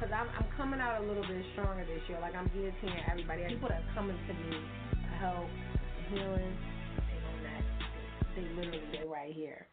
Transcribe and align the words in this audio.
Cause 0.00 0.10
I'm 0.14 0.28
I'm 0.38 0.46
coming 0.56 0.80
out 0.80 1.02
a 1.02 1.06
little 1.06 1.26
bit 1.26 1.44
stronger 1.54 1.84
this 1.84 2.02
year. 2.08 2.20
Like 2.20 2.34
I'm 2.34 2.48
guillotining 2.50 3.02
everybody. 3.10 3.42
People 3.48 3.68
that 3.68 3.82
are 3.82 3.94
coming 3.94 4.16
to 4.28 4.34
me 4.34 4.58
help, 5.18 5.48
healing, 6.10 6.54
they 6.94 7.18
don't. 7.18 7.42
They 8.36 8.42
literally 8.54 8.82
they 8.92 9.08
right 9.08 9.32
here. 9.34 9.66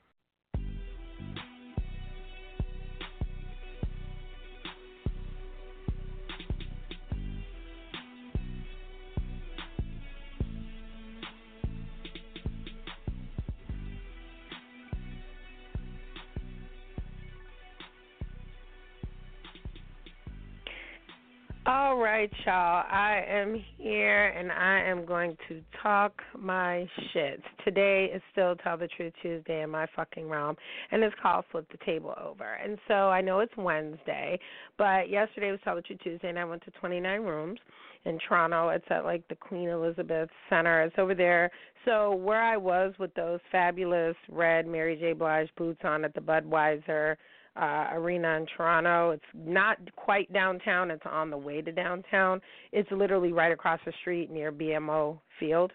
All 21.67 21.97
right, 21.97 22.29
y'all. 22.45 22.83
I 22.91 23.23
am 23.27 23.59
here 23.79 24.27
and 24.27 24.51
I 24.51 24.81
am 24.81 25.03
going 25.03 25.35
to 25.47 25.61
talk 25.81 26.13
my 26.37 26.87
shit. 27.11 27.41
Today 27.63 28.11
is 28.13 28.21
still 28.31 28.55
Tell 28.57 28.77
the 28.77 28.87
Truth 28.87 29.13
Tuesday 29.19 29.63
in 29.63 29.71
my 29.71 29.87
fucking 29.95 30.29
realm, 30.29 30.55
and 30.91 31.03
it's 31.03 31.15
called 31.19 31.43
Flip 31.51 31.65
the 31.71 31.83
Table 31.83 32.13
Over. 32.23 32.53
And 32.63 32.77
so 32.87 33.09
I 33.09 33.21
know 33.21 33.39
it's 33.39 33.57
Wednesday, 33.57 34.37
but 34.77 35.09
yesterday 35.09 35.49
was 35.49 35.59
Tell 35.63 35.75
the 35.75 35.81
Truth 35.81 36.01
Tuesday, 36.03 36.29
and 36.29 36.37
I 36.37 36.45
went 36.45 36.63
to 36.65 36.71
29 36.79 37.21
rooms 37.21 37.59
in 38.05 38.19
Toronto. 38.19 38.69
It's 38.69 38.85
at 38.91 39.03
like 39.03 39.27
the 39.27 39.35
Queen 39.35 39.69
Elizabeth 39.69 40.29
Center. 40.51 40.83
It's 40.83 40.95
over 40.99 41.15
there. 41.15 41.49
So 41.83 42.13
where 42.13 42.43
I 42.43 42.57
was 42.57 42.93
with 42.99 43.13
those 43.15 43.39
fabulous 43.51 44.15
red 44.29 44.67
Mary 44.67 44.97
J. 44.97 45.13
Blige 45.13 45.49
boots 45.57 45.81
on 45.83 46.05
at 46.05 46.13
the 46.13 46.21
Budweiser 46.21 47.15
uh, 47.55 47.87
arena 47.93 48.37
in 48.37 48.45
Toronto. 48.55 49.11
It's 49.11 49.23
not 49.33 49.77
quite 49.95 50.31
downtown, 50.33 50.91
it's 50.91 51.05
on 51.05 51.29
the 51.29 51.37
way 51.37 51.61
to 51.61 51.71
downtown. 51.71 52.41
It's 52.71 52.89
literally 52.91 53.31
right 53.31 53.51
across 53.51 53.79
the 53.85 53.93
street 54.01 54.31
near 54.31 54.51
BMO 54.51 55.19
Field. 55.39 55.71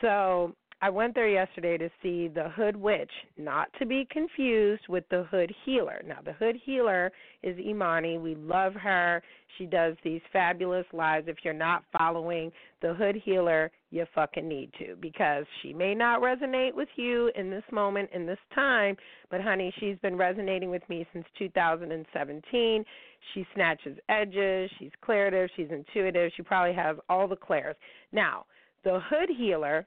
So 0.00 0.54
I 0.84 0.90
went 0.90 1.14
there 1.14 1.30
yesterday 1.30 1.78
to 1.78 1.88
see 2.02 2.28
the 2.28 2.50
Hood 2.50 2.76
Witch, 2.76 3.10
not 3.38 3.68
to 3.78 3.86
be 3.86 4.06
confused 4.10 4.82
with 4.86 5.04
the 5.08 5.22
Hood 5.30 5.50
Healer. 5.64 6.02
Now, 6.06 6.18
the 6.22 6.34
Hood 6.34 6.56
Healer 6.62 7.10
is 7.42 7.58
Imani. 7.58 8.18
We 8.18 8.34
love 8.34 8.74
her. 8.74 9.22
She 9.56 9.64
does 9.64 9.96
these 10.04 10.20
fabulous 10.30 10.84
lives. 10.92 11.26
If 11.26 11.38
you're 11.42 11.54
not 11.54 11.84
following 11.96 12.52
the 12.82 12.92
Hood 12.92 13.16
Healer, 13.24 13.70
you 13.90 14.04
fucking 14.14 14.46
need 14.46 14.74
to 14.78 14.94
because 15.00 15.46
she 15.62 15.72
may 15.72 15.94
not 15.94 16.20
resonate 16.20 16.74
with 16.74 16.90
you 16.96 17.30
in 17.34 17.48
this 17.48 17.64
moment, 17.72 18.10
in 18.12 18.26
this 18.26 18.36
time, 18.54 18.94
but 19.30 19.40
honey, 19.40 19.72
she's 19.80 19.96
been 20.02 20.16
resonating 20.16 20.68
with 20.68 20.86
me 20.90 21.06
since 21.14 21.24
2017. 21.38 22.84
She 23.32 23.46
snatches 23.54 23.96
edges, 24.10 24.70
she's 24.78 24.92
clairative, 25.02 25.48
she's 25.56 25.70
intuitive, 25.70 26.30
she 26.36 26.42
probably 26.42 26.74
has 26.74 26.98
all 27.08 27.26
the 27.26 27.36
clairs. 27.36 27.76
Now, 28.12 28.44
the 28.84 29.00
Hood 29.08 29.30
Healer 29.34 29.86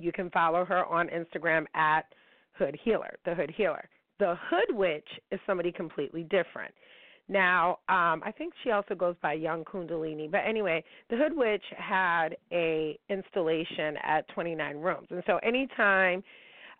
you 0.00 0.12
can 0.12 0.30
follow 0.30 0.64
her 0.64 0.84
on 0.86 1.08
Instagram 1.08 1.66
at 1.74 2.06
Hood 2.52 2.78
Healer, 2.82 3.16
the 3.24 3.34
Hood 3.34 3.52
Healer. 3.56 3.88
The 4.18 4.36
Hood 4.50 4.76
Witch 4.76 5.08
is 5.30 5.40
somebody 5.46 5.72
completely 5.72 6.24
different. 6.24 6.74
Now, 7.28 7.78
um, 7.88 8.22
I 8.24 8.32
think 8.36 8.52
she 8.64 8.72
also 8.72 8.94
goes 8.94 9.14
by 9.22 9.34
Young 9.34 9.64
Kundalini. 9.64 10.30
But 10.30 10.40
anyway, 10.46 10.82
the 11.10 11.16
Hood 11.16 11.32
Witch 11.34 11.62
had 11.76 12.36
a 12.52 12.98
installation 13.08 13.96
at 14.02 14.26
29 14.28 14.76
rooms, 14.76 15.06
and 15.10 15.22
so 15.26 15.38
anytime 15.38 16.24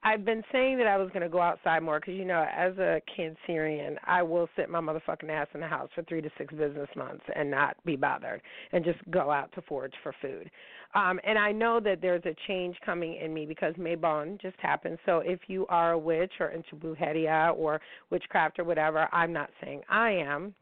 I've 0.03 0.25
been 0.25 0.43
saying 0.50 0.78
that 0.78 0.87
I 0.87 0.97
was 0.97 1.11
going 1.11 1.22
to 1.22 1.28
go 1.28 1.43
outside 1.43 1.83
more 1.83 2.00
because, 2.00 2.15
you 2.15 2.25
know, 2.25 2.47
as 2.56 2.77
a 2.78 3.03
Cancerian, 3.19 3.97
I 4.06 4.22
will 4.22 4.49
sit 4.56 4.71
my 4.71 4.81
motherfucking 4.81 5.28
ass 5.28 5.49
in 5.53 5.61
the 5.61 5.66
house 5.66 5.91
for 5.94 6.03
three 6.05 6.22
to 6.22 6.31
six 6.38 6.55
business 6.55 6.88
months 6.97 7.22
and 7.37 7.50
not 7.50 7.77
be 7.84 7.97
bothered 7.97 8.41
and 8.72 8.83
just 8.83 8.99
go 9.11 9.31
out 9.31 9.53
to 9.55 9.62
forage 9.62 9.93
for 10.03 10.15
food. 10.22 10.50
Um, 10.94 11.21
and 11.22 11.38
I 11.38 11.53
know 11.53 11.81
that 11.81 12.00
there's 12.00 12.25
a 12.25 12.34
change 12.49 12.77
coming 12.84 13.16
in 13.22 13.34
me 13.34 13.44
because 13.44 13.75
Mabon 13.75 14.41
just 14.41 14.56
happened. 14.59 14.99
So 15.05 15.19
if 15.19 15.41
you 15.49 15.66
are 15.69 15.93
a 15.93 15.99
witch 15.99 16.32
or 16.41 16.49
into 16.49 16.77
Brujeria 16.77 17.55
or 17.55 17.78
witchcraft 18.09 18.59
or 18.59 18.65
whatever, 18.65 19.06
I'm 19.12 19.34
not 19.34 19.50
saying 19.62 19.82
I 19.91 20.12
am. 20.12 20.55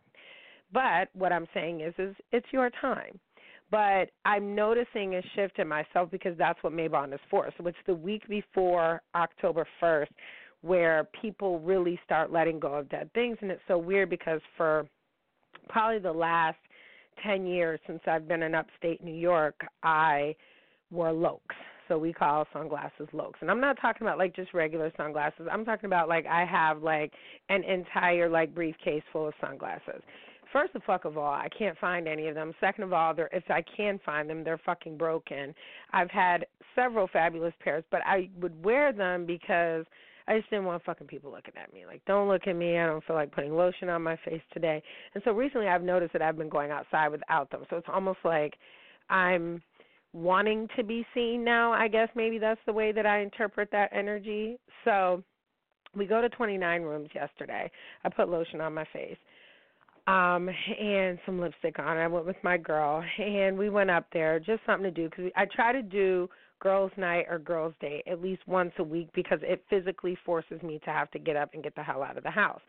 But 0.72 1.08
what 1.14 1.32
I'm 1.32 1.46
saying 1.54 1.80
is, 1.80 1.94
is 1.96 2.14
it's 2.32 2.46
your 2.52 2.70
time 2.80 3.18
but 3.70 4.10
I'm 4.24 4.54
noticing 4.54 5.16
a 5.16 5.22
shift 5.34 5.58
in 5.58 5.68
myself 5.68 6.10
because 6.10 6.36
that's 6.38 6.62
what 6.62 6.72
Mabon 6.72 7.12
is 7.12 7.20
for. 7.30 7.50
So 7.58 7.66
it's 7.66 7.76
the 7.86 7.94
week 7.94 8.26
before 8.28 9.02
October 9.14 9.66
1st 9.82 10.08
where 10.62 11.08
people 11.20 11.60
really 11.60 12.00
start 12.04 12.32
letting 12.32 12.58
go 12.58 12.74
of 12.74 12.88
dead 12.88 13.10
things. 13.14 13.38
And 13.40 13.50
it's 13.50 13.62
so 13.68 13.78
weird 13.78 14.10
because 14.10 14.40
for 14.56 14.88
probably 15.68 16.00
the 16.00 16.12
last 16.12 16.58
10 17.22 17.46
years 17.46 17.78
since 17.86 18.00
I've 18.06 18.26
been 18.26 18.42
in 18.42 18.54
upstate 18.54 19.02
New 19.04 19.14
York, 19.14 19.60
I 19.82 20.34
wore 20.90 21.12
locs. 21.12 21.54
So 21.86 21.96
we 21.96 22.12
call 22.12 22.46
sunglasses 22.52 23.08
locs. 23.12 23.38
And 23.40 23.50
I'm 23.50 23.60
not 23.60 23.78
talking 23.80 24.06
about 24.06 24.18
like 24.18 24.34
just 24.34 24.52
regular 24.52 24.92
sunglasses. 24.96 25.46
I'm 25.50 25.64
talking 25.64 25.86
about 25.86 26.08
like 26.08 26.26
I 26.26 26.44
have 26.44 26.82
like 26.82 27.12
an 27.48 27.64
entire 27.64 28.28
like 28.28 28.54
briefcase 28.54 29.02
full 29.12 29.28
of 29.28 29.34
sunglasses 29.40 30.02
first 30.52 30.74
of 30.74 30.82
fuck 30.84 31.04
of 31.04 31.16
all, 31.18 31.32
I 31.32 31.48
can't 31.56 31.78
find 31.78 32.08
any 32.08 32.28
of 32.28 32.34
them. 32.34 32.52
Second 32.60 32.84
of 32.84 32.92
all, 32.92 33.14
they're 33.14 33.28
if 33.32 33.44
I 33.50 33.62
can 33.76 34.00
find 34.04 34.28
them, 34.28 34.44
they're 34.44 34.60
fucking 34.64 34.96
broken. 34.96 35.54
I've 35.92 36.10
had 36.10 36.46
several 36.74 37.08
fabulous 37.12 37.54
pairs, 37.62 37.84
but 37.90 38.00
I 38.04 38.28
would 38.40 38.64
wear 38.64 38.92
them 38.92 39.26
because 39.26 39.84
I 40.26 40.36
just 40.38 40.50
didn't 40.50 40.66
want 40.66 40.84
fucking 40.84 41.06
people 41.06 41.30
looking 41.30 41.54
at 41.60 41.72
me. 41.72 41.86
Like, 41.86 42.02
don't 42.06 42.28
look 42.28 42.46
at 42.46 42.54
me. 42.54 42.78
I 42.78 42.86
don't 42.86 43.02
feel 43.04 43.16
like 43.16 43.32
putting 43.32 43.56
lotion 43.56 43.88
on 43.88 44.02
my 44.02 44.16
face 44.24 44.42
today. 44.52 44.82
And 45.14 45.22
so 45.24 45.32
recently 45.32 45.68
I've 45.68 45.82
noticed 45.82 46.12
that 46.12 46.22
I've 46.22 46.36
been 46.36 46.50
going 46.50 46.70
outside 46.70 47.08
without 47.08 47.50
them. 47.50 47.62
So 47.70 47.76
it's 47.76 47.88
almost 47.92 48.18
like 48.24 48.54
I'm 49.08 49.62
wanting 50.12 50.68
to 50.76 50.84
be 50.84 51.06
seen 51.14 51.44
now. 51.44 51.72
I 51.72 51.88
guess 51.88 52.08
maybe 52.14 52.38
that's 52.38 52.60
the 52.66 52.72
way 52.72 52.92
that 52.92 53.06
I 53.06 53.20
interpret 53.20 53.70
that 53.72 53.90
energy. 53.92 54.58
So 54.84 55.22
we 55.96 56.06
go 56.06 56.20
to 56.20 56.28
29 56.28 56.82
rooms 56.82 57.08
yesterday. 57.14 57.70
I 58.04 58.08
put 58.10 58.28
lotion 58.28 58.60
on 58.60 58.74
my 58.74 58.84
face 58.92 59.16
um 60.08 60.48
and 60.80 61.18
some 61.26 61.38
lipstick 61.38 61.78
on. 61.78 61.98
I 61.98 62.06
went 62.06 62.26
with 62.26 62.36
my 62.42 62.56
girl 62.56 63.04
and 63.18 63.56
we 63.56 63.68
went 63.68 63.90
up 63.90 64.06
there 64.12 64.40
just 64.40 64.60
something 64.64 64.84
to 64.84 64.90
do 64.90 65.10
cuz 65.10 65.30
I 65.36 65.44
try 65.44 65.72
to 65.72 65.82
do 65.82 66.28
girls 66.60 66.90
night 66.96 67.26
or 67.28 67.38
girls 67.38 67.74
day 67.80 68.02
at 68.06 68.20
least 68.20 68.42
once 68.48 68.72
a 68.78 68.82
week 68.82 69.08
because 69.12 69.38
it 69.42 69.62
physically 69.68 70.16
forces 70.24 70.60
me 70.62 70.80
to 70.80 70.90
have 70.90 71.10
to 71.12 71.18
get 71.18 71.36
up 71.36 71.50
and 71.52 71.62
get 71.62 71.74
the 71.74 71.82
hell 71.82 72.02
out 72.02 72.16
of 72.16 72.24
the 72.24 72.30
house. 72.30 72.62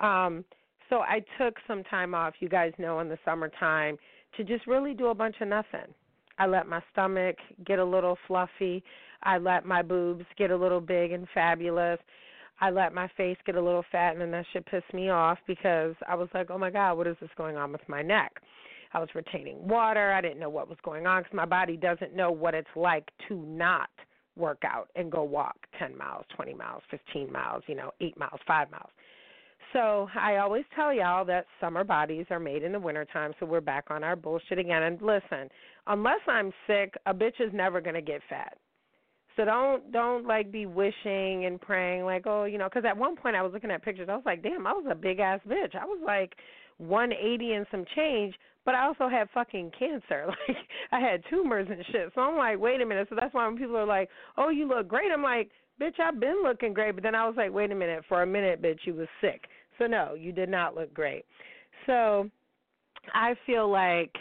Um 0.00 0.44
so 0.88 1.00
I 1.00 1.22
took 1.36 1.56
some 1.66 1.84
time 1.84 2.14
off, 2.14 2.34
you 2.40 2.48
guys 2.48 2.72
know 2.78 3.00
in 3.00 3.08
the 3.08 3.18
summertime 3.24 3.98
to 4.36 4.44
just 4.44 4.66
really 4.66 4.94
do 4.94 5.08
a 5.08 5.14
bunch 5.14 5.36
of 5.42 5.48
nothing. 5.48 5.92
I 6.38 6.46
let 6.46 6.66
my 6.66 6.80
stomach 6.92 7.36
get 7.66 7.78
a 7.78 7.84
little 7.84 8.16
fluffy. 8.26 8.82
I 9.22 9.38
let 9.38 9.66
my 9.66 9.82
boobs 9.82 10.24
get 10.36 10.50
a 10.50 10.56
little 10.56 10.80
big 10.80 11.12
and 11.12 11.28
fabulous 11.34 11.98
I 12.60 12.70
let 12.70 12.92
my 12.92 13.08
face 13.16 13.36
get 13.46 13.54
a 13.54 13.62
little 13.62 13.84
fat, 13.92 14.12
and 14.12 14.20
then 14.20 14.30
that 14.32 14.44
shit 14.52 14.66
pissed 14.66 14.92
me 14.92 15.10
off 15.10 15.38
because 15.46 15.94
I 16.08 16.14
was 16.14 16.28
like, 16.34 16.50
oh 16.50 16.58
my 16.58 16.70
God, 16.70 16.94
what 16.96 17.06
is 17.06 17.16
this 17.20 17.30
going 17.36 17.56
on 17.56 17.72
with 17.72 17.88
my 17.88 18.02
neck? 18.02 18.32
I 18.92 18.98
was 18.98 19.08
retaining 19.14 19.66
water. 19.68 20.12
I 20.12 20.20
didn't 20.20 20.40
know 20.40 20.48
what 20.48 20.68
was 20.68 20.78
going 20.82 21.06
on 21.06 21.22
because 21.22 21.36
my 21.36 21.44
body 21.44 21.76
doesn't 21.76 22.16
know 22.16 22.30
what 22.32 22.54
it's 22.54 22.68
like 22.74 23.08
to 23.28 23.36
not 23.36 23.90
work 24.36 24.62
out 24.64 24.88
and 24.96 25.12
go 25.12 25.22
walk 25.24 25.56
10 25.78 25.96
miles, 25.96 26.24
20 26.34 26.54
miles, 26.54 26.82
15 26.90 27.30
miles, 27.30 27.62
you 27.66 27.74
know, 27.74 27.92
8 28.00 28.18
miles, 28.18 28.40
5 28.46 28.70
miles. 28.70 28.90
So 29.72 30.08
I 30.18 30.36
always 30.36 30.64
tell 30.74 30.94
y'all 30.94 31.24
that 31.26 31.46
summer 31.60 31.84
bodies 31.84 32.26
are 32.30 32.40
made 32.40 32.62
in 32.62 32.72
the 32.72 32.80
wintertime, 32.80 33.32
so 33.38 33.46
we're 33.46 33.60
back 33.60 33.90
on 33.90 34.02
our 34.02 34.16
bullshit 34.16 34.58
again. 34.58 34.82
And 34.82 35.02
listen, 35.02 35.50
unless 35.86 36.20
I'm 36.26 36.52
sick, 36.66 36.94
a 37.04 37.12
bitch 37.12 37.40
is 37.40 37.52
never 37.52 37.80
gonna 37.80 38.00
get 38.00 38.22
fat. 38.30 38.56
So 39.38 39.44
don't 39.44 39.92
don't 39.92 40.26
like 40.26 40.50
be 40.50 40.66
wishing 40.66 41.46
and 41.46 41.60
praying 41.60 42.02
like 42.02 42.26
oh 42.26 42.42
you 42.42 42.58
know 42.58 42.64
because 42.64 42.84
at 42.84 42.96
one 42.96 43.14
point 43.14 43.36
I 43.36 43.42
was 43.42 43.52
looking 43.52 43.70
at 43.70 43.84
pictures 43.84 44.08
I 44.10 44.16
was 44.16 44.24
like 44.26 44.42
damn 44.42 44.66
I 44.66 44.72
was 44.72 44.84
a 44.90 44.96
big 44.96 45.20
ass 45.20 45.38
bitch. 45.48 45.76
I 45.76 45.84
was 45.84 46.00
like 46.04 46.34
180 46.78 47.52
and 47.52 47.66
some 47.70 47.84
change 47.94 48.34
but 48.64 48.74
I 48.74 48.84
also 48.84 49.08
had 49.08 49.28
fucking 49.32 49.70
cancer. 49.78 50.26
Like 50.48 50.56
I 50.90 50.98
had 50.98 51.22
tumors 51.30 51.68
and 51.70 51.84
shit. 51.92 52.10
So 52.16 52.20
I'm 52.20 52.36
like 52.36 52.58
wait 52.58 52.80
a 52.80 52.86
minute. 52.86 53.06
So 53.10 53.14
that's 53.14 53.32
why 53.32 53.46
when 53.46 53.56
people 53.56 53.76
are 53.76 53.86
like 53.86 54.08
oh 54.36 54.48
you 54.48 54.66
look 54.66 54.88
great 54.88 55.12
I'm 55.12 55.22
like 55.22 55.52
bitch 55.80 56.00
I've 56.00 56.18
been 56.18 56.42
looking 56.42 56.74
great. 56.74 56.96
But 56.96 57.04
then 57.04 57.14
I 57.14 57.24
was 57.24 57.36
like 57.36 57.52
wait 57.52 57.70
a 57.70 57.76
minute. 57.76 58.02
For 58.08 58.22
a 58.22 58.26
minute 58.26 58.60
bitch 58.60 58.80
you 58.86 58.94
was 58.94 59.08
sick. 59.20 59.42
So 59.78 59.86
no 59.86 60.14
you 60.18 60.32
did 60.32 60.48
not 60.48 60.74
look 60.74 60.92
great. 60.92 61.24
So 61.86 62.28
I 63.14 63.36
feel 63.46 63.70
like 63.70 64.16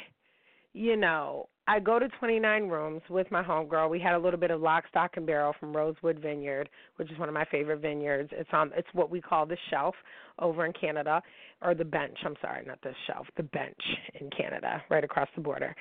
you 0.73 0.95
know 0.95 1.49
I 1.69 1.79
go 1.81 1.99
to 1.99 2.07
29 2.19 2.69
rooms 2.69 3.01
with 3.09 3.29
my 3.29 3.43
homegirl. 3.43 3.89
We 3.89 3.99
had 3.99 4.13
a 4.13 4.17
little 4.17 4.39
bit 4.39 4.51
of 4.51 4.61
lock, 4.61 4.85
stock, 4.89 5.17
and 5.17 5.25
barrel 5.25 5.53
from 5.59 5.75
Rosewood 5.75 6.19
Vineyard, 6.19 6.69
which 6.95 7.11
is 7.11 7.19
one 7.19 7.27
of 7.27 7.33
my 7.33 7.43
favorite 7.51 7.81
vineyards. 7.81 8.29
It's 8.31 8.49
on. 8.53 8.71
It's 8.75 8.87
what 8.93 9.09
we 9.09 9.19
call 9.19 9.45
the 9.45 9.57
shelf 9.69 9.93
over 10.39 10.65
in 10.65 10.71
Canada, 10.71 11.21
or 11.61 11.75
the 11.75 11.83
bench. 11.83 12.17
I'm 12.23 12.35
sorry, 12.41 12.63
not 12.65 12.81
the 12.83 12.93
shelf, 13.05 13.27
the 13.35 13.43
bench 13.43 13.81
in 14.21 14.29
Canada, 14.29 14.81
right 14.89 15.03
across 15.03 15.27
the 15.35 15.41
border. 15.41 15.75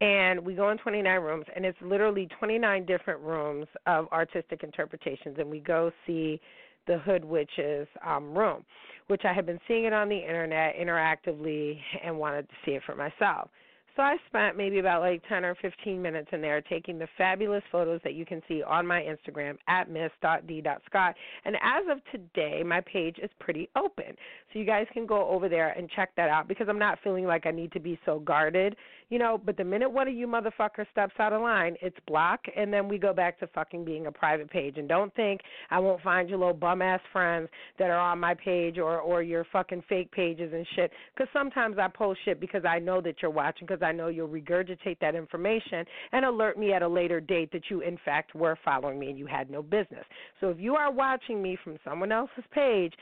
And 0.00 0.38
we 0.44 0.54
go 0.54 0.70
in 0.70 0.78
29 0.78 1.20
rooms, 1.20 1.46
and 1.54 1.64
it's 1.64 1.78
literally 1.82 2.28
29 2.38 2.86
different 2.86 3.20
rooms 3.20 3.66
of 3.86 4.06
artistic 4.12 4.62
interpretations. 4.62 5.36
And 5.38 5.50
we 5.50 5.58
go 5.58 5.90
see 6.06 6.40
the 6.86 6.98
Hood 6.98 7.24
Witches 7.24 7.88
um, 8.06 8.36
room, 8.36 8.64
which 9.08 9.22
I 9.24 9.32
had 9.32 9.46
been 9.46 9.60
seeing 9.66 9.84
it 9.84 9.92
on 9.92 10.08
the 10.08 10.18
internet 10.18 10.76
interactively 10.76 11.78
and 12.04 12.18
wanted 12.18 12.48
to 12.48 12.54
see 12.64 12.72
it 12.72 12.82
for 12.86 12.94
myself. 12.94 13.50
So 13.96 14.02
I 14.02 14.16
spent 14.26 14.56
maybe 14.56 14.80
about 14.80 15.02
like 15.02 15.22
10 15.28 15.44
or 15.44 15.54
15 15.62 16.02
minutes 16.02 16.28
in 16.32 16.40
there 16.40 16.60
taking 16.60 16.98
the 16.98 17.06
fabulous 17.16 17.62
photos 17.70 18.00
that 18.02 18.14
you 18.14 18.26
can 18.26 18.42
see 18.48 18.60
on 18.62 18.84
my 18.86 19.00
Instagram 19.02 19.56
at 19.68 19.88
miss.d.scott. 19.88 21.14
And 21.44 21.56
as 21.56 21.84
of 21.88 21.98
today, 22.10 22.64
my 22.64 22.80
page 22.80 23.18
is 23.22 23.30
pretty 23.38 23.68
open. 23.76 24.16
So 24.52 24.58
you 24.58 24.64
guys 24.64 24.86
can 24.92 25.06
go 25.06 25.28
over 25.28 25.48
there 25.48 25.70
and 25.70 25.88
check 25.90 26.10
that 26.16 26.28
out 26.28 26.48
because 26.48 26.66
I'm 26.68 26.78
not 26.78 26.98
feeling 27.04 27.24
like 27.24 27.46
I 27.46 27.52
need 27.52 27.70
to 27.72 27.80
be 27.80 27.98
so 28.04 28.18
guarded, 28.18 28.74
you 29.08 29.18
know. 29.18 29.40
But 29.44 29.56
the 29.56 29.64
minute 29.64 29.90
one 29.90 30.08
of 30.08 30.14
you 30.14 30.26
motherfuckers 30.26 30.86
steps 30.92 31.14
out 31.18 31.32
of 31.32 31.42
line, 31.42 31.76
it's 31.80 31.96
block, 32.06 32.40
and 32.56 32.72
then 32.72 32.88
we 32.88 32.98
go 32.98 33.12
back 33.12 33.38
to 33.40 33.46
fucking 33.48 33.84
being 33.84 34.06
a 34.06 34.12
private 34.12 34.50
page. 34.50 34.78
And 34.78 34.88
don't 34.88 35.14
think 35.14 35.40
I 35.70 35.78
won't 35.78 36.02
find 36.02 36.28
your 36.28 36.38
little 36.38 36.54
bum 36.54 36.82
ass 36.82 37.00
friends 37.12 37.48
that 37.78 37.90
are 37.90 37.98
on 37.98 38.18
my 38.18 38.34
page 38.34 38.78
or 38.78 39.00
or 39.00 39.22
your 39.22 39.46
fucking 39.52 39.82
fake 39.88 40.10
pages 40.12 40.52
and 40.52 40.66
shit. 40.74 40.90
Because 41.14 41.28
sometimes 41.32 41.76
I 41.78 41.88
post 41.88 42.20
shit 42.24 42.40
because 42.40 42.64
I 42.64 42.78
know 42.78 43.00
that 43.00 43.16
you're 43.22 43.30
watching 43.30 43.66
because 43.66 43.82
I 43.82 43.92
know 43.92 44.08
you'll 44.08 44.28
regurgitate 44.28 44.98
that 45.00 45.14
information 45.14 45.84
and 46.12 46.24
alert 46.24 46.58
me 46.58 46.72
at 46.72 46.82
a 46.82 46.88
later 46.88 47.20
date 47.20 47.50
that 47.52 47.70
you, 47.70 47.80
in 47.80 47.98
fact, 48.04 48.34
were 48.34 48.58
following 48.64 48.98
me 48.98 49.10
and 49.10 49.18
you 49.18 49.26
had 49.26 49.50
no 49.50 49.62
business. 49.62 50.04
So 50.40 50.50
if 50.50 50.58
you 50.58 50.74
are 50.74 50.90
watching 50.90 51.42
me 51.42 51.58
from 51.62 51.78
someone 51.84 52.12
else's 52.12 52.44
page, 52.52 52.92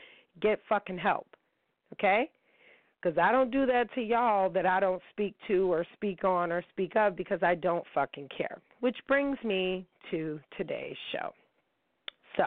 get 0.41 0.59
fucking 0.67 0.97
help. 0.97 1.27
Okay? 1.93 2.29
Because 3.03 3.17
I 3.17 3.31
don't 3.31 3.51
do 3.51 3.65
that 3.65 3.93
to 3.95 4.01
y'all 4.01 4.49
that 4.51 4.65
I 4.65 4.79
don't 4.79 5.01
speak 5.11 5.35
to 5.47 5.71
or 5.71 5.85
speak 5.93 6.23
on 6.23 6.51
or 6.51 6.63
speak 6.71 6.95
of 6.95 7.15
because 7.15 7.39
I 7.43 7.55
don't 7.55 7.83
fucking 7.93 8.29
care. 8.35 8.61
Which 8.79 8.97
brings 9.07 9.37
me 9.43 9.85
to 10.11 10.39
today's 10.57 10.95
show. 11.11 11.33
So, 12.37 12.45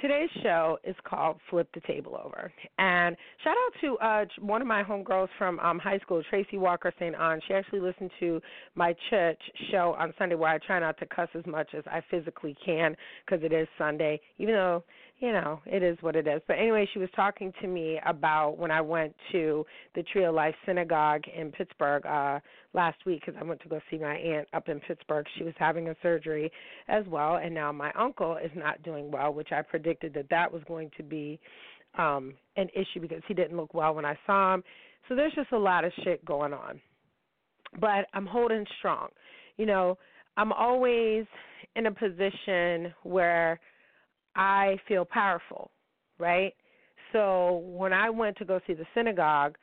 Today's 0.00 0.28
show 0.42 0.76
is 0.82 0.96
called 1.04 1.38
Flip 1.48 1.68
the 1.72 1.80
Table 1.80 2.20
Over. 2.22 2.52
And 2.78 3.16
shout 3.44 3.54
out 3.56 3.80
to 3.80 3.96
uh, 3.98 4.24
one 4.44 4.60
of 4.60 4.66
my 4.66 4.82
homegirls 4.82 5.28
from 5.38 5.60
um, 5.60 5.78
high 5.78 5.98
school, 5.98 6.20
Tracy 6.28 6.58
Walker 6.58 6.92
St. 6.98 7.14
Anne. 7.14 7.40
She 7.46 7.54
actually 7.54 7.78
listened 7.78 8.10
to 8.18 8.40
my 8.74 8.94
church 9.08 9.38
show 9.70 9.94
on 9.98 10.12
Sunday 10.18 10.34
where 10.34 10.50
I 10.50 10.58
try 10.58 10.80
not 10.80 10.98
to 10.98 11.06
cuss 11.06 11.28
as 11.34 11.46
much 11.46 11.68
as 11.74 11.84
I 11.86 12.02
physically 12.10 12.56
can 12.66 12.96
because 13.24 13.44
it 13.44 13.52
is 13.52 13.68
Sunday, 13.78 14.20
even 14.38 14.54
though 14.54 14.82
you 15.18 15.32
know, 15.32 15.60
it 15.64 15.82
is 15.82 15.96
what 16.00 16.16
it 16.16 16.26
is. 16.26 16.42
But 16.48 16.54
anyway, 16.54 16.88
she 16.92 16.98
was 16.98 17.08
talking 17.14 17.52
to 17.60 17.68
me 17.68 18.00
about 18.04 18.58
when 18.58 18.70
I 18.70 18.80
went 18.80 19.14
to 19.32 19.64
the 19.94 20.02
Tree 20.02 20.24
of 20.24 20.34
Life 20.34 20.54
Synagogue 20.66 21.22
in 21.34 21.52
Pittsburgh 21.52 22.04
uh 22.04 22.40
last 22.72 22.98
week 23.06 23.22
because 23.24 23.40
I 23.40 23.44
went 23.44 23.62
to 23.62 23.68
go 23.68 23.80
see 23.90 23.98
my 23.98 24.16
aunt 24.16 24.48
up 24.52 24.68
in 24.68 24.80
Pittsburgh. 24.80 25.24
She 25.38 25.44
was 25.44 25.54
having 25.56 25.88
a 25.88 25.96
surgery 26.02 26.50
as 26.88 27.04
well, 27.06 27.36
and 27.36 27.54
now 27.54 27.70
my 27.70 27.92
uncle 27.92 28.36
is 28.36 28.50
not 28.56 28.82
doing 28.82 29.10
well, 29.10 29.32
which 29.32 29.52
I 29.52 29.62
predicted 29.62 30.12
that 30.14 30.28
that 30.30 30.52
was 30.52 30.62
going 30.66 30.90
to 30.96 31.02
be 31.02 31.38
um 31.96 32.34
an 32.56 32.68
issue 32.74 33.00
because 33.00 33.22
he 33.28 33.34
didn't 33.34 33.56
look 33.56 33.72
well 33.72 33.94
when 33.94 34.04
I 34.04 34.18
saw 34.26 34.54
him. 34.54 34.64
So 35.08 35.14
there's 35.14 35.34
just 35.34 35.52
a 35.52 35.58
lot 35.58 35.84
of 35.84 35.92
shit 36.02 36.24
going 36.24 36.52
on. 36.52 36.80
But 37.80 38.06
I'm 38.14 38.26
holding 38.26 38.64
strong. 38.78 39.08
You 39.56 39.66
know, 39.66 39.96
I'm 40.36 40.52
always 40.52 41.24
in 41.76 41.86
a 41.86 41.92
position 41.92 42.92
where 43.04 43.60
I 44.36 44.78
feel 44.88 45.04
powerful, 45.04 45.70
right? 46.18 46.52
So 47.12 47.62
when 47.64 47.92
I 47.92 48.10
went 48.10 48.36
to 48.38 48.44
go 48.44 48.60
see 48.66 48.74
the 48.74 48.86
synagogue, 48.94 49.56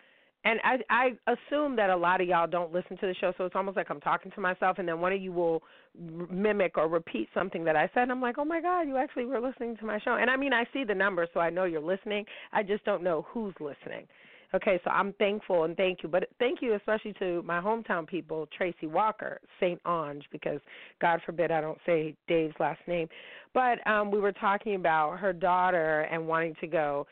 and 0.44 0.60
I 0.64 0.78
I 0.90 1.32
assume 1.32 1.76
that 1.76 1.90
a 1.90 1.96
lot 1.96 2.22
of 2.22 2.28
y'all 2.28 2.48
don't 2.48 2.74
listen 2.74 2.98
to 2.98 3.06
the 3.06 3.14
show, 3.20 3.34
so 3.38 3.46
it's 3.46 3.56
almost 3.56 3.78
like 3.78 3.92
I'm 3.92 4.00
talking 4.00 4.32
to 4.32 4.42
myself, 4.42 4.80
and 4.80 4.88
then 4.88 5.00
one 5.00 5.14
of 5.14 5.22
you 5.22 5.32
will 5.32 5.62
mimic 5.98 6.78
or 6.78 6.88
repeat 6.88 7.30
something 7.34 7.64
that 7.66 7.76
I 7.76 7.90
said, 7.94 8.04
and 8.04 8.12
I'm 8.12 8.22
like, 8.22 8.38
oh 8.40 8.46
my 8.46 8.62
God, 8.62 8.84
you 8.84 8.98
actually 8.98 9.26
were 9.26 9.40
listening 9.40 9.78
to 9.78 9.86
my 9.86 10.00
show. 10.00 10.16
And 10.16 10.30
I 10.30 10.38
mean, 10.38 10.54
I 10.54 10.66
see 10.74 10.84
the 10.84 10.96
numbers, 10.96 11.30
so 11.34 11.40
I 11.40 11.50
know 11.50 11.66
you're 11.66 11.82
listening. 11.82 12.26
I 12.54 12.64
just 12.64 12.84
don't 12.86 13.04
know 13.04 13.26
who's 13.30 13.54
listening. 13.60 14.08
Okay, 14.54 14.80
so 14.84 14.90
I'm 14.90 15.14
thankful 15.14 15.64
and 15.64 15.78
thank 15.78 16.04
you. 16.04 16.10
But 16.10 16.28
thank 16.40 16.62
you 16.62 16.74
especially 16.76 17.14
to 17.20 17.42
my 17.44 17.62
hometown 17.62 18.06
people, 18.06 18.48
Tracy 18.56 18.88
Walker, 18.88 19.40
St. 19.60 19.80
Ange, 19.88 20.26
because 20.32 20.60
God 21.00 21.22
forbid 21.26 21.52
I 21.52 21.62
don't 21.62 21.78
say 21.86 22.16
Dave's 22.28 22.56
last 22.60 22.82
name. 22.88 23.08
But 23.54 23.86
um 23.88 24.12
we 24.12 24.20
were 24.20 24.34
talking 24.34 24.76
about 24.76 25.20
her 25.20 25.32
daughter 25.34 26.02
and 26.12 26.28
wanting 26.28 26.56
to 26.62 26.68
go 26.68 27.08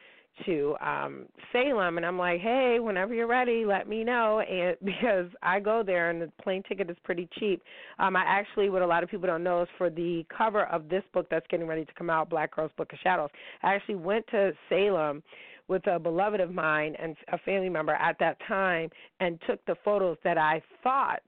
to 0.45 0.75
um 0.81 1.25
Salem 1.53 1.97
and 1.97 2.06
I'm 2.06 2.18
like, 2.18 2.41
"Hey, 2.41 2.80
whenever 2.80 3.13
you're 3.13 3.27
ready, 3.27 3.65
let 3.65 3.88
me 3.88 4.03
know." 4.03 4.42
And 4.42 4.75
because 4.83 5.27
I 5.42 5.62
go 5.62 5.81
there 5.81 6.09
and 6.09 6.21
the 6.21 6.31
plane 6.42 6.63
ticket 6.68 6.89
is 6.89 6.97
pretty 7.06 7.30
cheap. 7.39 7.62
Um 8.00 8.18
I 8.18 8.24
actually 8.25 8.69
what 8.69 8.81
a 8.81 8.88
lot 8.88 9.01
of 9.03 9.09
people 9.09 9.27
don't 9.27 9.44
know 9.44 9.62
is 9.62 9.69
for 9.77 9.89
the 9.89 10.25
cover 10.35 10.65
of 10.65 10.89
this 10.89 11.03
book 11.13 11.27
that's 11.31 11.47
getting 11.47 11.68
ready 11.68 11.85
to 11.85 11.94
come 11.94 12.09
out, 12.09 12.30
Black 12.30 12.53
Girls 12.53 12.71
Book 12.75 12.92
of 12.92 13.00
Shadows. 13.01 13.30
I 13.63 13.75
actually 13.75 13.95
went 13.95 14.27
to 14.27 14.51
Salem 14.68 15.24
with 15.69 15.86
a 15.88 16.00
beloved 16.00 16.42
of 16.42 16.54
mine 16.54 16.95
and 17.01 17.16
a 17.31 17.38
family 17.39 17.69
member 17.69 17.94
at 17.94 18.18
that 18.19 18.38
time 18.48 18.89
and 19.19 19.40
took 19.47 19.64
the 19.66 19.76
photos 19.85 20.18
that 20.23 20.38
I 20.38 20.61
thought 20.83 21.21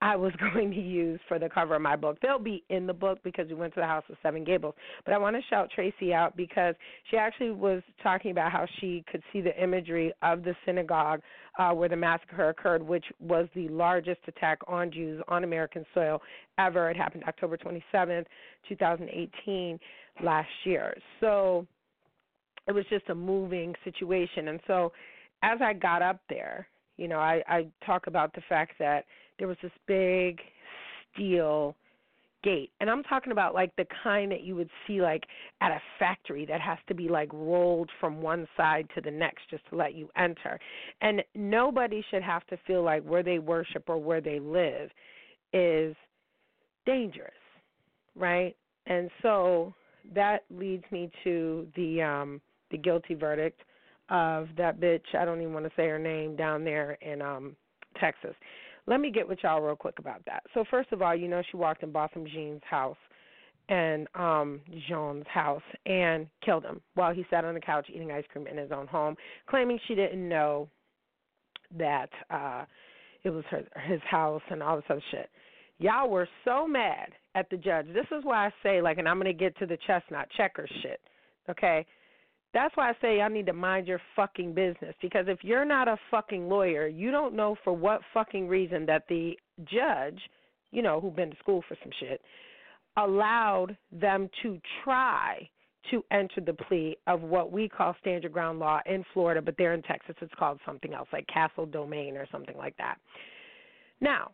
I 0.00 0.16
was 0.16 0.32
going 0.52 0.70
to 0.72 0.80
use 0.80 1.20
for 1.28 1.38
the 1.38 1.48
cover 1.48 1.74
of 1.76 1.82
my 1.82 1.96
book. 1.96 2.18
They'll 2.20 2.38
be 2.38 2.64
in 2.68 2.86
the 2.86 2.92
book 2.92 3.18
because 3.24 3.48
we 3.48 3.54
went 3.54 3.74
to 3.74 3.80
the 3.80 3.86
House 3.86 4.04
of 4.08 4.16
Seven 4.22 4.44
Gables. 4.44 4.74
But 5.04 5.14
I 5.14 5.18
want 5.18 5.36
to 5.36 5.42
shout 5.48 5.70
Tracy 5.74 6.12
out 6.12 6.36
because 6.36 6.74
she 7.10 7.16
actually 7.16 7.50
was 7.50 7.82
talking 8.02 8.30
about 8.30 8.52
how 8.52 8.66
she 8.80 9.04
could 9.10 9.22
see 9.32 9.40
the 9.40 9.60
imagery 9.60 10.12
of 10.22 10.42
the 10.42 10.54
synagogue 10.64 11.20
uh, 11.58 11.70
where 11.70 11.88
the 11.88 11.96
massacre 11.96 12.48
occurred, 12.48 12.82
which 12.82 13.04
was 13.20 13.48
the 13.54 13.68
largest 13.68 14.20
attack 14.26 14.58
on 14.66 14.90
Jews 14.90 15.22
on 15.28 15.44
American 15.44 15.84
soil 15.94 16.20
ever. 16.58 16.90
It 16.90 16.96
happened 16.96 17.24
October 17.26 17.56
27th, 17.56 18.26
2018, 18.68 19.78
last 20.22 20.48
year. 20.64 20.96
So 21.20 21.66
it 22.68 22.74
was 22.74 22.84
just 22.90 23.08
a 23.08 23.14
moving 23.14 23.74
situation. 23.82 24.48
And 24.48 24.60
so 24.66 24.92
as 25.42 25.58
I 25.62 25.72
got 25.72 26.02
up 26.02 26.20
there, 26.28 26.68
you 26.98 27.08
know, 27.08 27.18
I, 27.18 27.42
I 27.48 27.66
talk 27.84 28.06
about 28.06 28.34
the 28.34 28.42
fact 28.48 28.72
that 28.78 29.06
there 29.38 29.48
was 29.48 29.56
this 29.62 29.72
big 29.86 30.40
steel 31.14 31.74
gate. 32.44 32.70
And 32.80 32.90
I'm 32.90 33.02
talking 33.04 33.32
about 33.32 33.54
like 33.54 33.74
the 33.76 33.86
kind 34.02 34.30
that 34.30 34.42
you 34.42 34.54
would 34.54 34.70
see 34.86 35.00
like 35.00 35.24
at 35.60 35.72
a 35.72 35.80
factory 35.98 36.44
that 36.46 36.60
has 36.60 36.78
to 36.88 36.94
be 36.94 37.08
like 37.08 37.32
rolled 37.32 37.90
from 38.00 38.20
one 38.20 38.46
side 38.56 38.86
to 38.94 39.00
the 39.00 39.10
next 39.10 39.48
just 39.50 39.68
to 39.70 39.76
let 39.76 39.94
you 39.94 40.08
enter. 40.16 40.58
And 41.00 41.22
nobody 41.34 42.04
should 42.10 42.22
have 42.22 42.46
to 42.48 42.58
feel 42.66 42.82
like 42.82 43.02
where 43.02 43.22
they 43.22 43.38
worship 43.38 43.84
or 43.88 43.98
where 43.98 44.20
they 44.20 44.38
live 44.38 44.90
is 45.52 45.96
dangerous, 46.84 47.32
right? 48.14 48.54
And 48.86 49.10
so 49.22 49.74
that 50.14 50.44
leads 50.50 50.84
me 50.90 51.10
to 51.24 51.66
the 51.74 52.02
um 52.02 52.40
the 52.70 52.78
guilty 52.78 53.14
verdict 53.14 53.60
of 54.10 54.48
that 54.56 54.80
bitch. 54.80 55.14
I 55.18 55.24
don't 55.24 55.40
even 55.40 55.52
want 55.52 55.66
to 55.66 55.72
say 55.76 55.86
her 55.88 55.98
name 55.98 56.36
down 56.36 56.64
there 56.64 56.92
in 57.02 57.20
um 57.22 57.56
Texas. 58.00 58.34
Let 58.86 59.00
me 59.00 59.10
get 59.10 59.28
with 59.28 59.38
y'all 59.42 59.60
real 59.60 59.76
quick 59.76 59.98
about 59.98 60.24
that. 60.26 60.42
So 60.54 60.64
first 60.70 60.92
of 60.92 61.02
all, 61.02 61.14
you 61.14 61.28
know 61.28 61.42
she 61.50 61.56
walked 61.56 61.82
in 61.82 61.92
Botham 61.92 62.26
Jean's 62.26 62.62
house 62.68 62.96
and 63.68 64.08
um 64.14 64.60
Jean's 64.88 65.26
house 65.26 65.62
and 65.86 66.26
killed 66.44 66.64
him 66.64 66.80
while 66.94 67.12
he 67.12 67.24
sat 67.30 67.44
on 67.44 67.54
the 67.54 67.60
couch 67.60 67.86
eating 67.92 68.10
ice 68.10 68.24
cream 68.32 68.46
in 68.46 68.56
his 68.56 68.72
own 68.72 68.86
home, 68.86 69.16
claiming 69.48 69.78
she 69.86 69.94
didn't 69.94 70.26
know 70.26 70.68
that 71.76 72.10
uh 72.30 72.64
it 73.24 73.30
was 73.30 73.44
her 73.50 73.62
his 73.86 74.00
house 74.08 74.42
and 74.50 74.62
all 74.62 74.76
this 74.76 74.84
other 74.88 75.02
shit. 75.10 75.28
Y'all 75.78 76.08
were 76.08 76.28
so 76.44 76.66
mad 76.66 77.10
at 77.34 77.48
the 77.50 77.56
judge. 77.56 77.86
This 77.92 78.06
is 78.10 78.24
why 78.24 78.46
I 78.46 78.50
say 78.62 78.80
like 78.80 78.96
and 78.98 79.08
I'm 79.08 79.18
gonna 79.18 79.34
get 79.34 79.56
to 79.58 79.66
the 79.66 79.78
chess 79.86 80.02
not 80.10 80.28
checker 80.36 80.66
shit. 80.82 81.00
Okay? 81.50 81.84
That's 82.54 82.74
why 82.76 82.90
I 82.90 82.92
say 83.00 83.18
y'all 83.18 83.28
need 83.28 83.46
to 83.46 83.52
mind 83.52 83.86
your 83.86 84.00
fucking 84.16 84.54
business 84.54 84.94
because 85.02 85.26
if 85.28 85.38
you're 85.42 85.66
not 85.66 85.86
a 85.86 85.98
fucking 86.10 86.48
lawyer, 86.48 86.86
you 86.86 87.10
don't 87.10 87.34
know 87.34 87.56
for 87.62 87.72
what 87.74 88.00
fucking 88.14 88.48
reason 88.48 88.86
that 88.86 89.04
the 89.08 89.34
judge, 89.64 90.18
you 90.70 90.82
know, 90.82 91.00
who've 91.00 91.14
been 91.14 91.30
to 91.30 91.36
school 91.36 91.62
for 91.68 91.76
some 91.82 91.92
shit, 92.00 92.22
allowed 92.96 93.76
them 93.92 94.30
to 94.42 94.58
try 94.82 95.48
to 95.90 96.04
enter 96.10 96.40
the 96.40 96.52
plea 96.52 96.96
of 97.06 97.22
what 97.22 97.52
we 97.52 97.68
call 97.68 97.94
stand 98.00 98.22
your 98.22 98.32
ground 98.32 98.58
law 98.58 98.80
in 98.86 99.04
Florida, 99.12 99.40
but 99.40 99.54
there 99.56 99.74
in 99.74 99.82
Texas 99.82 100.16
it's 100.20 100.32
called 100.38 100.58
something 100.66 100.94
else, 100.94 101.08
like 101.12 101.26
castle 101.26 101.66
domain 101.66 102.16
or 102.16 102.26
something 102.32 102.56
like 102.56 102.76
that. 102.78 102.96
Now, 104.00 104.32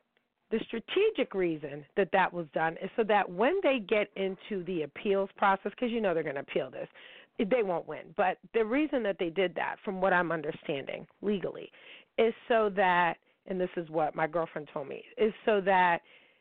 the 0.51 0.61
strategic 0.67 1.35
reason 1.35 1.85
that 1.97 2.11
that 2.13 2.33
was 2.33 2.47
done 2.55 2.75
is 2.83 2.91
so 2.97 3.03
that 3.05 3.29
when 3.29 3.59
they 3.63 3.81
get 3.87 4.09
into 4.17 4.65
the 4.65 4.83
appeals 4.83 5.31
process, 5.37 5.73
because 5.73 5.91
you 5.91 6.01
know 6.01 6.15
they're 6.15 6.23
going 6.23 6.35
to 6.37 6.43
appeal 6.43 6.71
this, 6.71 6.89
they 7.39 7.63
won't 7.63 7.89
win. 7.89 8.15
But 8.17 8.39
the 8.53 8.65
reason 8.65 9.03
that 9.05 9.17
they 9.19 9.31
did 9.31 9.55
that, 9.57 9.77
from 9.85 10.01
what 10.01 10.13
I'm 10.13 10.33
understanding 10.33 11.07
legally, 11.23 11.71
is 12.19 12.33
so 12.49 12.71
that, 12.77 13.15
and 13.47 13.61
this 13.61 13.71
is 13.77 13.89
what 13.91 14.15
my 14.15 14.27
girlfriend 14.27 14.69
told 14.73 14.89
me, 14.89 15.03
is 15.19 15.33
so 15.45 15.61
that 15.63 16.01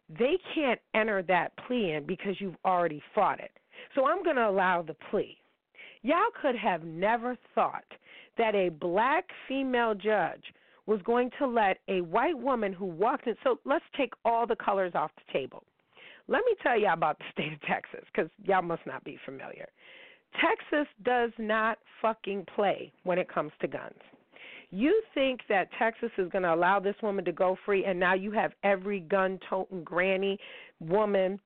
they 0.09 0.37
can't 0.53 0.79
enter 0.93 1.23
that 1.23 1.51
plea 1.65 1.93
in 1.93 2.05
because 2.05 2.39
you've 2.39 2.57
already 2.65 3.01
fought 3.15 3.39
it. 3.39 3.51
So 3.95 4.05
I'm 4.05 4.23
going 4.23 4.35
to 4.35 4.47
allow 4.47 4.81
the 4.81 4.95
plea. 5.09 5.37
Y'all 6.01 6.17
could 6.41 6.55
have 6.55 6.83
never 6.83 7.37
thought 7.55 7.85
that 8.37 8.55
a 8.55 8.69
black 8.69 9.25
female 9.47 9.95
judge 9.95 10.43
was 10.85 11.01
going 11.03 11.29
to 11.39 11.47
let 11.47 11.77
a 11.87 12.01
white 12.01 12.37
woman 12.37 12.73
who 12.73 12.85
walked 12.85 13.27
in. 13.27 13.35
So 13.43 13.59
let's 13.65 13.85
take 13.97 14.11
all 14.25 14.45
the 14.45 14.55
colors 14.55 14.91
off 14.95 15.11
the 15.15 15.33
table. 15.33 15.63
Let 16.27 16.41
me 16.45 16.55
tell 16.61 16.79
y'all 16.79 16.93
about 16.93 17.17
the 17.19 17.25
state 17.31 17.53
of 17.53 17.61
Texas 17.61 18.05
because 18.13 18.29
y'all 18.43 18.61
must 18.61 18.85
not 18.85 19.03
be 19.03 19.17
familiar. 19.25 19.67
Texas 20.41 20.87
does 21.03 21.31
not 21.37 21.77
fucking 22.01 22.45
play 22.55 22.91
when 23.03 23.17
it 23.17 23.31
comes 23.31 23.51
to 23.61 23.67
guns. 23.67 23.99
You 24.71 25.03
think 25.13 25.41
that 25.49 25.69
Texas 25.77 26.09
is 26.17 26.31
going 26.31 26.43
to 26.43 26.53
allow 26.53 26.79
this 26.79 26.95
woman 27.03 27.23
to 27.25 27.31
go 27.31 27.55
free, 27.63 27.85
and 27.85 27.99
now 27.99 28.15
you 28.15 28.31
have 28.31 28.53
every 28.63 29.01
gun 29.01 29.39
toting 29.47 29.83
granny 29.83 30.39
woman 30.79 31.39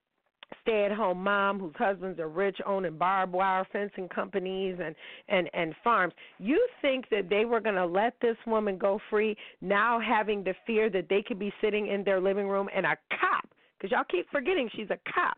stay 0.61 0.85
at 0.85 0.91
home 0.91 1.23
mom 1.23 1.59
whose 1.59 1.73
husbands 1.77 2.19
are 2.19 2.29
rich 2.29 2.57
owning 2.65 2.97
barbed 2.97 3.33
wire 3.33 3.67
fencing 3.71 4.07
companies 4.07 4.77
and 4.81 4.95
and 5.27 5.49
and 5.53 5.75
farms 5.83 6.13
you 6.39 6.65
think 6.81 7.05
that 7.09 7.29
they 7.29 7.43
were 7.43 7.59
going 7.59 7.75
to 7.75 7.85
let 7.85 8.13
this 8.21 8.37
woman 8.45 8.77
go 8.77 8.99
free 9.09 9.35
now 9.61 9.99
having 9.99 10.43
the 10.43 10.53
fear 10.65 10.89
that 10.89 11.09
they 11.09 11.21
could 11.21 11.39
be 11.39 11.51
sitting 11.61 11.87
in 11.87 12.03
their 12.03 12.21
living 12.21 12.47
room 12.47 12.69
and 12.73 12.85
a 12.85 12.97
cop 13.19 13.49
because 13.77 13.91
y'all 13.91 14.05
keep 14.09 14.25
forgetting 14.31 14.69
she's 14.73 14.89
a 14.89 14.99
cop 15.13 15.37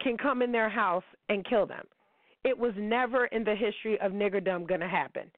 can 0.00 0.16
come 0.16 0.42
in 0.42 0.52
their 0.52 0.68
house 0.68 1.04
and 1.28 1.44
kill 1.46 1.66
them 1.66 1.86
it 2.44 2.56
was 2.56 2.72
never 2.76 3.26
in 3.26 3.44
the 3.44 3.54
history 3.54 3.98
of 4.00 4.12
niggerdom 4.12 4.66
going 4.66 4.80
to 4.80 4.88
happen 4.88 5.30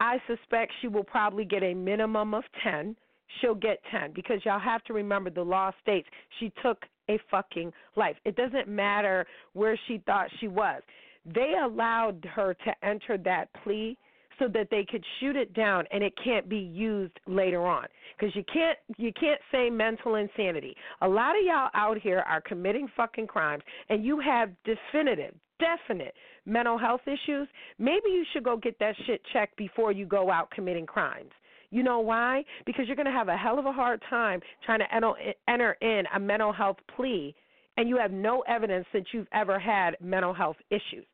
i 0.00 0.18
suspect 0.26 0.72
she 0.80 0.88
will 0.88 1.04
probably 1.04 1.44
get 1.44 1.62
a 1.62 1.74
minimum 1.74 2.34
of 2.34 2.44
10 2.62 2.96
she'll 3.40 3.54
get 3.54 3.78
10 3.90 4.12
because 4.14 4.40
y'all 4.44 4.58
have 4.58 4.82
to 4.84 4.92
remember 4.92 5.30
the 5.30 5.42
law 5.42 5.70
states 5.82 6.08
she 6.38 6.52
took 6.62 6.84
a 7.10 7.18
fucking 7.30 7.72
life. 7.96 8.16
It 8.24 8.36
doesn't 8.36 8.68
matter 8.68 9.26
where 9.52 9.78
she 9.86 10.02
thought 10.06 10.28
she 10.38 10.48
was. 10.48 10.82
They 11.26 11.54
allowed 11.62 12.24
her 12.34 12.54
to 12.54 12.86
enter 12.86 13.18
that 13.18 13.48
plea 13.62 13.96
so 14.38 14.48
that 14.48 14.68
they 14.70 14.86
could 14.90 15.04
shoot 15.18 15.36
it 15.36 15.52
down 15.52 15.84
and 15.92 16.02
it 16.02 16.14
can't 16.22 16.48
be 16.48 16.56
used 16.56 17.12
later 17.26 17.66
on 17.66 17.86
because 18.18 18.34
you 18.34 18.42
can't 18.50 18.78
you 18.96 19.12
can't 19.12 19.40
say 19.52 19.68
mental 19.68 20.14
insanity 20.14 20.74
a 21.02 21.08
lot 21.08 21.36
of 21.36 21.44
y'all 21.44 21.68
out 21.74 21.98
here 21.98 22.20
are 22.20 22.40
committing 22.40 22.88
fucking 22.96 23.26
crimes 23.26 23.62
and 23.90 24.02
you 24.02 24.18
have 24.18 24.48
definitive 24.64 25.34
definite 25.60 26.14
mental 26.46 26.78
health 26.78 27.02
issues 27.06 27.46
maybe 27.78 28.08
you 28.08 28.24
should 28.32 28.42
go 28.42 28.56
get 28.56 28.78
that 28.80 28.94
shit 29.06 29.20
checked 29.32 29.56
before 29.56 29.92
you 29.92 30.06
go 30.06 30.30
out 30.30 30.50
committing 30.50 30.86
crimes 30.86 31.30
you 31.70 31.84
know 31.84 32.00
why? 32.00 32.42
Because 32.66 32.86
you're 32.86 32.96
going 32.96 33.06
to 33.06 33.12
have 33.12 33.28
a 33.28 33.36
hell 33.36 33.58
of 33.58 33.66
a 33.66 33.72
hard 33.72 34.02
time 34.10 34.40
trying 34.66 34.80
to 34.80 35.32
enter 35.48 35.72
in 35.80 36.02
a 36.14 36.18
mental 36.18 36.52
health 36.52 36.78
plea 36.96 37.34
and 37.76 37.88
you 37.88 37.96
have 37.96 38.10
no 38.10 38.42
evidence 38.42 38.86
that 38.92 39.04
you've 39.12 39.28
ever 39.32 39.58
had 39.58 39.96
mental 40.00 40.34
health 40.34 40.56
issues. 40.70 41.06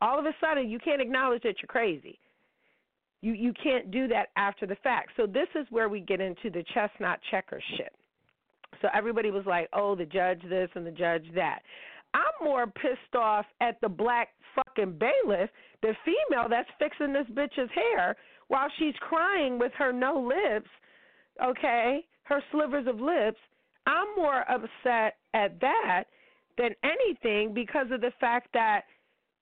All 0.00 0.18
of 0.18 0.26
a 0.26 0.32
sudden, 0.40 0.68
you 0.68 0.78
can't 0.78 1.00
acknowledge 1.00 1.42
that 1.42 1.56
you're 1.60 1.68
crazy. 1.68 2.18
You 3.22 3.32
you 3.32 3.52
can't 3.60 3.90
do 3.90 4.06
that 4.08 4.28
after 4.36 4.66
the 4.66 4.76
fact. 4.76 5.12
So 5.16 5.26
this 5.26 5.48
is 5.58 5.66
where 5.70 5.88
we 5.88 6.00
get 6.00 6.20
into 6.20 6.50
the 6.50 6.62
chess 6.74 6.90
not 7.00 7.18
checker 7.30 7.60
shit. 7.76 7.92
So 8.82 8.88
everybody 8.92 9.30
was 9.30 9.46
like, 9.46 9.68
"Oh, 9.72 9.94
the 9.94 10.04
judge 10.04 10.42
this 10.42 10.68
and 10.74 10.86
the 10.86 10.90
judge 10.90 11.24
that." 11.34 11.60
I'm 12.16 12.46
more 12.46 12.66
pissed 12.66 13.14
off 13.14 13.44
at 13.60 13.78
the 13.82 13.88
black 13.88 14.28
fucking 14.54 14.98
bailiff, 14.98 15.50
the 15.82 15.94
female 16.04 16.48
that's 16.48 16.68
fixing 16.78 17.12
this 17.12 17.26
bitch's 17.34 17.70
hair 17.74 18.16
while 18.48 18.68
she's 18.78 18.94
crying 19.00 19.58
with 19.58 19.72
her 19.76 19.92
no 19.92 20.18
lips, 20.18 20.70
okay, 21.44 22.04
her 22.24 22.42
slivers 22.50 22.86
of 22.86 23.00
lips, 23.00 23.38
I'm 23.86 24.06
more 24.16 24.44
upset 24.50 25.16
at 25.34 25.60
that 25.60 26.04
than 26.58 26.70
anything 26.82 27.52
because 27.54 27.86
of 27.92 28.00
the 28.00 28.12
fact 28.20 28.48
that 28.54 28.82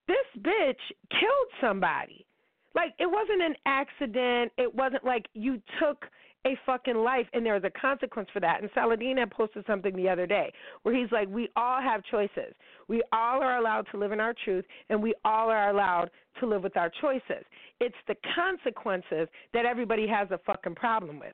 this 0.07 0.43
bitch 0.43 0.75
killed 1.11 1.51
somebody. 1.61 2.27
Like 2.75 2.93
it 2.99 3.07
wasn't 3.07 3.43
an 3.43 3.55
accident. 3.67 4.53
It 4.59 4.75
wasn't 4.75 5.05
like 5.05 5.27
you 5.33 5.63
took 5.81 6.05
a 6.47 6.57
fucking 6.67 6.97
life 6.97 7.27
and 7.33 7.45
there's 7.45 7.65
a 7.65 7.71
consequence 7.71 8.29
for 8.33 8.41
that. 8.41 8.61
And 8.61 8.71
Saladin 8.75 9.17
had 9.17 9.31
posted 9.31 9.65
something 9.67 9.95
the 9.97 10.09
other 10.09 10.27
day 10.27 10.53
where 10.83 10.95
he's 10.95 11.11
like, 11.11 11.29
We 11.29 11.49
all 11.57 11.81
have 11.81 12.03
choices. 12.11 12.55
We 12.89 13.03
all 13.13 13.43
are 13.43 13.59
allowed 13.59 13.87
to 13.93 13.99
live 13.99 14.13
in 14.13 14.21
our 14.21 14.35
truth 14.45 14.65
and 14.91 15.03
we 15.03 15.15
all 15.25 15.51
are 15.51 15.71
allowed 15.71 16.11
to 16.41 16.47
live 16.47 16.63
with 16.63 16.77
our 16.77 16.91
choices. 17.01 17.45
It's 17.81 17.95
the 18.09 18.17
consequences 18.35 19.29
that 19.53 19.65
everybody 19.65 20.07
has 20.09 20.31
a 20.31 20.41
fucking 20.47 20.75
problem 20.75 21.19
with. 21.19 21.33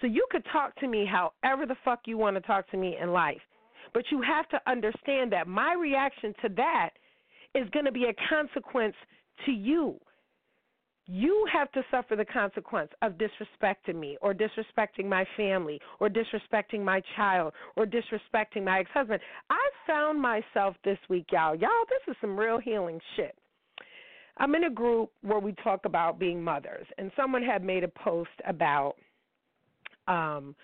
So 0.00 0.06
you 0.06 0.26
could 0.30 0.44
talk 0.52 0.74
to 0.76 0.88
me 0.88 1.06
however 1.06 1.66
the 1.66 1.76
fuck 1.84 2.00
you 2.06 2.18
want 2.18 2.36
to 2.36 2.40
talk 2.40 2.70
to 2.70 2.76
me 2.76 2.96
in 3.00 3.12
life. 3.12 3.40
But 3.92 4.04
you 4.10 4.22
have 4.22 4.48
to 4.48 4.60
understand 4.70 5.32
that 5.32 5.46
my 5.46 5.74
reaction 5.74 6.34
to 6.42 6.48
that 6.56 6.90
is 7.54 7.68
going 7.70 7.84
to 7.84 7.92
be 7.92 8.06
a 8.06 8.28
consequence 8.28 8.96
to 9.46 9.52
you 9.52 9.98
you 11.06 11.46
have 11.52 11.70
to 11.72 11.82
suffer 11.90 12.16
the 12.16 12.24
consequence 12.24 12.90
of 13.02 13.12
disrespecting 13.12 13.96
me 13.96 14.16
or 14.22 14.32
disrespecting 14.32 15.06
my 15.06 15.26
family 15.36 15.80
or 16.00 16.08
disrespecting 16.08 16.82
my 16.82 17.02
child 17.14 17.52
or 17.76 17.84
disrespecting 17.84 18.64
my 18.64 18.80
ex-husband. 18.80 19.20
I 19.50 19.70
found 19.86 20.20
myself 20.20 20.76
this 20.84 20.98
week, 21.08 21.26
y'all. 21.30 21.54
Y'all, 21.54 21.70
this 21.88 22.14
is 22.14 22.16
some 22.20 22.38
real 22.38 22.58
healing 22.58 23.00
shit. 23.16 23.36
I'm 24.38 24.54
in 24.54 24.64
a 24.64 24.70
group 24.70 25.10
where 25.22 25.38
we 25.38 25.52
talk 25.62 25.84
about 25.84 26.18
being 26.18 26.42
mothers, 26.42 26.86
and 26.98 27.12
someone 27.16 27.42
had 27.42 27.62
made 27.62 27.84
a 27.84 27.88
post 27.88 28.30
about 28.46 28.94
um 30.08 30.54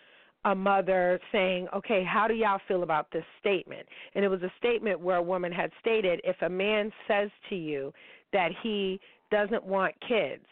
a 0.47 0.55
mother 0.55 1.21
saying, 1.33 1.69
"Okay, 1.75 2.03
how 2.03 2.27
do 2.27 2.33
y'all 2.35 2.61
feel 2.67 2.83
about 2.83 3.11
this 3.13 3.25
statement?" 3.39 3.87
And 4.15 4.25
it 4.25 4.29
was 4.29 4.43
a 4.43 4.51
statement 4.59 4.99
where 4.99 5.19
a 5.19 5.23
woman 5.23 5.53
had 5.53 5.71
stated, 5.81 6.21
"If 6.25 6.41
a 6.41 6.49
man 6.49 6.91
says 7.07 7.31
to 7.51 7.55
you 7.55 7.93
that 8.33 8.51
he 8.63 9.01
doesn't 9.31 9.65
want 9.65 9.95
kids 10.07 10.45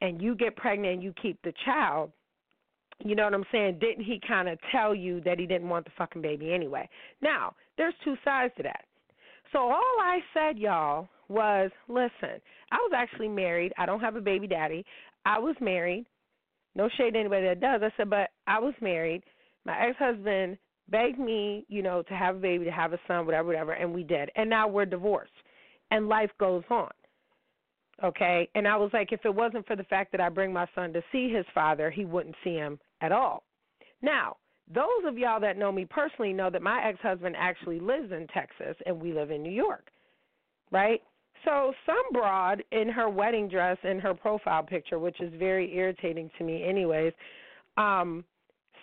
and 0.00 0.20
you 0.20 0.34
get 0.34 0.56
pregnant 0.56 0.94
and 0.94 1.02
you 1.02 1.12
keep 1.20 1.40
the 1.42 1.52
child, 1.64 2.10
you 3.04 3.14
know 3.14 3.24
what 3.24 3.34
I'm 3.34 3.44
saying? 3.50 3.78
Didn't 3.80 4.04
he 4.04 4.20
kind 4.26 4.48
of 4.48 4.58
tell 4.70 4.94
you 4.94 5.20
that 5.22 5.38
he 5.38 5.46
didn't 5.46 5.68
want 5.68 5.84
the 5.86 5.92
fucking 5.96 6.22
baby 6.22 6.52
anyway? 6.52 6.88
Now, 7.22 7.54
there's 7.76 7.94
two 8.04 8.14
sides 8.24 8.52
to 8.58 8.62
that. 8.64 8.84
So 9.52 9.58
all 9.58 9.96
I 10.00 10.20
said, 10.34 10.58
y'all, 10.58 11.08
was 11.28 11.70
listen, 11.88 12.40
I 12.72 12.76
was 12.76 12.92
actually 12.94 13.28
married. 13.28 13.72
I 13.78 13.86
don't 13.86 14.00
have 14.00 14.16
a 14.16 14.20
baby 14.20 14.46
daddy. 14.46 14.84
I 15.24 15.38
was 15.38 15.56
married. 15.60 16.06
No 16.74 16.88
shade 16.96 17.14
to 17.14 17.20
anybody 17.20 17.46
that 17.46 17.60
does. 17.60 17.80
I 17.82 17.90
said, 17.96 18.10
but 18.10 18.30
I 18.46 18.58
was 18.58 18.74
married. 18.80 19.22
My 19.64 19.78
ex 19.78 19.96
husband 19.98 20.58
begged 20.88 21.18
me, 21.18 21.64
you 21.68 21.82
know, 21.82 22.02
to 22.02 22.14
have 22.14 22.36
a 22.36 22.38
baby, 22.38 22.64
to 22.64 22.70
have 22.70 22.92
a 22.92 22.98
son, 23.06 23.26
whatever, 23.26 23.48
whatever, 23.48 23.72
and 23.72 23.92
we 23.92 24.02
did. 24.02 24.30
And 24.36 24.50
now 24.50 24.68
we're 24.68 24.86
divorced. 24.86 25.32
And 25.90 26.08
life 26.08 26.30
goes 26.38 26.62
on 26.70 26.90
okay? 28.04 28.48
And 28.54 28.66
I 28.66 28.76
was 28.76 28.90
like, 28.92 29.12
if 29.12 29.24
it 29.24 29.34
wasn't 29.34 29.66
for 29.66 29.76
the 29.76 29.84
fact 29.84 30.12
that 30.12 30.20
I 30.20 30.28
bring 30.28 30.52
my 30.52 30.66
son 30.74 30.92
to 30.92 31.02
see 31.12 31.32
his 31.32 31.46
father, 31.54 31.90
he 31.90 32.04
wouldn't 32.04 32.36
see 32.42 32.54
him 32.54 32.78
at 33.00 33.12
all. 33.12 33.44
Now, 34.02 34.36
those 34.72 35.04
of 35.04 35.18
y'all 35.18 35.40
that 35.40 35.58
know 35.58 35.72
me 35.72 35.84
personally 35.84 36.32
know 36.32 36.50
that 36.50 36.62
my 36.62 36.82
ex 36.86 36.98
husband 37.02 37.34
actually 37.38 37.80
lives 37.80 38.12
in 38.12 38.26
Texas 38.28 38.76
and 38.86 39.00
we 39.00 39.12
live 39.12 39.30
in 39.30 39.42
New 39.42 39.52
York, 39.52 39.88
right? 40.70 41.02
So, 41.44 41.72
some 41.86 42.04
broad 42.12 42.62
in 42.70 42.88
her 42.88 43.08
wedding 43.08 43.48
dress 43.48 43.78
in 43.82 43.98
her 43.98 44.14
profile 44.14 44.62
picture, 44.62 44.98
which 44.98 45.20
is 45.20 45.32
very 45.38 45.74
irritating 45.74 46.30
to 46.38 46.44
me, 46.44 46.62
anyways, 46.64 47.12
um, 47.76 48.24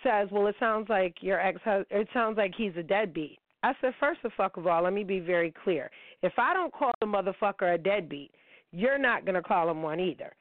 says, 0.02 0.28
Well, 0.30 0.46
it 0.48 0.56
sounds 0.58 0.88
like 0.88 1.16
your 1.20 1.40
ex 1.40 1.60
husband, 1.64 1.86
it 1.90 2.08
sounds 2.12 2.36
like 2.36 2.52
he's 2.56 2.76
a 2.76 2.82
deadbeat. 2.82 3.38
I 3.62 3.72
said, 3.80 3.94
First 4.00 4.20
of 4.24 4.32
fuck 4.36 4.56
of 4.56 4.66
all, 4.66 4.82
let 4.82 4.92
me 4.92 5.04
be 5.04 5.20
very 5.20 5.54
clear. 5.64 5.90
If 6.22 6.32
I 6.36 6.52
don't 6.52 6.72
call 6.72 6.92
the 7.00 7.06
motherfucker 7.06 7.74
a 7.74 7.78
deadbeat, 7.78 8.32
you're 8.72 8.98
not 8.98 9.24
going 9.24 9.34
to 9.34 9.42
call 9.42 9.70
him 9.70 9.82
one 9.82 10.00
either 10.00 10.32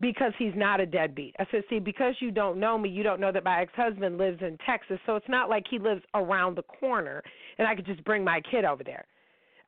because 0.00 0.32
he's 0.38 0.52
not 0.54 0.80
a 0.80 0.86
deadbeat. 0.86 1.34
I 1.38 1.46
said, 1.50 1.62
see, 1.68 1.78
because 1.80 2.14
you 2.20 2.30
don't 2.30 2.60
know 2.60 2.78
me, 2.78 2.88
you 2.88 3.02
don't 3.02 3.20
know 3.20 3.32
that 3.32 3.44
my 3.44 3.62
ex 3.62 3.72
husband 3.74 4.18
lives 4.18 4.40
in 4.42 4.56
Texas, 4.64 4.98
so 5.06 5.16
it's 5.16 5.28
not 5.28 5.50
like 5.50 5.64
he 5.68 5.78
lives 5.78 6.02
around 6.14 6.56
the 6.56 6.62
corner 6.62 7.22
and 7.58 7.66
I 7.66 7.74
could 7.74 7.86
just 7.86 8.04
bring 8.04 8.22
my 8.22 8.40
kid 8.50 8.64
over 8.64 8.84
there. 8.84 9.04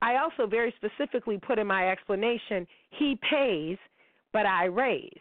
I 0.02 0.16
also 0.16 0.46
very 0.48 0.72
specifically 0.76 1.38
put 1.38 1.58
in 1.58 1.66
my 1.66 1.90
explanation, 1.90 2.66
he 2.90 3.18
pays, 3.28 3.76
but 4.32 4.46
I 4.46 4.64
raise. 4.66 5.12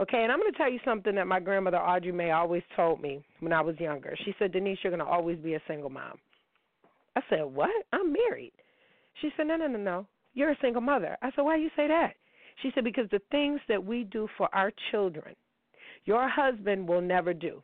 Okay, 0.00 0.22
and 0.22 0.32
I'm 0.32 0.40
going 0.40 0.50
to 0.50 0.56
tell 0.56 0.72
you 0.72 0.80
something 0.82 1.14
that 1.16 1.26
my 1.26 1.40
grandmother 1.40 1.76
Audrey 1.76 2.10
May 2.10 2.30
always 2.30 2.62
told 2.74 3.02
me 3.02 3.22
when 3.40 3.52
I 3.52 3.60
was 3.60 3.78
younger. 3.78 4.16
She 4.24 4.34
said, 4.38 4.50
Denise, 4.50 4.78
you're 4.82 4.90
going 4.90 5.04
to 5.04 5.10
always 5.10 5.38
be 5.38 5.54
a 5.54 5.62
single 5.68 5.90
mom. 5.90 6.16
I 7.16 7.20
said, 7.28 7.42
What? 7.42 7.70
I'm 7.92 8.12
married. 8.12 8.52
She 9.20 9.28
said, 9.36 9.46
No, 9.46 9.56
no, 9.56 9.66
no, 9.66 9.78
no. 9.78 10.06
You're 10.34 10.52
a 10.52 10.58
single 10.60 10.82
mother. 10.82 11.16
I 11.22 11.30
said, 11.34 11.42
Why 11.42 11.56
do 11.56 11.62
you 11.62 11.70
say 11.76 11.88
that? 11.88 12.14
She 12.62 12.70
said, 12.74 12.84
Because 12.84 13.08
the 13.10 13.20
things 13.30 13.60
that 13.68 13.84
we 13.84 14.04
do 14.04 14.28
for 14.36 14.48
our 14.54 14.72
children, 14.90 15.34
your 16.04 16.28
husband 16.28 16.88
will 16.88 17.00
never 17.00 17.34
do. 17.34 17.62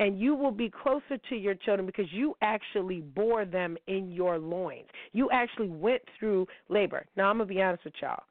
And 0.00 0.18
you 0.18 0.34
will 0.34 0.52
be 0.52 0.70
closer 0.70 1.18
to 1.28 1.36
your 1.36 1.54
children 1.54 1.86
because 1.86 2.12
you 2.12 2.34
actually 2.40 3.00
bore 3.00 3.44
them 3.44 3.76
in 3.86 4.10
your 4.10 4.38
loins. 4.38 4.86
You 5.12 5.28
actually 5.32 5.68
went 5.68 6.02
through 6.18 6.46
labor. 6.68 7.04
Now, 7.16 7.30
I'm 7.30 7.38
going 7.38 7.48
to 7.48 7.54
be 7.54 7.60
honest 7.62 7.84
with 7.84 7.94
y'all. 8.00 8.22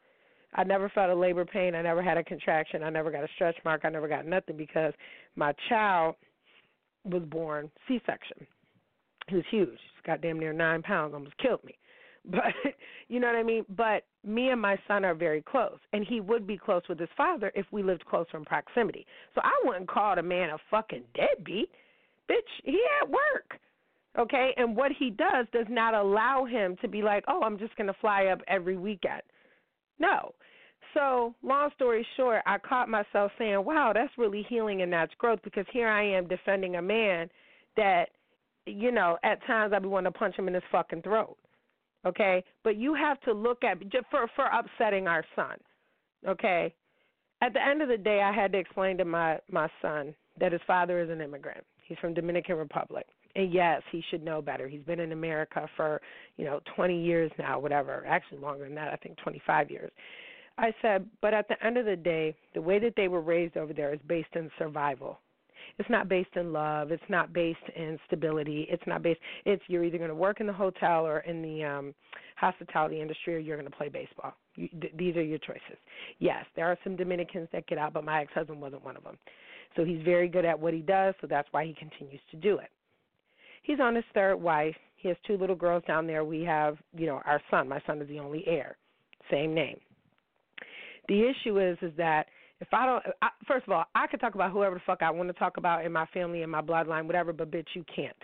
I 0.55 0.63
never 0.63 0.89
felt 0.89 1.09
a 1.09 1.15
labor 1.15 1.45
pain. 1.45 1.75
I 1.75 1.81
never 1.81 2.01
had 2.01 2.17
a 2.17 2.23
contraction. 2.23 2.83
I 2.83 2.89
never 2.89 3.11
got 3.11 3.23
a 3.23 3.27
stretch 3.35 3.57
mark. 3.65 3.81
I 3.83 3.89
never 3.89 4.07
got 4.07 4.25
nothing 4.25 4.57
because 4.57 4.93
my 5.35 5.53
child 5.69 6.15
was 7.03 7.23
born 7.23 7.69
C 7.87 8.01
section. 8.05 8.45
He 9.27 9.35
was 9.35 9.45
huge. 9.51 9.69
He's 9.69 10.05
got 10.05 10.21
damn 10.21 10.39
near 10.39 10.53
nine 10.53 10.81
pounds, 10.81 11.13
almost 11.13 11.37
killed 11.37 11.63
me. 11.63 11.77
But 12.29 12.53
you 13.07 13.19
know 13.19 13.27
what 13.27 13.35
I 13.35 13.43
mean? 13.43 13.65
But 13.75 14.03
me 14.23 14.49
and 14.49 14.61
my 14.61 14.77
son 14.87 15.05
are 15.05 15.15
very 15.15 15.41
close. 15.41 15.79
And 15.93 16.05
he 16.05 16.19
would 16.19 16.45
be 16.45 16.57
close 16.57 16.83
with 16.89 16.99
his 16.99 17.09
father 17.15 17.51
if 17.55 17.65
we 17.71 17.83
lived 17.83 18.05
closer 18.05 18.37
in 18.37 18.45
proximity. 18.45 19.05
So 19.35 19.41
I 19.43 19.53
wouldn't 19.63 19.89
call 19.89 20.15
the 20.15 20.23
man 20.23 20.49
a 20.49 20.57
fucking 20.69 21.03
deadbeat. 21.15 21.69
Bitch, 22.29 22.37
he 22.63 22.79
at 23.01 23.09
work. 23.09 23.59
Okay? 24.19 24.53
And 24.57 24.75
what 24.75 24.91
he 24.97 25.11
does 25.11 25.45
does 25.53 25.67
not 25.69 25.93
allow 25.93 26.45
him 26.45 26.75
to 26.81 26.87
be 26.87 27.01
like, 27.01 27.23
Oh, 27.27 27.41
I'm 27.43 27.57
just 27.57 27.75
gonna 27.75 27.95
fly 28.01 28.25
up 28.25 28.41
every 28.47 28.77
weekend. 28.77 29.21
No. 29.99 30.33
So, 30.93 31.35
long 31.43 31.69
story 31.75 32.05
short, 32.15 32.41
I 32.45 32.57
caught 32.57 32.89
myself 32.89 33.31
saying, 33.37 33.63
wow, 33.63 33.91
that's 33.93 34.11
really 34.17 34.45
healing 34.49 34.81
and 34.81 34.91
that's 34.91 35.13
growth 35.15 35.39
because 35.43 35.65
here 35.71 35.87
I 35.87 36.03
am 36.03 36.27
defending 36.27 36.77
a 36.77 36.81
man 36.81 37.29
that, 37.75 38.05
you 38.65 38.91
know, 38.91 39.17
at 39.23 39.45
times 39.45 39.73
I'd 39.73 39.81
be 39.83 39.89
wanting 39.89 40.11
to 40.11 40.17
punch 40.17 40.35
him 40.35 40.47
in 40.47 40.53
his 40.53 40.63
fucking 40.71 41.03
throat. 41.03 41.37
Okay? 42.07 42.43
But 42.63 42.77
you 42.77 42.93
have 42.93 43.19
to 43.21 43.33
look 43.33 43.63
at, 43.63 43.77
for, 44.09 44.27
for 44.35 44.45
upsetting 44.45 45.07
our 45.07 45.23
son. 45.35 45.57
Okay? 46.27 46.73
At 47.41 47.53
the 47.53 47.63
end 47.63 47.81
of 47.81 47.89
the 47.89 47.97
day, 47.97 48.21
I 48.21 48.33
had 48.33 48.51
to 48.53 48.57
explain 48.57 48.97
to 48.97 49.05
my, 49.05 49.37
my 49.51 49.69
son 49.81 50.15
that 50.39 50.51
his 50.51 50.61
father 50.65 50.99
is 51.01 51.09
an 51.09 51.21
immigrant. 51.21 51.63
He's 51.87 51.97
from 51.99 52.13
Dominican 52.13 52.55
Republic. 52.55 53.05
And 53.35 53.53
yes, 53.53 53.81
he 53.91 54.03
should 54.09 54.23
know 54.23 54.41
better. 54.41 54.67
He's 54.67 54.83
been 54.83 54.99
in 54.99 55.11
America 55.11 55.69
for, 55.75 56.01
you 56.37 56.45
know, 56.45 56.59
20 56.75 56.99
years 56.99 57.31
now, 57.37 57.59
whatever. 57.59 58.03
Actually, 58.07 58.39
longer 58.39 58.63
than 58.63 58.75
that, 58.75 58.91
I 58.91 58.95
think 58.95 59.17
25 59.17 59.69
years. 59.69 59.91
I 60.57 60.73
said, 60.81 61.05
but 61.21 61.35
at 61.35 61.47
the 61.47 61.63
end 61.63 61.77
of 61.77 61.85
the 61.85 61.95
day, 61.95 62.35
the 62.55 62.61
way 62.61 62.79
that 62.79 62.93
they 62.95 63.07
were 63.07 63.21
raised 63.21 63.57
over 63.57 63.73
there 63.73 63.93
is 63.93 63.99
based 64.07 64.35
in 64.35 64.49
survival. 64.57 65.19
It's 65.79 65.89
not 65.89 66.09
based 66.09 66.35
in 66.35 66.51
love. 66.51 66.91
It's 66.91 67.03
not 67.07 67.33
based 67.33 67.59
in 67.75 67.99
stability. 68.07 68.67
It's 68.69 68.83
not 68.87 69.03
based. 69.03 69.19
It's 69.45 69.61
you're 69.67 69.83
either 69.83 69.97
going 69.97 70.09
to 70.09 70.15
work 70.15 70.39
in 70.39 70.47
the 70.47 70.53
hotel 70.53 71.05
or 71.05 71.19
in 71.19 71.41
the 71.41 71.63
um 71.63 71.93
hospitality 72.35 73.01
industry, 73.01 73.35
or 73.35 73.39
you're 73.39 73.57
going 73.57 73.69
to 73.69 73.75
play 73.75 73.89
baseball. 73.89 74.33
You, 74.55 74.69
th- 74.79 74.93
these 74.95 75.15
are 75.15 75.23
your 75.23 75.39
choices. 75.39 75.77
Yes, 76.19 76.45
there 76.55 76.65
are 76.67 76.77
some 76.83 76.95
Dominicans 76.95 77.47
that 77.51 77.67
get 77.67 77.77
out, 77.77 77.93
but 77.93 78.03
my 78.03 78.21
ex-husband 78.21 78.61
wasn't 78.61 78.85
one 78.85 78.95
of 78.95 79.03
them. 79.03 79.17
So 79.75 79.83
he's 79.83 80.01
very 80.03 80.27
good 80.27 80.45
at 80.45 80.59
what 80.59 80.73
he 80.73 80.81
does. 80.81 81.15
So 81.21 81.27
that's 81.27 81.47
why 81.51 81.65
he 81.65 81.73
continues 81.73 82.21
to 82.31 82.37
do 82.37 82.57
it. 82.57 82.69
He's 83.63 83.79
on 83.79 83.95
his 83.95 84.05
third 84.13 84.37
wife. 84.37 84.75
He 84.95 85.07
has 85.09 85.17
two 85.25 85.37
little 85.37 85.55
girls 85.55 85.83
down 85.87 86.07
there. 86.07 86.23
We 86.23 86.41
have, 86.43 86.77
you 86.95 87.05
know, 87.05 87.21
our 87.25 87.41
son. 87.51 87.67
My 87.67 87.81
son 87.85 88.01
is 88.01 88.07
the 88.07 88.19
only 88.19 88.43
heir. 88.47 88.77
Same 89.29 89.53
name. 89.53 89.79
The 91.07 91.29
issue 91.29 91.59
is 91.59 91.77
is 91.81 91.91
that 91.97 92.27
if 92.59 92.67
I 92.73 92.85
don't, 92.85 93.03
I, 93.21 93.29
first 93.47 93.67
of 93.67 93.73
all, 93.73 93.85
I 93.95 94.07
could 94.07 94.19
talk 94.19 94.35
about 94.35 94.51
whoever 94.51 94.75
the 94.75 94.81
fuck 94.85 95.01
I 95.01 95.11
want 95.11 95.29
to 95.29 95.33
talk 95.33 95.57
about 95.57 95.85
in 95.85 95.91
my 95.91 96.05
family, 96.07 96.41
in 96.41 96.49
my 96.49 96.61
bloodline, 96.61 97.05
whatever, 97.05 97.33
but 97.33 97.51
bitch, 97.51 97.67
you 97.73 97.83
can't. 97.93 98.15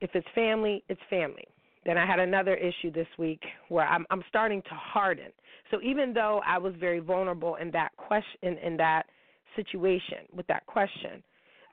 If 0.00 0.10
it's 0.14 0.26
family, 0.34 0.84
it's 0.88 1.00
family. 1.10 1.46
Then 1.84 1.96
I 1.96 2.06
had 2.06 2.20
another 2.20 2.54
issue 2.54 2.92
this 2.92 3.06
week 3.18 3.42
where 3.68 3.86
I'm 3.86 4.04
I'm 4.10 4.22
starting 4.28 4.62
to 4.62 4.74
harden. 4.74 5.32
So 5.70 5.80
even 5.82 6.12
though 6.12 6.40
I 6.46 6.58
was 6.58 6.74
very 6.78 6.98
vulnerable 6.98 7.56
in 7.56 7.70
that 7.72 7.96
question 7.96 8.58
in, 8.58 8.76
that 8.76 9.04
situation 9.56 10.18
with 10.34 10.46
that 10.48 10.66
question, 10.66 11.22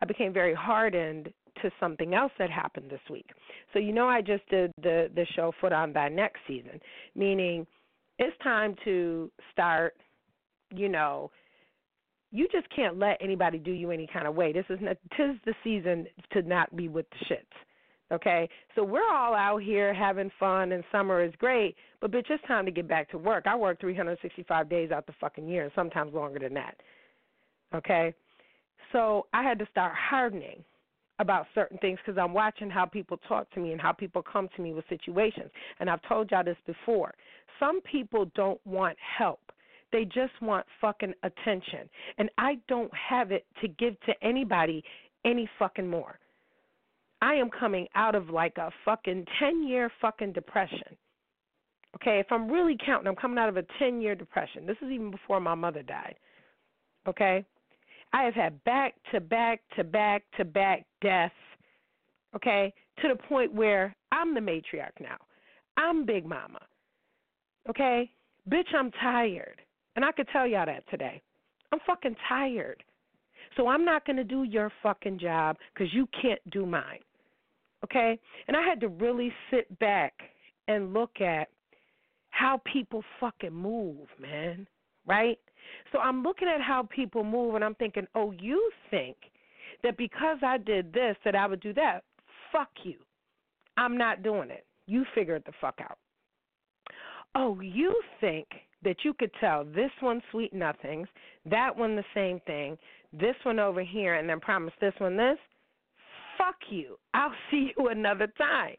I 0.02 0.06
became 0.06 0.34
very 0.34 0.54
hardened 0.54 1.34
to 1.62 1.72
something 1.80 2.14
else 2.14 2.32
that 2.40 2.50
happened 2.50 2.90
this 2.90 3.02
week. 3.10 3.30
So 3.74 3.80
you 3.80 3.94
know 3.94 4.08
I 4.08 4.22
just 4.22 4.48
did 4.50 4.72
the 4.82 5.10
the 5.14 5.26
show 5.36 5.52
Foot 5.62 5.74
on 5.74 5.94
Thy 5.94 6.10
Neck 6.10 6.34
season, 6.48 6.80
meaning 7.16 7.68
it's 8.18 8.36
time 8.44 8.76
to 8.86 9.30
start, 9.52 9.96
you 10.72 10.90
know, 10.90 11.32
you 12.32 12.48
just 12.52 12.68
can't 12.76 13.00
let 13.00 13.18
anybody 13.22 13.58
do 13.58 13.72
you 13.72 13.92
any 13.92 14.08
kind 14.12 14.28
of 14.28 14.36
way. 14.36 14.52
This 14.52 14.66
is 14.70 14.80
not, 14.82 14.98
tis 15.16 15.36
the 15.46 15.54
season 15.64 16.08
to 16.32 16.42
not 16.42 16.76
be 16.76 16.88
with 16.88 17.06
the 17.10 17.34
shits. 17.36 17.46
Okay, 18.12 18.48
so 18.76 18.84
we're 18.84 19.10
all 19.12 19.34
out 19.34 19.64
here 19.64 19.92
having 19.92 20.30
fun, 20.40 20.74
and 20.74 20.84
summer 20.92 21.24
is 21.24 21.34
great. 21.40 21.76
But 22.02 22.12
bitch, 22.12 22.30
it's 22.30 22.44
time 22.48 22.66
to 22.66 22.72
get 22.72 22.88
back 22.88 23.10
to 23.10 23.18
work. 23.18 23.46
I 23.48 23.56
work 23.56 23.80
365 23.80 24.70
days 24.70 24.92
out 24.92 25.08
the 25.08 25.14
fucking 25.20 25.48
year, 25.48 25.64
and 25.64 25.72
sometimes 25.74 26.14
longer 26.14 26.38
than 26.38 26.54
that. 26.54 26.76
Okay, 27.74 28.14
so 28.92 29.26
I 29.34 29.42
had 29.42 29.58
to 29.58 29.68
start 29.72 29.94
hardening 29.96 30.64
about 31.20 31.48
certain 31.56 31.78
things 31.80 31.98
because 32.06 32.20
I'm 32.22 32.34
watching 32.34 32.70
how 32.70 32.86
people 32.86 33.18
talk 33.28 33.50
to 33.52 33.60
me 33.60 33.72
and 33.72 33.82
how 33.82 33.92
people 33.92 34.22
come 34.22 34.50
to 34.56 34.62
me 34.62 34.74
with 34.74 34.86
situations. 34.90 35.50
And 35.80 35.90
I've 35.90 36.02
told 36.08 36.30
y'all 36.32 36.44
this 36.44 36.58
before. 36.68 37.14
Some 37.60 37.82
people 37.82 38.30
don't 38.36 38.60
want 38.66 38.98
help. 39.18 39.40
They 39.96 40.04
just 40.04 40.34
want 40.42 40.66
fucking 40.82 41.14
attention. 41.24 41.90
And 42.18 42.30
I 42.38 42.58
don't 42.68 42.92
have 42.94 43.32
it 43.32 43.46
to 43.62 43.70
give 43.70 43.98
to 44.02 44.14
anybody 44.22 44.84
any 45.24 45.50
fucking 45.58 45.88
more. 45.88 46.20
I 47.22 47.36
am 47.36 47.50
coming 47.50 47.88
out 47.96 48.14
of 48.14 48.30
like 48.30 48.58
a 48.58 48.72
fucking 48.84 49.26
10 49.40 49.66
year 49.66 49.90
fucking 50.02 50.34
depression. 50.34 50.98
Okay, 51.96 52.20
if 52.20 52.30
I'm 52.30 52.52
really 52.52 52.78
counting, 52.86 53.08
I'm 53.08 53.16
coming 53.16 53.38
out 53.38 53.48
of 53.48 53.56
a 53.56 53.64
10 53.80 54.02
year 54.02 54.16
depression. 54.16 54.66
This 54.66 54.76
is 54.82 54.92
even 54.92 55.12
before 55.12 55.40
my 55.40 55.56
mother 55.56 55.82
died. 55.82 56.16
Okay? 57.08 57.46
I 58.12 58.24
have 58.24 58.34
had 58.34 58.62
back 58.66 58.96
to 59.14 59.22
back 59.22 59.62
to 59.78 59.86
back 59.86 60.24
to 60.36 60.44
back 60.44 60.86
deaths, 61.02 61.34
okay, 62.36 62.74
to 63.02 63.08
the 63.08 63.16
point 63.16 63.54
where 63.54 63.96
I'm 64.12 64.34
the 64.34 64.42
matriarch 64.42 65.00
now. 65.00 65.16
I'm 65.78 66.06
Big 66.06 66.26
Mama. 66.26 66.60
Okay? 67.70 68.12
Bitch, 68.50 68.76
I'm 68.78 68.92
tired. 68.92 69.62
And 69.96 70.04
I 70.04 70.12
could 70.12 70.28
tell 70.32 70.48
y'all 70.48 70.66
that 70.66 70.88
today. 70.90 71.22
I'm 71.72 71.80
fucking 71.86 72.16
tired. 72.28 72.84
So 73.56 73.68
I'm 73.68 73.86
not 73.86 74.06
going 74.06 74.18
to 74.18 74.24
do 74.24 74.44
your 74.44 74.72
fucking 74.84 75.20
job 75.20 75.58
because 75.74 75.94
you 75.94 76.08
can't 76.22 76.42
do 76.50 76.66
mine. 76.66 77.00
Okay? 77.84 78.20
And 78.48 78.58
I 78.58 78.62
had 78.62 78.80
to 78.82 78.88
really 78.88 79.32
sit 79.52 79.80
back 79.80 80.14
and 80.68 80.94
look 80.94 81.22
at 81.22 81.50
how 82.32 82.62
people 82.72 83.04
fucking 83.20 83.54
move, 83.54 84.08
man. 84.20 84.68
Right? 85.06 85.40
So 85.92 86.00
I'm 86.00 86.24
looking 86.24 86.48
at 86.48 86.62
how 86.62 86.84
people 86.84 87.24
move 87.24 87.56
and 87.56 87.64
I'm 87.64 87.76
thinking, 87.76 88.08
oh, 88.16 88.34
you 88.40 88.72
think 88.90 89.16
that 89.84 89.98
because 89.98 90.38
I 90.44 90.58
did 90.58 90.92
this 90.94 91.16
that 91.24 91.36
I 91.36 91.48
would 91.48 91.62
do 91.62 91.74
that? 91.74 92.04
Fuck 92.52 92.70
you. 92.84 92.96
I'm 93.78 93.98
not 93.98 94.24
doing 94.24 94.50
it. 94.50 94.66
You 94.88 95.06
figure 95.14 95.36
it 95.36 95.46
the 95.46 95.52
fuck 95.60 95.80
out. 95.82 95.98
Oh, 97.36 97.60
you 97.60 98.02
think 98.22 98.48
that 98.84 98.98
you 99.04 99.14
could 99.14 99.32
tell 99.40 99.66
this 99.66 99.92
one 100.00 100.22
sweet 100.32 100.54
nothings, 100.54 101.08
that 101.46 101.76
one 101.76 101.96
the 101.96 102.04
same 102.14 102.40
thing, 102.48 102.78
this 103.12 103.36
one 103.44 103.60
over 103.60 103.84
here, 103.84 104.16
and 104.16 104.30
then 104.30 104.40
promise 104.40 104.74
this 104.80 104.94
one 105.00 105.18
this? 105.18 105.38
Fuck 106.38 106.56
you. 106.70 106.98
I'll 107.14 107.34
see 107.52 107.72
you 107.78 107.90
another 107.90 108.28
time. 108.38 108.76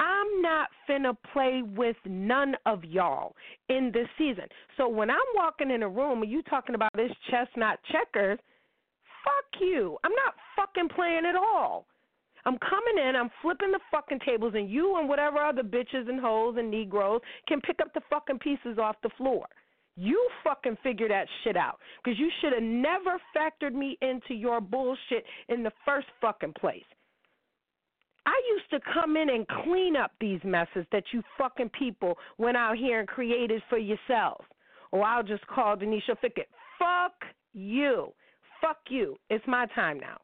I'm 0.00 0.42
not 0.42 0.68
finna 0.88 1.16
play 1.32 1.62
with 1.62 1.96
none 2.04 2.56
of 2.66 2.82
y'all 2.84 3.36
in 3.68 3.92
this 3.94 4.08
season. 4.18 4.46
So 4.76 4.88
when 4.88 5.10
I'm 5.10 5.18
walking 5.36 5.70
in 5.70 5.84
a 5.84 5.88
room 5.88 6.22
and 6.22 6.30
you 6.30 6.42
talking 6.42 6.74
about 6.74 6.90
this 6.96 7.12
chess 7.30 7.46
not 7.56 7.78
checkers, 7.92 8.38
fuck 9.22 9.60
you. 9.60 9.98
I'm 10.02 10.12
not 10.12 10.34
fucking 10.56 10.88
playing 10.88 11.24
at 11.28 11.36
all. 11.36 11.86
I'm 12.44 12.58
coming 12.58 13.06
in, 13.08 13.14
I'm 13.14 13.30
flipping 13.40 13.70
the 13.70 13.80
fucking 13.90 14.20
tables, 14.26 14.54
and 14.56 14.68
you 14.68 14.98
and 14.98 15.08
whatever 15.08 15.38
other 15.38 15.62
bitches 15.62 16.08
and 16.08 16.20
hoes 16.20 16.56
and 16.58 16.70
Negroes 16.70 17.20
can 17.46 17.60
pick 17.60 17.80
up 17.80 17.94
the 17.94 18.00
fucking 18.10 18.40
pieces 18.40 18.78
off 18.78 18.96
the 19.02 19.10
floor. 19.16 19.46
You 19.96 20.28
fucking 20.42 20.78
figure 20.82 21.08
that 21.08 21.26
shit 21.44 21.56
out. 21.56 21.78
Because 22.02 22.18
you 22.18 22.30
should 22.40 22.52
have 22.52 22.62
never 22.62 23.20
factored 23.36 23.74
me 23.74 23.98
into 24.00 24.34
your 24.34 24.60
bullshit 24.60 25.24
in 25.48 25.62
the 25.62 25.72
first 25.84 26.06
fucking 26.20 26.54
place. 26.58 26.84
I 28.24 28.40
used 28.54 28.70
to 28.70 28.92
come 28.92 29.16
in 29.16 29.30
and 29.30 29.46
clean 29.64 29.96
up 29.96 30.12
these 30.20 30.40
messes 30.44 30.86
that 30.92 31.04
you 31.12 31.22
fucking 31.36 31.70
people 31.78 32.16
went 32.38 32.56
out 32.56 32.76
here 32.76 33.00
and 33.00 33.08
created 33.08 33.62
for 33.68 33.78
yourselves. 33.78 34.44
Or 34.92 35.04
I'll 35.04 35.22
just 35.22 35.46
call 35.46 35.76
Denisha 35.76 36.16
Fickett. 36.22 36.48
Fuck 36.78 37.14
you. 37.52 38.12
Fuck 38.60 38.78
you. 38.88 39.16
It's 39.28 39.44
my 39.46 39.66
time 39.74 39.98
now. 39.98 40.18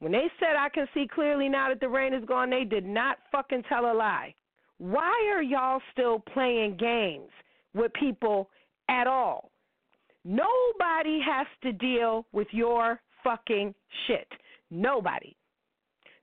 When 0.00 0.12
they 0.12 0.30
said 0.38 0.56
I 0.56 0.68
can 0.68 0.86
see 0.94 1.08
clearly 1.12 1.48
now 1.48 1.68
that 1.68 1.80
the 1.80 1.88
rain 1.88 2.14
is 2.14 2.24
gone, 2.24 2.50
they 2.50 2.64
did 2.64 2.86
not 2.86 3.18
fucking 3.32 3.64
tell 3.68 3.90
a 3.90 3.94
lie. 3.94 4.34
Why 4.78 5.32
are 5.34 5.42
y'all 5.42 5.80
still 5.92 6.20
playing 6.32 6.76
games 6.76 7.30
with 7.74 7.92
people 7.94 8.48
at 8.88 9.06
all? 9.06 9.50
Nobody 10.24 11.20
has 11.26 11.46
to 11.62 11.72
deal 11.72 12.26
with 12.32 12.46
your 12.52 13.00
fucking 13.24 13.74
shit. 14.06 14.28
Nobody. 14.70 15.34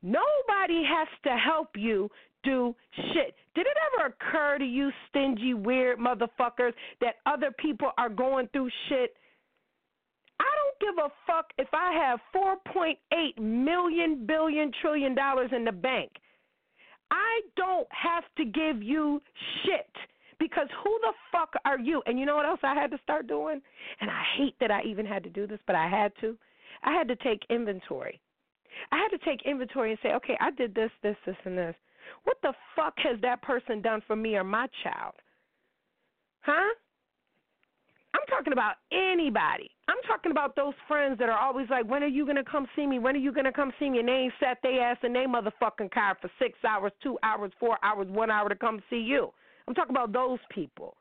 Nobody 0.01 0.83
has 0.87 1.07
to 1.23 1.35
help 1.37 1.69
you 1.75 2.09
do 2.43 2.75
shit. 2.95 3.35
Did 3.55 3.65
it 3.65 3.77
ever 3.97 4.13
occur 4.13 4.57
to 4.59 4.65
you, 4.65 4.91
stingy, 5.09 5.53
weird 5.53 5.97
motherfuckers, 5.97 6.73
that 7.01 7.15
other 7.25 7.51
people 7.59 7.91
are 7.97 8.09
going 8.09 8.47
through 8.53 8.69
shit? 8.87 9.15
Give 10.79 10.95
a 10.97 11.09
fuck 11.25 11.51
if 11.57 11.67
I 11.73 11.93
have 11.93 12.19
4.8 12.35 13.39
million 13.39 14.25
billion 14.25 14.71
trillion 14.81 15.15
dollars 15.15 15.51
in 15.55 15.63
the 15.65 15.71
bank. 15.71 16.11
I 17.11 17.41
don't 17.55 17.87
have 17.91 18.23
to 18.37 18.45
give 18.45 18.81
you 18.81 19.21
shit 19.63 19.89
because 20.39 20.67
who 20.83 20.99
the 21.01 21.13
fuck 21.31 21.53
are 21.65 21.79
you? 21.79 22.01
And 22.05 22.19
you 22.19 22.25
know 22.25 22.35
what 22.35 22.45
else 22.45 22.59
I 22.63 22.73
had 22.73 22.91
to 22.91 22.99
start 23.03 23.27
doing? 23.27 23.61
And 24.01 24.09
I 24.09 24.23
hate 24.37 24.55
that 24.59 24.71
I 24.71 24.81
even 24.83 25.05
had 25.05 25.23
to 25.23 25.29
do 25.29 25.47
this, 25.47 25.59
but 25.67 25.75
I 25.75 25.87
had 25.87 26.11
to. 26.21 26.37
I 26.83 26.91
had 26.91 27.07
to 27.07 27.15
take 27.15 27.41
inventory. 27.49 28.19
I 28.91 28.97
had 28.97 29.17
to 29.17 29.23
take 29.23 29.45
inventory 29.45 29.91
and 29.91 29.99
say, 30.03 30.13
okay, 30.13 30.37
I 30.39 30.51
did 30.51 30.75
this, 30.75 30.91
this, 31.01 31.15
this, 31.25 31.35
and 31.45 31.57
this. 31.57 31.75
What 32.23 32.37
the 32.43 32.53
fuck 32.75 32.93
has 32.97 33.19
that 33.21 33.41
person 33.41 33.81
done 33.81 34.01
for 34.05 34.15
me 34.15 34.35
or 34.35 34.43
my 34.43 34.67
child? 34.83 35.13
Huh? 36.41 36.73
I'm 38.15 38.25
talking 38.29 38.53
about 38.53 38.75
anybody. 38.93 39.69
I'm 39.89 39.97
talking 40.07 40.31
about 40.31 40.55
those 40.55 40.73
friends 40.87 41.19
that 41.19 41.27
are 41.27 41.37
always 41.37 41.67
like, 41.69 41.85
when 41.89 42.01
are 42.01 42.07
you 42.07 42.23
going 42.23 42.37
to 42.37 42.45
come 42.45 42.65
see 42.73 42.87
me? 42.87 42.97
When 42.97 43.13
are 43.13 43.19
you 43.19 43.33
going 43.33 43.45
to 43.45 43.51
come 43.51 43.73
see 43.77 43.89
me? 43.89 43.99
And 43.99 44.07
they 44.07 44.13
ain't 44.13 44.33
sat 44.39 44.57
their 44.63 44.81
ass 44.81 44.97
in 45.03 45.11
their 45.11 45.27
motherfucking 45.27 45.91
car 45.91 46.17
for 46.21 46.31
six 46.39 46.57
hours, 46.65 46.93
two 47.03 47.17
hours, 47.23 47.51
four 47.59 47.77
hours, 47.83 48.07
one 48.09 48.31
hour 48.31 48.47
to 48.47 48.55
come 48.55 48.81
see 48.89 48.99
you. 48.99 49.31
I'm 49.67 49.73
talking 49.73 49.93
about 49.93 50.13
those 50.13 50.39
people. 50.49 50.95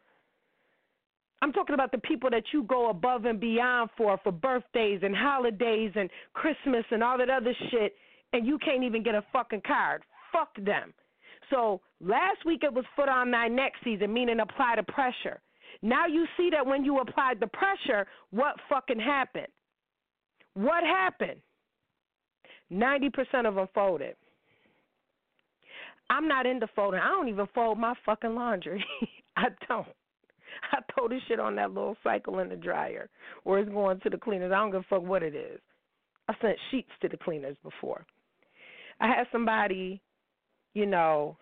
I'm 1.40 1.53
talking 1.53 1.74
about 1.74 1.92
the 1.92 1.98
people 1.98 2.31
that 2.31 2.44
you 2.53 2.64
go 2.64 2.90
above 2.90 3.27
and 3.27 3.38
beyond 3.38 3.90
for, 3.96 4.18
for 4.24 4.33
birthdays 4.33 5.00
and 5.03 5.14
holidays 5.14 5.92
and 5.94 6.11
Christmas 6.33 6.85
and 6.90 7.03
all 7.05 7.18
that 7.18 7.31
other 7.31 7.55
shit, 7.70 7.94
and 8.33 8.44
you 8.44 8.59
can't 8.59 8.83
even 8.83 9.05
get 9.05 9.14
a 9.14 9.22
fucking 9.33 9.62
card. 9.64 10.03
Fuck 10.33 10.57
them. 10.64 10.92
So 11.50 11.81
last 12.00 12.44
week 12.44 12.62
it 12.64 12.72
was 12.72 12.85
foot 12.96 13.09
on 13.09 13.31
thy 13.31 13.48
neck 13.48 13.72
season, 13.85 14.12
meaning 14.12 14.40
apply 14.40 14.77
the 14.77 14.83
pressure. 14.90 15.40
Now 15.84 16.06
you 16.06 16.24
see 16.38 16.48
that 16.50 16.66
when 16.66 16.82
you 16.82 16.98
applied 16.98 17.40
the 17.40 17.46
pressure, 17.46 18.06
what 18.30 18.56
fucking 18.70 18.98
happened? 18.98 19.48
What 20.54 20.82
happened? 20.82 21.40
90% 22.72 23.46
of 23.46 23.54
them 23.54 23.68
folded. 23.74 24.16
I'm 26.08 26.26
not 26.26 26.46
into 26.46 26.66
folding. 26.74 27.00
I 27.00 27.08
don't 27.08 27.28
even 27.28 27.46
fold 27.54 27.78
my 27.78 27.92
fucking 28.06 28.34
laundry. 28.34 28.82
I 29.36 29.48
don't. 29.68 29.86
I 30.72 30.78
throw 30.94 31.06
this 31.06 31.20
shit 31.28 31.38
on 31.38 31.54
that 31.56 31.72
little 31.72 31.98
cycle 32.02 32.38
in 32.38 32.48
the 32.48 32.56
dryer 32.56 33.10
or 33.44 33.58
it's 33.58 33.68
going 33.68 34.00
to 34.00 34.10
the 34.10 34.16
cleaners. 34.16 34.52
I 34.52 34.60
don't 34.60 34.70
give 34.70 34.80
a 34.80 34.84
fuck 34.88 35.02
what 35.02 35.22
it 35.22 35.34
is. 35.34 35.60
I 36.28 36.34
sent 36.40 36.56
sheets 36.70 36.92
to 37.02 37.08
the 37.10 37.18
cleaners 37.18 37.56
before. 37.62 38.06
I 39.00 39.08
had 39.08 39.26
somebody, 39.30 40.00
you 40.72 40.86
know, 40.86 41.36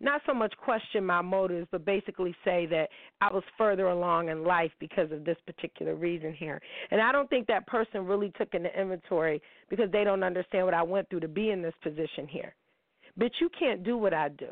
not 0.00 0.20
so 0.26 0.34
much 0.34 0.54
question 0.62 1.04
my 1.04 1.22
motives, 1.22 1.66
but 1.70 1.84
basically 1.84 2.34
say 2.44 2.66
that 2.66 2.88
I 3.20 3.32
was 3.32 3.42
further 3.56 3.88
along 3.88 4.28
in 4.28 4.44
life 4.44 4.70
because 4.78 5.10
of 5.12 5.24
this 5.24 5.38
particular 5.46 5.94
reason 5.94 6.34
here. 6.34 6.60
And 6.90 7.00
I 7.00 7.12
don't 7.12 7.30
think 7.30 7.46
that 7.46 7.66
person 7.66 8.06
really 8.06 8.32
took 8.38 8.54
into 8.54 8.68
inventory 8.78 9.40
because 9.70 9.90
they 9.90 10.04
don't 10.04 10.22
understand 10.22 10.66
what 10.66 10.74
I 10.74 10.82
went 10.82 11.08
through 11.08 11.20
to 11.20 11.28
be 11.28 11.50
in 11.50 11.62
this 11.62 11.74
position 11.82 12.26
here. 12.28 12.54
But 13.16 13.32
you 13.40 13.48
can't 13.58 13.82
do 13.82 13.96
what 13.96 14.12
I 14.12 14.28
do. 14.28 14.48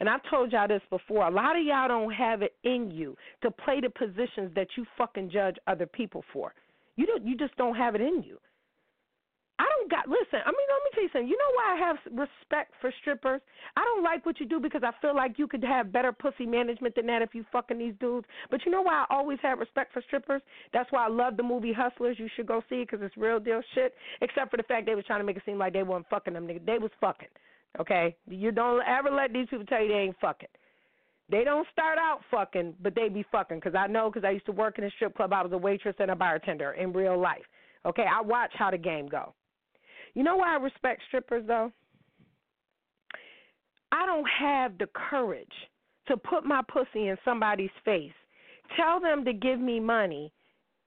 And 0.00 0.08
I've 0.08 0.20
told 0.30 0.52
y'all 0.52 0.68
this 0.68 0.82
before. 0.90 1.26
A 1.26 1.30
lot 1.30 1.56
of 1.56 1.64
y'all 1.64 1.88
don't 1.88 2.12
have 2.12 2.42
it 2.42 2.54
in 2.64 2.90
you 2.90 3.16
to 3.42 3.50
play 3.50 3.80
the 3.80 3.90
positions 3.90 4.52
that 4.54 4.68
you 4.76 4.84
fucking 4.96 5.30
judge 5.30 5.56
other 5.66 5.86
people 5.86 6.22
for. 6.32 6.52
You 6.96 7.06
don't. 7.06 7.24
You 7.26 7.36
just 7.36 7.56
don't 7.56 7.74
have 7.74 7.94
it 7.94 8.00
in 8.00 8.22
you. 8.22 8.38
Got. 9.88 10.08
Listen, 10.08 10.40
I 10.44 10.50
mean, 10.50 10.68
let 10.68 10.82
me 10.84 10.90
tell 10.92 11.02
you 11.02 11.08
something. 11.12 11.28
You 11.28 11.38
know 11.38 11.52
why 11.54 11.74
I 11.74 11.86
have 11.86 11.96
respect 12.12 12.74
for 12.80 12.92
strippers? 13.00 13.40
I 13.76 13.84
don't 13.84 14.02
like 14.02 14.26
what 14.26 14.40
you 14.40 14.46
do 14.46 14.60
because 14.60 14.82
I 14.84 14.90
feel 15.00 15.14
like 15.14 15.38
you 15.38 15.46
could 15.46 15.64
have 15.64 15.92
better 15.92 16.12
pussy 16.12 16.46
management 16.46 16.94
than 16.94 17.06
that 17.06 17.22
if 17.22 17.34
you 17.34 17.44
fucking 17.52 17.78
these 17.78 17.94
dudes. 18.00 18.26
But 18.50 18.64
you 18.66 18.72
know 18.72 18.82
why 18.82 19.04
I 19.08 19.14
always 19.14 19.38
have 19.42 19.58
respect 19.58 19.92
for 19.92 20.02
strippers? 20.02 20.42
That's 20.72 20.90
why 20.92 21.06
I 21.06 21.08
love 21.08 21.36
the 21.36 21.42
movie 21.42 21.72
Hustlers. 21.72 22.18
You 22.18 22.28
should 22.36 22.46
go 22.46 22.62
see 22.68 22.82
it 22.82 22.90
because 22.90 23.04
it's 23.04 23.16
real 23.16 23.40
deal 23.40 23.62
shit. 23.74 23.94
Except 24.20 24.50
for 24.50 24.56
the 24.56 24.62
fact 24.64 24.86
they 24.86 24.94
was 24.94 25.04
trying 25.06 25.20
to 25.20 25.24
make 25.24 25.36
it 25.36 25.42
seem 25.46 25.58
like 25.58 25.72
they 25.72 25.82
weren't 25.82 26.06
fucking 26.10 26.34
them. 26.34 26.46
They 26.46 26.78
was 26.78 26.90
fucking. 27.00 27.28
Okay, 27.80 28.16
you 28.28 28.50
don't 28.50 28.82
ever 28.86 29.10
let 29.10 29.32
these 29.32 29.46
people 29.48 29.66
tell 29.66 29.82
you 29.82 29.88
they 29.88 29.94
ain't 29.94 30.16
fucking. 30.20 30.48
They 31.30 31.44
don't 31.44 31.66
start 31.72 31.98
out 31.98 32.20
fucking, 32.30 32.74
but 32.82 32.94
they 32.94 33.08
be 33.08 33.24
fucking. 33.30 33.60
Cause 33.60 33.74
I 33.78 33.86
know, 33.86 34.10
cause 34.10 34.24
I 34.26 34.30
used 34.30 34.46
to 34.46 34.52
work 34.52 34.78
in 34.78 34.84
a 34.84 34.90
strip 34.90 35.14
club. 35.14 35.32
I 35.32 35.42
was 35.42 35.52
a 35.52 35.58
waitress 35.58 35.94
and 35.98 36.10
a 36.10 36.16
bartender 36.16 36.72
in 36.72 36.92
real 36.92 37.18
life. 37.18 37.44
Okay, 37.84 38.04
I 38.10 38.22
watch 38.22 38.50
how 38.54 38.70
the 38.70 38.78
game 38.78 39.06
go. 39.06 39.34
You 40.14 40.22
know 40.22 40.36
why 40.36 40.54
I 40.54 40.58
respect 40.58 41.02
strippers 41.08 41.44
though? 41.46 41.72
I 43.92 44.06
don't 44.06 44.28
have 44.40 44.76
the 44.78 44.88
courage 45.10 45.46
to 46.08 46.16
put 46.16 46.44
my 46.44 46.62
pussy 46.68 47.08
in 47.08 47.16
somebody's 47.24 47.70
face, 47.84 48.12
tell 48.76 49.00
them 49.00 49.24
to 49.24 49.32
give 49.32 49.60
me 49.60 49.80
money, 49.80 50.32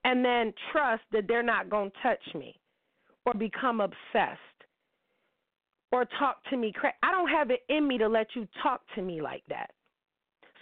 and 0.03 0.23
then 0.25 0.53
trust 0.71 1.03
that 1.12 1.27
they're 1.27 1.43
not 1.43 1.69
going 1.69 1.91
to 1.91 1.97
touch 2.01 2.36
me 2.36 2.60
or 3.25 3.34
become 3.34 3.81
obsessed 3.81 4.39
or 5.91 6.05
talk 6.17 6.38
to 6.49 6.57
me. 6.57 6.73
I 7.03 7.12
don't 7.12 7.29
have 7.29 7.51
it 7.51 7.62
in 7.69 7.88
me 7.88 7.97
to 7.97 8.07
let 8.07 8.27
you 8.36 8.47
talk 8.63 8.81
to 8.95 9.01
me 9.01 9.21
like 9.21 9.43
that. 9.49 9.71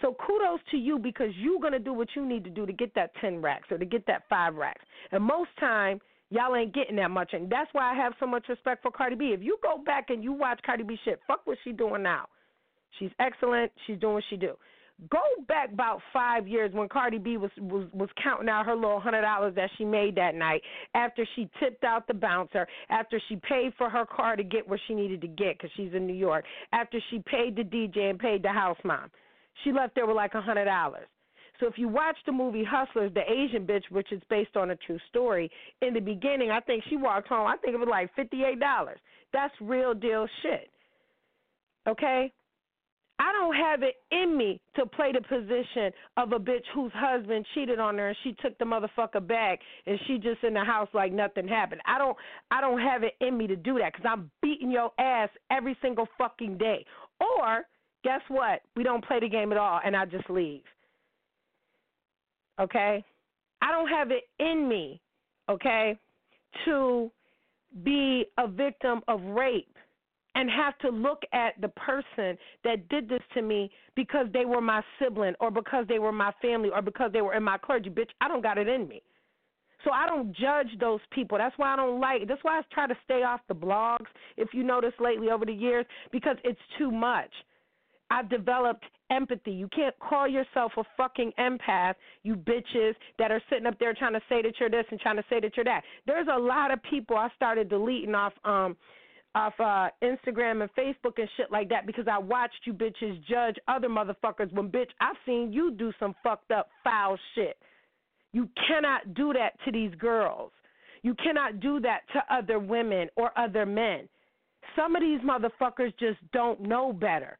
So 0.02 0.16
kudos 0.26 0.60
to 0.70 0.78
you 0.78 0.98
because 0.98 1.28
you're 1.36 1.60
going 1.60 1.72
to 1.72 1.78
do 1.78 1.92
what 1.92 2.08
you 2.16 2.26
need 2.26 2.44
to 2.44 2.50
do 2.50 2.64
to 2.66 2.72
get 2.72 2.94
that 2.94 3.12
10 3.20 3.40
racks 3.42 3.70
or 3.70 3.78
to 3.78 3.84
get 3.84 4.06
that 4.06 4.22
5 4.28 4.54
racks. 4.54 4.84
And 5.12 5.22
most 5.22 5.50
time 5.58 6.00
y'all 6.30 6.56
ain't 6.56 6.74
getting 6.74 6.96
that 6.96 7.10
much 7.10 7.30
and 7.32 7.50
that's 7.50 7.68
why 7.72 7.92
I 7.92 7.94
have 7.94 8.14
so 8.18 8.26
much 8.26 8.48
respect 8.48 8.82
for 8.82 8.90
Cardi 8.90 9.16
B. 9.16 9.26
If 9.26 9.42
you 9.42 9.58
go 9.62 9.78
back 9.84 10.10
and 10.10 10.22
you 10.22 10.32
watch 10.32 10.60
Cardi 10.64 10.84
B 10.84 10.96
shit, 11.04 11.20
fuck 11.26 11.40
what 11.44 11.58
she 11.64 11.72
doing 11.72 12.02
now. 12.02 12.26
She's 12.98 13.10
excellent. 13.20 13.70
She's 13.86 13.98
doing 13.98 14.14
what 14.14 14.24
she 14.30 14.36
do. 14.36 14.54
Go 15.10 15.20
back 15.48 15.72
about 15.72 16.02
five 16.12 16.46
years 16.46 16.74
when 16.74 16.86
Cardi 16.86 17.16
B 17.16 17.38
was 17.38 17.50
was 17.58 17.86
was 17.94 18.10
counting 18.22 18.50
out 18.50 18.66
her 18.66 18.74
little 18.74 19.00
hundred 19.00 19.22
dollars 19.22 19.54
that 19.54 19.70
she 19.78 19.84
made 19.84 20.14
that 20.16 20.34
night 20.34 20.60
after 20.94 21.26
she 21.36 21.48
tipped 21.58 21.84
out 21.84 22.06
the 22.06 22.12
bouncer, 22.12 22.66
after 22.90 23.18
she 23.28 23.36
paid 23.36 23.72
for 23.78 23.88
her 23.88 24.04
car 24.04 24.36
to 24.36 24.42
get 24.44 24.68
where 24.68 24.80
she 24.86 24.94
needed 24.94 25.22
to 25.22 25.26
get 25.26 25.56
because 25.56 25.70
she's 25.74 25.94
in 25.94 26.06
New 26.06 26.14
York, 26.14 26.44
after 26.72 26.98
she 27.10 27.20
paid 27.20 27.56
the 27.56 27.62
DJ 27.62 28.10
and 28.10 28.18
paid 28.18 28.42
the 28.42 28.50
house 28.50 28.76
mom. 28.84 29.10
She 29.64 29.72
left 29.72 29.94
there 29.94 30.06
with 30.06 30.16
like 30.16 30.34
a 30.34 30.40
hundred 30.42 30.66
dollars. 30.66 31.06
So 31.60 31.66
if 31.66 31.74
you 31.76 31.88
watch 31.88 32.16
the 32.26 32.32
movie 32.32 32.64
Hustlers, 32.64 33.12
the 33.14 33.30
Asian 33.30 33.66
bitch, 33.66 33.84
which 33.90 34.10
is 34.12 34.22
based 34.30 34.56
on 34.56 34.70
a 34.70 34.76
true 34.76 34.98
story, 35.08 35.50
in 35.82 35.94
the 35.94 36.00
beginning, 36.00 36.50
I 36.50 36.60
think 36.60 36.82
she 36.88 36.96
walked 36.96 37.28
home. 37.28 37.46
I 37.46 37.56
think 37.58 37.74
it 37.74 37.78
was 37.78 37.88
like 37.90 38.14
fifty 38.16 38.42
eight 38.44 38.60
dollars. 38.60 38.98
That's 39.32 39.54
real 39.60 39.94
deal 39.94 40.26
shit. 40.42 40.70
Okay, 41.86 42.32
I 43.20 43.32
don't 43.32 43.54
have 43.54 43.82
it 43.82 43.96
in 44.10 44.34
me 44.34 44.62
to 44.76 44.86
play 44.86 45.12
the 45.12 45.20
position 45.20 45.92
of 46.16 46.32
a 46.32 46.38
bitch 46.38 46.64
whose 46.74 46.90
husband 46.94 47.44
cheated 47.54 47.78
on 47.78 47.98
her 47.98 48.08
and 48.08 48.16
she 48.24 48.34
took 48.40 48.56
the 48.56 48.64
motherfucker 48.64 49.26
back 49.26 49.58
and 49.86 49.98
she 50.06 50.16
just 50.16 50.42
in 50.42 50.54
the 50.54 50.64
house 50.64 50.88
like 50.94 51.12
nothing 51.12 51.46
happened. 51.46 51.82
I 51.86 51.98
don't 51.98 52.16
I 52.50 52.62
don't 52.62 52.80
have 52.80 53.02
it 53.02 53.16
in 53.20 53.36
me 53.36 53.46
to 53.46 53.56
do 53.56 53.78
that 53.78 53.92
cuz 53.92 54.06
I'm 54.08 54.30
beating 54.40 54.70
your 54.70 54.90
ass 54.98 55.28
every 55.50 55.76
single 55.82 56.08
fucking 56.16 56.56
day. 56.56 56.86
Or 57.20 57.66
guess 58.02 58.22
what? 58.28 58.62
We 58.74 58.84
don't 58.84 59.04
play 59.04 59.20
the 59.20 59.28
game 59.28 59.52
at 59.52 59.58
all 59.58 59.80
and 59.84 59.94
I 59.94 60.06
just 60.06 60.30
leave. 60.30 60.62
Okay? 62.60 63.04
I 63.62 63.72
don't 63.72 63.88
have 63.88 64.10
it 64.10 64.24
in 64.38 64.68
me, 64.68 65.00
okay, 65.48 65.98
to 66.64 67.10
be 67.84 68.26
a 68.38 68.48
victim 68.48 69.00
of 69.08 69.22
rape 69.22 69.76
and 70.34 70.48
have 70.50 70.78
to 70.78 70.88
look 70.90 71.22
at 71.32 71.60
the 71.60 71.68
person 71.68 72.38
that 72.64 72.88
did 72.88 73.08
this 73.08 73.22
to 73.34 73.42
me 73.42 73.70
because 73.96 74.26
they 74.32 74.44
were 74.44 74.60
my 74.60 74.82
sibling 74.98 75.34
or 75.40 75.50
because 75.50 75.86
they 75.88 75.98
were 75.98 76.12
my 76.12 76.32
family 76.40 76.70
or 76.72 76.80
because 76.80 77.10
they 77.12 77.20
were 77.20 77.34
in 77.34 77.42
my 77.42 77.58
clergy. 77.58 77.90
Bitch, 77.90 78.10
I 78.20 78.28
don't 78.28 78.42
got 78.42 78.58
it 78.58 78.68
in 78.68 78.88
me. 78.88 79.02
So 79.84 79.90
I 79.92 80.06
don't 80.06 80.34
judge 80.36 80.68
those 80.78 81.00
people. 81.10 81.38
That's 81.38 81.56
why 81.56 81.72
I 81.72 81.76
don't 81.76 82.00
like. 82.00 82.28
That's 82.28 82.44
why 82.44 82.58
I 82.58 82.62
try 82.72 82.86
to 82.86 82.96
stay 83.04 83.22
off 83.22 83.40
the 83.48 83.54
blogs. 83.54 84.06
If 84.36 84.50
you 84.52 84.62
notice 84.62 84.92
lately 85.00 85.30
over 85.30 85.46
the 85.46 85.52
years, 85.52 85.86
because 86.12 86.36
it's 86.44 86.60
too 86.78 86.90
much. 86.90 87.30
I've 88.10 88.28
developed 88.28 88.84
empathy. 89.10 89.52
You 89.52 89.68
can't 89.68 89.98
call 89.98 90.28
yourself 90.28 90.72
a 90.76 90.84
fucking 90.96 91.32
empath, 91.38 91.94
you 92.22 92.34
bitches 92.34 92.94
that 93.18 93.30
are 93.30 93.42
sitting 93.50 93.66
up 93.66 93.78
there 93.78 93.94
trying 93.94 94.14
to 94.14 94.22
say 94.28 94.42
that 94.42 94.54
you're 94.58 94.70
this 94.70 94.84
and 94.90 95.00
trying 95.00 95.16
to 95.16 95.24
say 95.28 95.40
that 95.40 95.56
you're 95.56 95.64
that. 95.64 95.82
There's 96.06 96.28
a 96.32 96.38
lot 96.38 96.72
of 96.72 96.82
people 96.82 97.16
I 97.16 97.28
started 97.36 97.68
deleting 97.68 98.14
off 98.14 98.32
um 98.44 98.76
off 99.34 99.54
uh, 99.60 99.88
Instagram 100.02 100.60
and 100.62 100.70
Facebook 100.74 101.18
and 101.18 101.28
shit 101.36 101.52
like 101.52 101.68
that 101.68 101.86
because 101.86 102.06
I 102.10 102.18
watched 102.18 102.60
you 102.64 102.72
bitches 102.72 103.24
judge 103.26 103.56
other 103.68 103.88
motherfuckers 103.88 104.52
when 104.52 104.68
bitch 104.68 104.90
I've 105.00 105.16
seen 105.24 105.52
you 105.52 105.70
do 105.72 105.92
some 106.00 106.14
fucked 106.22 106.50
up 106.50 106.70
foul 106.82 107.16
shit. 107.34 107.56
You 108.32 108.48
cannot 108.66 109.14
do 109.14 109.32
that 109.32 109.52
to 109.64 109.72
these 109.72 109.94
girls. 109.96 110.50
You 111.02 111.14
cannot 111.14 111.60
do 111.60 111.80
that 111.80 112.00
to 112.12 112.34
other 112.34 112.58
women 112.58 113.08
or 113.16 113.36
other 113.38 113.64
men. 113.64 114.08
Some 114.76 114.94
of 114.94 115.02
these 115.02 115.20
motherfuckers 115.20 115.92
just 115.98 116.18
don't 116.32 116.60
know 116.60 116.92
better. 116.92 117.38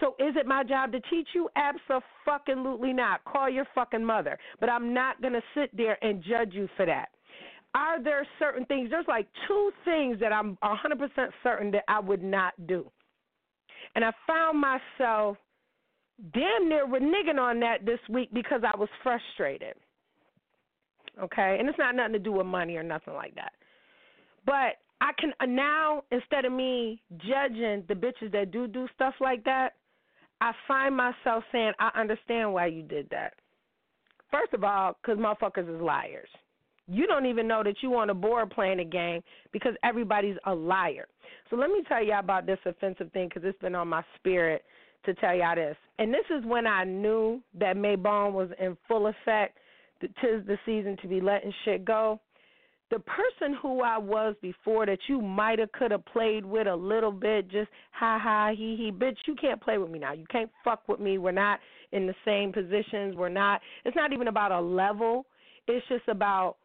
So 0.00 0.14
is 0.18 0.34
it 0.36 0.46
my 0.46 0.64
job 0.64 0.92
to 0.92 1.00
teach 1.10 1.28
you? 1.34 1.48
Absolutely 1.56 2.92
not. 2.92 3.24
Call 3.24 3.48
your 3.48 3.66
fucking 3.74 4.04
mother. 4.04 4.38
But 4.60 4.68
I'm 4.68 4.92
not 4.92 5.20
going 5.20 5.34
to 5.34 5.42
sit 5.54 5.74
there 5.76 6.02
and 6.04 6.22
judge 6.22 6.54
you 6.54 6.68
for 6.76 6.86
that. 6.86 7.08
Are 7.74 8.02
there 8.02 8.26
certain 8.38 8.66
things? 8.66 8.90
There's 8.90 9.06
like 9.08 9.26
two 9.48 9.70
things 9.84 10.18
that 10.20 10.32
I'm 10.32 10.58
100% 10.62 11.08
certain 11.42 11.70
that 11.70 11.84
I 11.88 12.00
would 12.00 12.22
not 12.22 12.52
do. 12.66 12.90
And 13.94 14.04
I 14.04 14.12
found 14.26 14.60
myself 14.60 15.36
damn 16.34 16.68
near 16.68 16.86
reneging 16.86 17.38
on 17.38 17.60
that 17.60 17.84
this 17.84 17.98
week 18.08 18.28
because 18.32 18.62
I 18.62 18.76
was 18.76 18.88
frustrated. 19.02 19.74
Okay? 21.22 21.56
And 21.58 21.68
it's 21.68 21.78
not 21.78 21.94
nothing 21.94 22.14
to 22.14 22.18
do 22.18 22.32
with 22.32 22.46
money 22.46 22.76
or 22.76 22.82
nothing 22.82 23.14
like 23.14 23.34
that. 23.34 23.52
But 24.44 24.76
I 25.00 25.12
can 25.18 25.32
uh, 25.40 25.46
now 25.46 26.04
instead 26.10 26.44
of 26.44 26.52
me 26.52 27.02
judging 27.18 27.84
the 27.88 27.94
bitches 27.94 28.32
that 28.32 28.50
do 28.50 28.66
do 28.66 28.86
stuff 28.94 29.14
like 29.20 29.44
that, 29.44 29.70
I 30.42 30.50
find 30.66 30.96
myself 30.96 31.44
saying, 31.52 31.72
I 31.78 31.90
understand 31.94 32.52
why 32.52 32.66
you 32.66 32.82
did 32.82 33.08
that. 33.10 33.34
First 34.28 34.52
of 34.54 34.64
all, 34.64 34.98
because 35.00 35.16
motherfuckers 35.16 35.72
is 35.72 35.80
liars. 35.80 36.28
You 36.88 37.06
don't 37.06 37.26
even 37.26 37.46
know 37.46 37.62
that 37.62 37.76
you 37.80 37.94
on 37.94 38.10
a 38.10 38.14
board 38.14 38.50
playing 38.50 38.80
a 38.80 38.84
game 38.84 39.22
because 39.52 39.74
everybody's 39.84 40.34
a 40.46 40.52
liar. 40.52 41.06
So 41.48 41.54
let 41.54 41.70
me 41.70 41.84
tell 41.86 42.02
y'all 42.02 42.18
about 42.18 42.44
this 42.44 42.58
offensive 42.66 43.12
thing 43.12 43.28
because 43.28 43.48
it's 43.48 43.58
been 43.60 43.76
on 43.76 43.86
my 43.86 44.02
spirit 44.16 44.64
to 45.04 45.14
tell 45.14 45.32
y'all 45.32 45.54
this. 45.54 45.76
And 46.00 46.12
this 46.12 46.24
is 46.36 46.44
when 46.44 46.66
I 46.66 46.82
knew 46.82 47.40
that 47.60 47.76
Mabon 47.76 48.32
was 48.32 48.48
in 48.58 48.76
full 48.88 49.06
effect. 49.06 49.58
Tis 50.00 50.44
the 50.48 50.58
season 50.66 50.96
to 51.02 51.06
be 51.06 51.20
letting 51.20 51.52
shit 51.64 51.84
go 51.84 52.18
the 52.92 52.98
person 52.98 53.56
who 53.62 53.80
I 53.80 53.96
was 53.96 54.34
before 54.42 54.84
that 54.84 54.98
you 55.08 55.22
might 55.22 55.58
have 55.58 55.72
could 55.72 55.90
have 55.92 56.04
played 56.04 56.44
with 56.44 56.66
a 56.66 56.76
little 56.76 57.10
bit, 57.10 57.50
just 57.50 57.70
ha 57.90 58.20
ha 58.22 58.50
he 58.50 58.76
he, 58.76 58.92
bitch, 58.92 59.16
you 59.26 59.34
can't 59.34 59.62
play 59.62 59.78
with 59.78 59.90
me 59.90 59.98
now. 59.98 60.12
You 60.12 60.26
can't 60.30 60.50
fuck 60.62 60.86
with 60.88 61.00
me. 61.00 61.16
We're 61.16 61.32
not 61.32 61.58
in 61.92 62.06
the 62.06 62.14
same 62.22 62.52
positions. 62.52 63.16
We're 63.16 63.30
not. 63.30 63.62
It's 63.86 63.96
not 63.96 64.12
even 64.12 64.28
about 64.28 64.52
a 64.52 64.60
level. 64.60 65.24
It's 65.68 65.86
just 65.88 66.06
about 66.06 66.56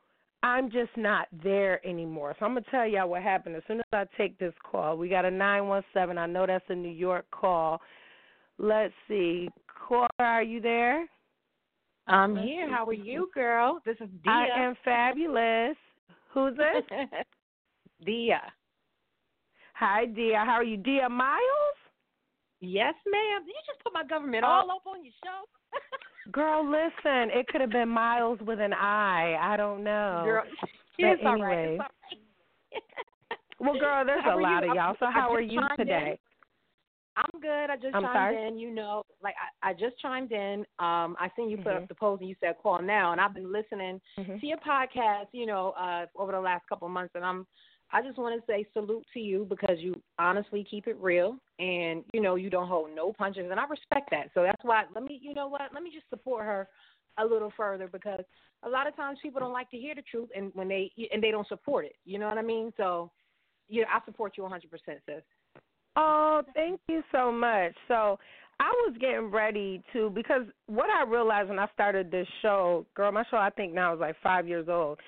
I'm 0.44 0.70
just 0.70 0.92
not 0.98 1.28
there 1.44 1.86
anymore. 1.88 2.36
So 2.38 2.46
I'm 2.46 2.52
gonna 2.52 2.66
tell 2.70 2.86
y'all 2.86 3.08
what 3.08 3.24
happened 3.24 3.56
as 3.56 3.63
soon 3.66 3.80
as 3.80 3.86
I 3.94 4.04
take 4.18 4.38
this 4.38 4.54
call. 4.70 4.98
We 4.98 5.08
got 5.08 5.24
a 5.24 5.32
nine 5.32 5.68
one 5.68 5.84
seven. 5.94 6.18
I 6.18 6.26
know 6.26 6.46
that's 6.46 6.66
a 6.68 6.76
New 6.76 6.90
York 6.90 7.26
call. 7.32 7.80
Let's 8.58 8.94
see, 9.08 9.48
Cora, 9.88 10.10
are 10.20 10.44
you 10.44 10.60
there? 10.60 11.08
I'm 12.06 12.36
here. 12.36 12.70
How 12.70 12.86
are 12.86 12.94
you, 12.94 13.30
girl? 13.34 13.80
This 13.86 13.96
is 14.02 14.10
Dia. 14.24 14.34
I 14.34 14.48
am 14.66 14.76
fabulous. 14.84 15.78
Who's 16.38 16.56
this? 16.56 17.00
Dia. 18.06 18.41
Hi, 19.73 20.06
Dia. 20.06 20.43
How 20.45 20.52
are 20.52 20.63
you, 20.63 20.78
Dia 20.78 21.10
Miles? 21.10 21.80
Yes, 22.62 22.93
ma'am. 23.08 23.41
Did 23.43 23.50
you 23.50 23.63
just 23.65 23.84
put 23.84 23.91
my 23.91 24.04
government 24.04 24.43
oh. 24.45 24.47
all 24.47 24.69
up 24.69 24.86
on 24.86 25.04
your 25.04 25.13
show? 25.23 25.50
Girl, 26.32 26.63
listen. 26.63 27.32
It 27.34 27.47
could 27.47 27.62
have 27.62 27.71
been 27.71 27.89
Miles 27.89 28.38
with 28.45 28.60
an 28.60 28.71
I. 28.71 29.36
I 29.41 29.58
don't 29.58 29.84
know. 29.84 30.21
Girl, 30.26 30.43
it's 31.00 31.21
all 31.26 31.41
right. 31.41 31.69
It's 31.69 31.82
all 31.82 31.88
right. 32.12 33.39
well, 33.60 33.80
girl, 33.80 34.06
there's 34.06 34.23
how 34.23 34.38
a 34.38 34.39
lot 34.39 34.63
you? 34.63 34.69
of 34.69 34.76
y'all. 34.76 34.95
So 35.00 35.08
how 35.12 35.34
are 35.34 35.41
you 35.41 35.62
today? 35.76 36.19
I'm 37.17 37.41
good. 37.41 37.69
I 37.69 37.75
just 37.75 37.95
I'm 37.95 38.03
chimed 38.03 38.13
sorry? 38.13 38.47
in. 38.47 38.60
You 38.60 38.73
know, 38.73 39.03
like 39.21 39.34
I, 39.63 39.71
I 39.71 39.73
just 39.73 39.99
chimed 39.99 40.32
in. 40.32 40.60
Um, 40.80 41.15
I 41.19 41.30
seen 41.36 41.49
you 41.49 41.58
put 41.58 41.67
mm-hmm. 41.67 41.84
up 41.84 41.89
the 41.89 41.95
post 41.95 42.21
and 42.21 42.30
you 42.30 42.36
said 42.39 42.56
call 42.62 42.82
now, 42.82 43.12
and 43.12 43.19
I've 43.19 43.34
been 43.34 43.51
listening 43.51 43.99
mm-hmm. 44.19 44.38
to 44.38 44.45
your 44.45 44.58
podcast. 44.58 45.27
You 45.32 45.47
know, 45.47 45.73
uh, 45.80 46.06
over 46.15 46.32
the 46.32 46.39
last 46.39 46.67
couple 46.69 46.88
of 46.88 46.93
months, 46.93 47.13
and 47.15 47.25
I'm. 47.25 47.45
I 47.89 48.01
just 48.01 48.17
want 48.17 48.38
to 48.38 48.45
say 48.51 48.65
salute 48.73 49.06
to 49.13 49.19
you 49.21 49.47
because 49.49 49.77
you 49.80 49.95
honestly 50.19 50.67
keep 50.69 50.88
it 50.88 50.97
real, 50.99 51.38
and 51.58 52.03
you 52.13 52.21
know 52.21 52.36
you 52.36 52.49
don't 52.49 52.67
hold 52.67 52.89
no 52.93 53.13
punches, 53.13 53.47
and 53.49 53.60
I 53.60 53.65
respect 53.65 54.10
that. 54.12 54.30
So 54.34 54.43
that's 54.43 54.62
why. 54.63 54.84
Let 54.93 55.06
me, 55.06 55.19
you 55.23 55.34
know 55.34 55.47
what? 55.47 55.62
Let 55.73 55.84
me 55.84 55.91
just 55.93 56.10
support 56.10 56.45
her 56.45 56.67
a 57.17 57.25
little 57.25 57.51
further 57.56 57.88
because 57.88 58.25
a 58.63 58.69
lot 58.69 58.88
of 58.88 58.95
times 58.97 59.19
people 59.21 59.39
don't 59.39 59.53
like 59.53 59.71
to 59.71 59.77
hear 59.77 59.95
the 59.95 60.01
truth, 60.01 60.30
and 60.36 60.51
when 60.53 60.67
they 60.67 60.91
and 61.13 61.23
they 61.23 61.32
don't 61.32 61.47
support 61.47 61.86
it. 61.86 61.95
You 62.06 62.19
know 62.19 62.27
what 62.27 62.38
I 62.38 62.41
mean? 62.41 62.73
So, 62.75 63.10
yeah, 63.69 63.86
I 63.93 64.03
support 64.06 64.34
you 64.38 64.43
100%, 64.43 64.60
sis. 64.84 65.23
Oh, 65.97 66.43
thank 66.53 66.79
you 66.88 67.01
so 67.12 67.31
much. 67.31 67.73
So 67.88 68.19
I 68.60 68.69
was 68.86 68.95
getting 68.99 69.31
ready 69.31 69.81
to 69.93 70.12
because 70.12 70.43
what 70.67 70.89
I 70.91 71.10
realized 71.10 71.49
when 71.49 71.57
I 71.57 71.67
started 71.73 72.12
this 72.12 72.27
show, 72.43 72.86
girl, 72.93 73.12
my 73.12 73.23
show 73.31 73.38
I 73.38 73.49
think 73.49 73.73
now 73.73 73.95
is 73.95 73.99
like 73.99 74.15
five 74.21 74.47
years 74.47 74.67
old. 74.69 74.99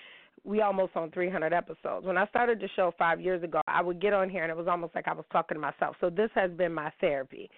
We 0.44 0.62
almost 0.62 0.96
on 0.96 1.12
300 1.12 1.54
episodes. 1.54 2.08
When 2.08 2.18
I 2.18 2.26
started 2.28 2.60
the 2.60 2.70
show 2.76 2.92
five 2.98 3.22
years 3.22 3.44
ago, 3.44 3.62
I 3.68 3.84
would 3.84 4.02
get 4.02 4.14
on 4.14 4.30
here 4.30 4.42
and 4.42 4.50
it 4.50 4.58
was 4.58 4.68
almost 4.68 4.96
like 4.96 5.08
I 5.08 5.14
was 5.14 5.26
talking 5.32 5.56
to 5.56 5.62
myself. 5.62 5.96
So 6.02 6.10
this 6.10 6.32
has 6.34 6.50
been 6.52 6.74
my 6.74 6.92
therapy. 7.00 7.52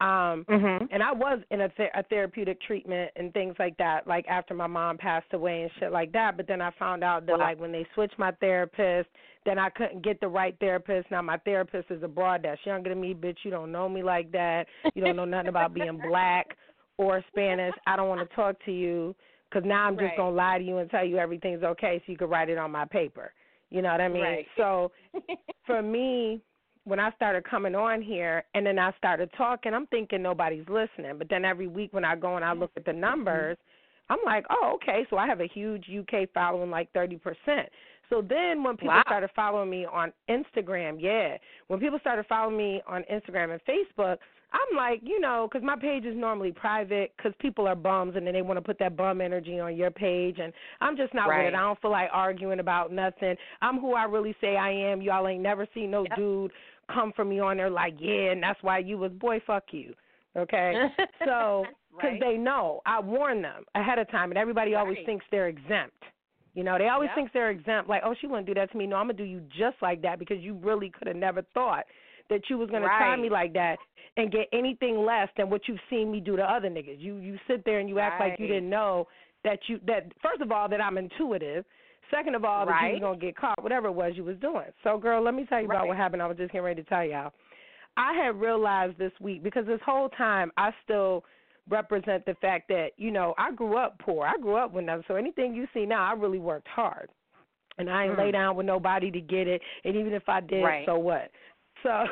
Um 0.00 0.46
mm-hmm. 0.48 0.86
and 0.90 1.02
I 1.02 1.12
was 1.12 1.40
in 1.50 1.62
a, 1.62 1.68
th- 1.68 1.90
a 1.94 2.02
therapeutic 2.04 2.60
treatment 2.62 3.10
and 3.16 3.32
things 3.34 3.54
like 3.58 3.76
that 3.76 4.06
like 4.06 4.26
after 4.28 4.54
my 4.54 4.66
mom 4.66 4.96
passed 4.96 5.32
away 5.32 5.62
and 5.62 5.70
shit 5.78 5.92
like 5.92 6.10
that, 6.12 6.36
but 6.38 6.46
then 6.46 6.62
I 6.62 6.70
found 6.78 7.04
out 7.04 7.26
that 7.26 7.38
wow. 7.38 7.46
like 7.46 7.60
when 7.60 7.70
they 7.70 7.86
switched 7.94 8.18
my 8.18 8.32
therapist, 8.40 9.10
then 9.44 9.58
I 9.58 9.68
couldn't 9.68 10.02
get 10.02 10.18
the 10.20 10.28
right 10.28 10.56
therapist. 10.58 11.10
Now 11.10 11.20
my 11.20 11.36
therapist 11.38 11.90
is 11.90 12.02
abroad 12.02 12.40
that's 12.44 12.64
younger 12.64 12.88
than 12.88 13.00
me, 13.00 13.12
bitch, 13.14 13.38
you 13.44 13.50
don't 13.50 13.70
know 13.70 13.88
me 13.88 14.02
like 14.02 14.32
that. 14.32 14.66
You 14.94 15.04
don't 15.04 15.16
know 15.16 15.26
nothing 15.26 15.48
about 15.50 15.74
being 15.74 16.00
black 16.08 16.56
or 16.96 17.22
Spanish. 17.28 17.74
I 17.86 17.96
don't 17.96 18.08
want 18.08 18.26
to 18.26 18.34
talk 18.34 18.56
to 18.64 18.72
you 18.72 19.14
cuz 19.52 19.64
now 19.66 19.86
I'm 19.86 19.96
just 19.96 20.04
right. 20.04 20.16
going 20.16 20.32
to 20.32 20.36
lie 20.36 20.58
to 20.58 20.64
you 20.64 20.78
and 20.78 20.88
tell 20.90 21.04
you 21.04 21.18
everything's 21.18 21.62
okay 21.62 21.98
so 21.98 22.12
you 22.12 22.16
can 22.16 22.30
write 22.30 22.48
it 22.48 22.56
on 22.56 22.70
my 22.70 22.86
paper. 22.86 23.34
You 23.70 23.82
know 23.82 23.90
what 23.90 24.00
I 24.00 24.08
mean? 24.08 24.22
Right. 24.22 24.46
So 24.56 24.92
for 25.66 25.82
me, 25.82 26.40
when 26.84 26.98
I 26.98 27.10
started 27.12 27.44
coming 27.44 27.74
on 27.74 28.02
here 28.02 28.44
and 28.54 28.64
then 28.64 28.78
I 28.78 28.92
started 28.96 29.30
talking, 29.36 29.74
I'm 29.74 29.86
thinking 29.88 30.22
nobody's 30.22 30.66
listening. 30.68 31.18
But 31.18 31.28
then 31.28 31.44
every 31.44 31.68
week 31.68 31.92
when 31.92 32.04
I 32.04 32.16
go 32.16 32.36
and 32.36 32.44
I 32.44 32.52
look 32.52 32.70
at 32.76 32.84
the 32.84 32.92
mm-hmm. 32.92 33.00
numbers, 33.00 33.58
I'm 34.08 34.18
like, 34.24 34.44
oh, 34.50 34.72
okay, 34.76 35.06
so 35.08 35.18
I 35.18 35.26
have 35.26 35.40
a 35.40 35.46
huge 35.46 35.86
UK 35.88 36.28
following, 36.34 36.70
like 36.70 36.92
30%. 36.94 37.20
So 38.08 38.22
then 38.28 38.64
when 38.64 38.76
people 38.76 38.88
wow. 38.88 39.02
started 39.06 39.30
following 39.36 39.70
me 39.70 39.86
on 39.86 40.12
Instagram, 40.28 40.96
yeah, 41.00 41.36
when 41.68 41.78
people 41.78 42.00
started 42.00 42.26
following 42.26 42.56
me 42.56 42.82
on 42.88 43.04
Instagram 43.10 43.52
and 43.52 43.60
Facebook, 43.64 44.16
I'm 44.52 44.76
like, 44.76 45.00
you 45.04 45.20
know, 45.20 45.48
because 45.50 45.64
my 45.64 45.76
page 45.76 46.04
is 46.04 46.16
normally 46.16 46.52
private 46.52 47.12
because 47.16 47.32
people 47.38 47.68
are 47.68 47.76
bums 47.76 48.14
and 48.16 48.26
then 48.26 48.34
they 48.34 48.42
want 48.42 48.56
to 48.56 48.62
put 48.62 48.78
that 48.80 48.96
bum 48.96 49.20
energy 49.20 49.60
on 49.60 49.76
your 49.76 49.90
page. 49.90 50.38
And 50.42 50.52
I'm 50.80 50.96
just 50.96 51.14
not 51.14 51.28
right. 51.28 51.44
with 51.44 51.54
it. 51.54 51.56
I 51.56 51.60
don't 51.60 51.80
feel 51.80 51.92
like 51.92 52.08
arguing 52.12 52.60
about 52.60 52.92
nothing. 52.92 53.36
I'm 53.62 53.78
who 53.78 53.94
I 53.94 54.04
really 54.04 54.34
say 54.40 54.56
I 54.56 54.70
am. 54.70 55.02
Y'all 55.02 55.28
ain't 55.28 55.42
never 55.42 55.66
seen 55.72 55.90
no 55.90 56.04
yep. 56.08 56.16
dude 56.16 56.52
come 56.92 57.12
for 57.14 57.24
me 57.24 57.38
on 57.38 57.58
there 57.58 57.70
like, 57.70 57.94
yeah, 57.98 58.32
and 58.32 58.42
that's 58.42 58.60
why 58.62 58.78
you 58.78 58.98
was, 58.98 59.12
boy, 59.12 59.40
fuck 59.46 59.64
you. 59.70 59.94
Okay? 60.36 60.74
so, 61.24 61.64
because 61.92 62.12
right. 62.12 62.20
they 62.20 62.36
know. 62.36 62.80
I 62.86 63.00
warn 63.00 63.42
them 63.42 63.64
ahead 63.74 63.98
of 63.98 64.10
time, 64.10 64.30
and 64.30 64.38
everybody 64.38 64.74
always 64.74 64.98
thinks 65.06 65.24
they're 65.30 65.48
exempt. 65.48 66.02
You 66.54 66.64
know, 66.64 66.78
they 66.78 66.88
always 66.88 67.08
Yep. 67.08 67.14
think 67.14 67.32
they're 67.32 67.50
exempt. 67.50 67.88
Like, 67.88 68.02
oh, 68.04 68.14
she 68.20 68.26
wouldn't 68.26 68.46
do 68.46 68.54
that 68.54 68.72
to 68.72 68.76
me. 68.76 68.86
No, 68.86 68.96
I'm 68.96 69.06
gonna 69.06 69.14
do 69.14 69.24
you 69.24 69.40
just 69.56 69.76
like 69.80 70.02
that 70.02 70.18
because 70.18 70.38
you 70.40 70.54
really 70.54 70.90
could 70.90 71.06
have 71.06 71.16
never 71.16 71.42
thought 71.54 71.84
that 72.30 72.48
you 72.48 72.56
was 72.58 72.70
gonna 72.70 72.86
try 72.98 73.16
me 73.16 73.28
like 73.28 73.52
that 73.52 73.78
and 74.16 74.32
get 74.32 74.48
anything 74.52 75.04
less 75.04 75.28
than 75.36 75.50
what 75.50 75.68
you've 75.68 75.78
seen 75.88 76.10
me 76.10 76.20
do 76.20 76.36
to 76.36 76.42
other 76.42 76.68
niggas. 76.68 76.98
You 76.98 77.16
you 77.16 77.38
sit 77.46 77.64
there 77.64 77.78
and 77.80 77.88
you 77.88 77.98
act 77.98 78.20
like 78.20 78.38
you 78.40 78.46
didn't 78.46 78.70
know 78.70 79.06
that 79.44 79.58
you 79.68 79.78
that 79.86 80.10
first 80.22 80.40
of 80.40 80.50
all 80.50 80.68
that 80.68 80.80
I'm 80.80 80.96
intuitive. 80.98 81.64
Second 82.10 82.34
of 82.34 82.44
all, 82.44 82.66
that 82.66 82.74
you 82.82 82.92
was 82.94 83.00
gonna 83.00 83.18
get 83.18 83.36
caught, 83.36 83.62
whatever 83.62 83.86
it 83.86 83.92
was 83.92 84.14
you 84.16 84.24
was 84.24 84.36
doing. 84.38 84.66
So, 84.82 84.98
girl, 84.98 85.22
let 85.22 85.32
me 85.32 85.46
tell 85.46 85.60
you 85.60 85.66
about 85.66 85.86
what 85.86 85.96
happened. 85.96 86.20
I 86.20 86.26
was 86.26 86.36
just 86.36 86.50
getting 86.50 86.64
ready 86.64 86.82
to 86.82 86.88
tell 86.88 87.04
y'all. 87.04 87.32
I 87.96 88.14
had 88.14 88.40
realized 88.40 88.98
this 88.98 89.12
week 89.20 89.42
because 89.44 89.64
this 89.66 89.80
whole 89.84 90.08
time 90.08 90.50
I 90.56 90.72
still 90.82 91.24
represent 91.68 92.24
the 92.26 92.34
fact 92.40 92.66
that 92.68 92.88
you 92.96 93.12
know 93.12 93.34
I 93.38 93.52
grew 93.52 93.76
up 93.76 93.98
poor. 94.00 94.26
I 94.26 94.36
grew 94.40 94.56
up 94.56 94.72
with 94.72 94.86
nothing. 94.86 95.04
So 95.06 95.14
anything 95.14 95.54
you 95.54 95.68
see 95.72 95.86
now, 95.86 96.04
I 96.04 96.14
really 96.14 96.40
worked 96.40 96.66
hard, 96.66 97.10
and 97.78 97.88
I 97.88 98.06
ain't 98.06 98.14
Mm. 98.14 98.18
lay 98.18 98.30
down 98.32 98.56
with 98.56 98.66
nobody 98.66 99.10
to 99.12 99.20
get 99.20 99.46
it. 99.46 99.62
And 99.84 99.94
even 99.94 100.12
if 100.12 100.28
I 100.28 100.40
did, 100.40 100.64
Right. 100.64 100.86
so 100.86 100.98
what? 100.98 101.30
So 101.82 102.04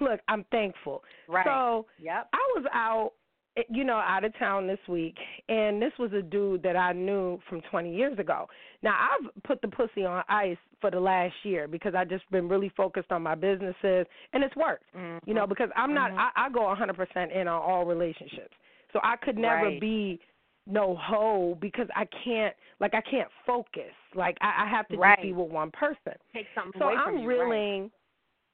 look, 0.00 0.20
I'm 0.28 0.44
thankful. 0.50 1.02
Right. 1.28 1.44
So 1.46 1.86
yep. 1.98 2.28
I 2.32 2.38
was 2.56 2.64
out, 2.72 3.12
eh, 3.56 3.62
you 3.70 3.84
know, 3.84 3.96
out 3.96 4.24
of 4.24 4.36
town 4.38 4.66
this 4.66 4.78
week, 4.88 5.16
and 5.48 5.80
this 5.80 5.92
was 5.98 6.12
a 6.12 6.22
dude 6.22 6.62
that 6.62 6.76
I 6.76 6.92
knew 6.92 7.38
from 7.48 7.60
20 7.70 7.94
years 7.94 8.18
ago. 8.18 8.46
Now 8.82 8.96
I've 9.10 9.42
put 9.44 9.60
the 9.62 9.68
pussy 9.68 10.04
on 10.04 10.22
ice 10.28 10.56
for 10.80 10.90
the 10.90 11.00
last 11.00 11.34
year 11.44 11.68
because 11.68 11.94
I 11.94 12.04
just 12.04 12.28
been 12.30 12.48
really 12.48 12.70
focused 12.76 13.12
on 13.12 13.22
my 13.22 13.34
businesses, 13.34 14.06
and 14.32 14.42
it's 14.42 14.56
worked. 14.56 14.84
Mm-hmm. 14.96 15.28
You 15.28 15.34
know, 15.34 15.46
because 15.46 15.68
I'm 15.76 15.94
not, 15.94 16.10
Mhm. 16.12 16.18
I, 16.18 16.46
I 16.46 16.50
go 16.50 16.60
100% 16.60 17.30
in 17.32 17.48
on 17.48 17.62
all 17.62 17.84
relationships, 17.84 18.54
so 18.92 19.00
I 19.02 19.16
could 19.16 19.38
never 19.38 19.66
Right. 19.66 19.80
be 19.80 20.20
no 20.66 20.94
hoe 20.96 21.56
because 21.60 21.88
I 21.96 22.04
can't, 22.24 22.54
like, 22.80 22.94
I 22.94 23.00
can't 23.02 23.28
focus. 23.46 23.92
Like 24.14 24.36
I, 24.40 24.64
I 24.64 24.68
have 24.68 24.86
to 24.88 24.96
Right. 24.96 25.16
just 25.16 25.22
be 25.22 25.32
with 25.32 25.50
one 25.50 25.70
person. 25.72 26.14
Take 26.32 26.46
something 26.54 26.78
So 26.80 26.84
away 26.86 26.94
I'm 26.96 27.14
from 27.14 27.18
you. 27.18 27.28
reeling. 27.28 27.90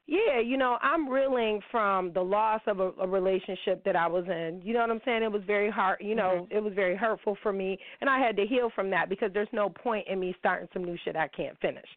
Yeah, 0.09 0.39
you 0.39 0.57
know, 0.57 0.79
I'm 0.81 1.07
reeling 1.07 1.61
from 1.69 2.11
the 2.13 2.21
loss 2.21 2.61
of 2.65 2.79
a, 2.79 2.89
a 2.99 3.07
relationship 3.07 3.83
that 3.83 3.95
I 3.95 4.07
was 4.07 4.25
in. 4.27 4.59
You 4.63 4.73
know 4.73 4.79
what 4.79 4.89
I'm 4.89 5.01
saying? 5.05 5.21
It 5.21 5.31
was 5.31 5.43
very 5.45 5.69
hard, 5.69 5.99
you 6.01 6.15
know, 6.15 6.47
Mhm. 6.49 6.57
it 6.57 6.63
was 6.63 6.73
very 6.73 6.95
hurtful 6.95 7.35
for 7.43 7.53
me, 7.53 7.77
and 8.01 8.09
I 8.09 8.17
had 8.17 8.35
to 8.37 8.45
heal 8.47 8.71
from 8.71 8.89
that 8.89 9.07
because 9.07 9.31
there's 9.33 9.53
no 9.53 9.69
point 9.69 10.07
in 10.07 10.19
me 10.19 10.35
starting 10.39 10.67
some 10.73 10.83
new 10.83 10.97
shit 10.97 11.15
I 11.15 11.27
can't 11.27 11.55
finish. 11.59 11.87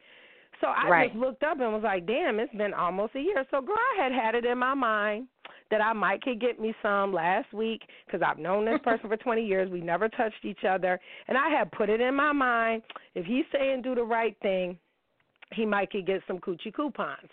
So 0.60 0.66
I 0.68 0.90
Right. 0.90 1.10
just 1.10 1.18
looked 1.18 1.42
up 1.42 1.58
and 1.58 1.72
was 1.72 1.82
like, 1.82 2.04
"Damn, 2.04 2.38
it's 2.38 2.52
been 2.52 2.74
almost 2.74 3.14
a 3.14 3.20
year." 3.20 3.46
So 3.50 3.62
girl, 3.62 3.78
I 3.94 4.02
had 4.02 4.12
had 4.12 4.34
it 4.34 4.44
in 4.44 4.58
my 4.58 4.74
mind 4.74 5.28
that 5.70 5.80
I 5.80 5.94
might 5.94 6.20
could 6.22 6.38
get 6.38 6.60
me 6.60 6.74
some 6.82 7.14
last 7.14 7.50
week 7.54 7.82
because 8.04 8.20
I've 8.20 8.38
known 8.38 8.66
this 8.66 8.80
person 8.82 9.08
for 9.08 9.16
20 9.26 9.42
years. 9.42 9.70
We 9.70 9.80
never 9.80 10.10
touched 10.10 10.44
each 10.44 10.64
other, 10.64 11.00
and 11.28 11.38
I 11.38 11.48
had 11.48 11.72
put 11.72 11.88
it 11.88 12.02
in 12.02 12.14
my 12.14 12.32
mind 12.32 12.82
if 13.14 13.24
he's 13.24 13.46
saying 13.50 13.80
do 13.80 13.94
the 13.94 14.04
right 14.04 14.36
thing, 14.42 14.78
he 15.52 15.64
might 15.64 15.90
could 15.90 16.04
get 16.06 16.22
some 16.26 16.38
coochie 16.40 16.74
coupons. 16.74 17.30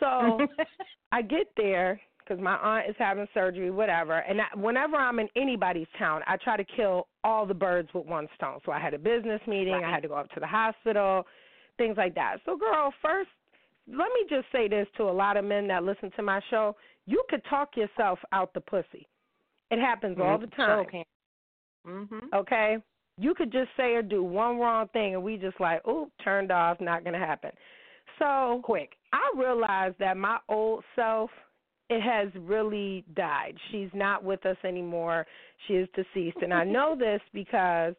So 0.00 0.40
I 1.12 1.22
get 1.22 1.46
there 1.56 2.00
because 2.18 2.42
my 2.42 2.56
aunt 2.56 2.88
is 2.88 2.96
having 2.98 3.26
surgery, 3.34 3.70
whatever. 3.70 4.18
And 4.18 4.40
I, 4.40 4.44
whenever 4.56 4.96
I'm 4.96 5.18
in 5.18 5.28
anybody's 5.36 5.88
town, 5.98 6.22
I 6.26 6.36
try 6.36 6.56
to 6.56 6.64
kill 6.64 7.08
all 7.24 7.44
the 7.46 7.54
birds 7.54 7.88
with 7.92 8.06
one 8.06 8.28
stone. 8.36 8.58
So 8.64 8.72
I 8.72 8.78
had 8.78 8.94
a 8.94 8.98
business 8.98 9.40
meeting, 9.46 9.74
I 9.74 9.90
had 9.90 10.02
to 10.02 10.08
go 10.08 10.14
up 10.14 10.30
to 10.32 10.40
the 10.40 10.46
hospital, 10.46 11.26
things 11.76 11.96
like 11.96 12.14
that. 12.14 12.36
So, 12.44 12.56
girl, 12.56 12.92
first, 13.02 13.30
let 13.88 14.08
me 14.14 14.26
just 14.28 14.46
say 14.52 14.68
this 14.68 14.86
to 14.96 15.04
a 15.04 15.10
lot 15.10 15.36
of 15.36 15.44
men 15.44 15.66
that 15.68 15.82
listen 15.82 16.10
to 16.16 16.22
my 16.22 16.40
show: 16.50 16.76
you 17.06 17.22
could 17.28 17.42
talk 17.50 17.76
yourself 17.76 18.18
out 18.32 18.54
the 18.54 18.60
pussy. 18.60 19.08
It 19.70 19.80
happens 19.80 20.18
all 20.20 20.38
the 20.38 20.46
time. 20.48 20.80
Okay. 20.80 21.04
Mhm. 21.86 22.32
Okay? 22.34 22.76
You 23.18 23.34
could 23.34 23.50
just 23.50 23.70
say 23.76 23.94
or 23.94 24.02
do 24.02 24.22
one 24.22 24.58
wrong 24.58 24.88
thing 24.88 25.14
and 25.14 25.22
we 25.22 25.36
just 25.36 25.58
like, 25.60 25.86
oop, 25.86 26.10
turned 26.22 26.50
off, 26.52 26.80
not 26.80 27.04
gonna 27.04 27.18
happen. 27.18 27.50
So 28.20 28.60
Quick. 28.62 28.92
I 29.12 29.32
realized 29.36 29.96
that 29.98 30.16
my 30.16 30.38
old 30.48 30.84
self 30.94 31.30
it 31.88 32.00
has 32.02 32.28
really 32.42 33.04
died. 33.16 33.56
She's 33.72 33.88
not 33.92 34.22
with 34.22 34.46
us 34.46 34.56
anymore. 34.64 35.26
She 35.66 35.74
is 35.74 35.88
deceased. 35.96 36.36
And 36.40 36.54
I 36.54 36.62
know 36.76 36.94
this 36.96 37.20
because 37.34 37.94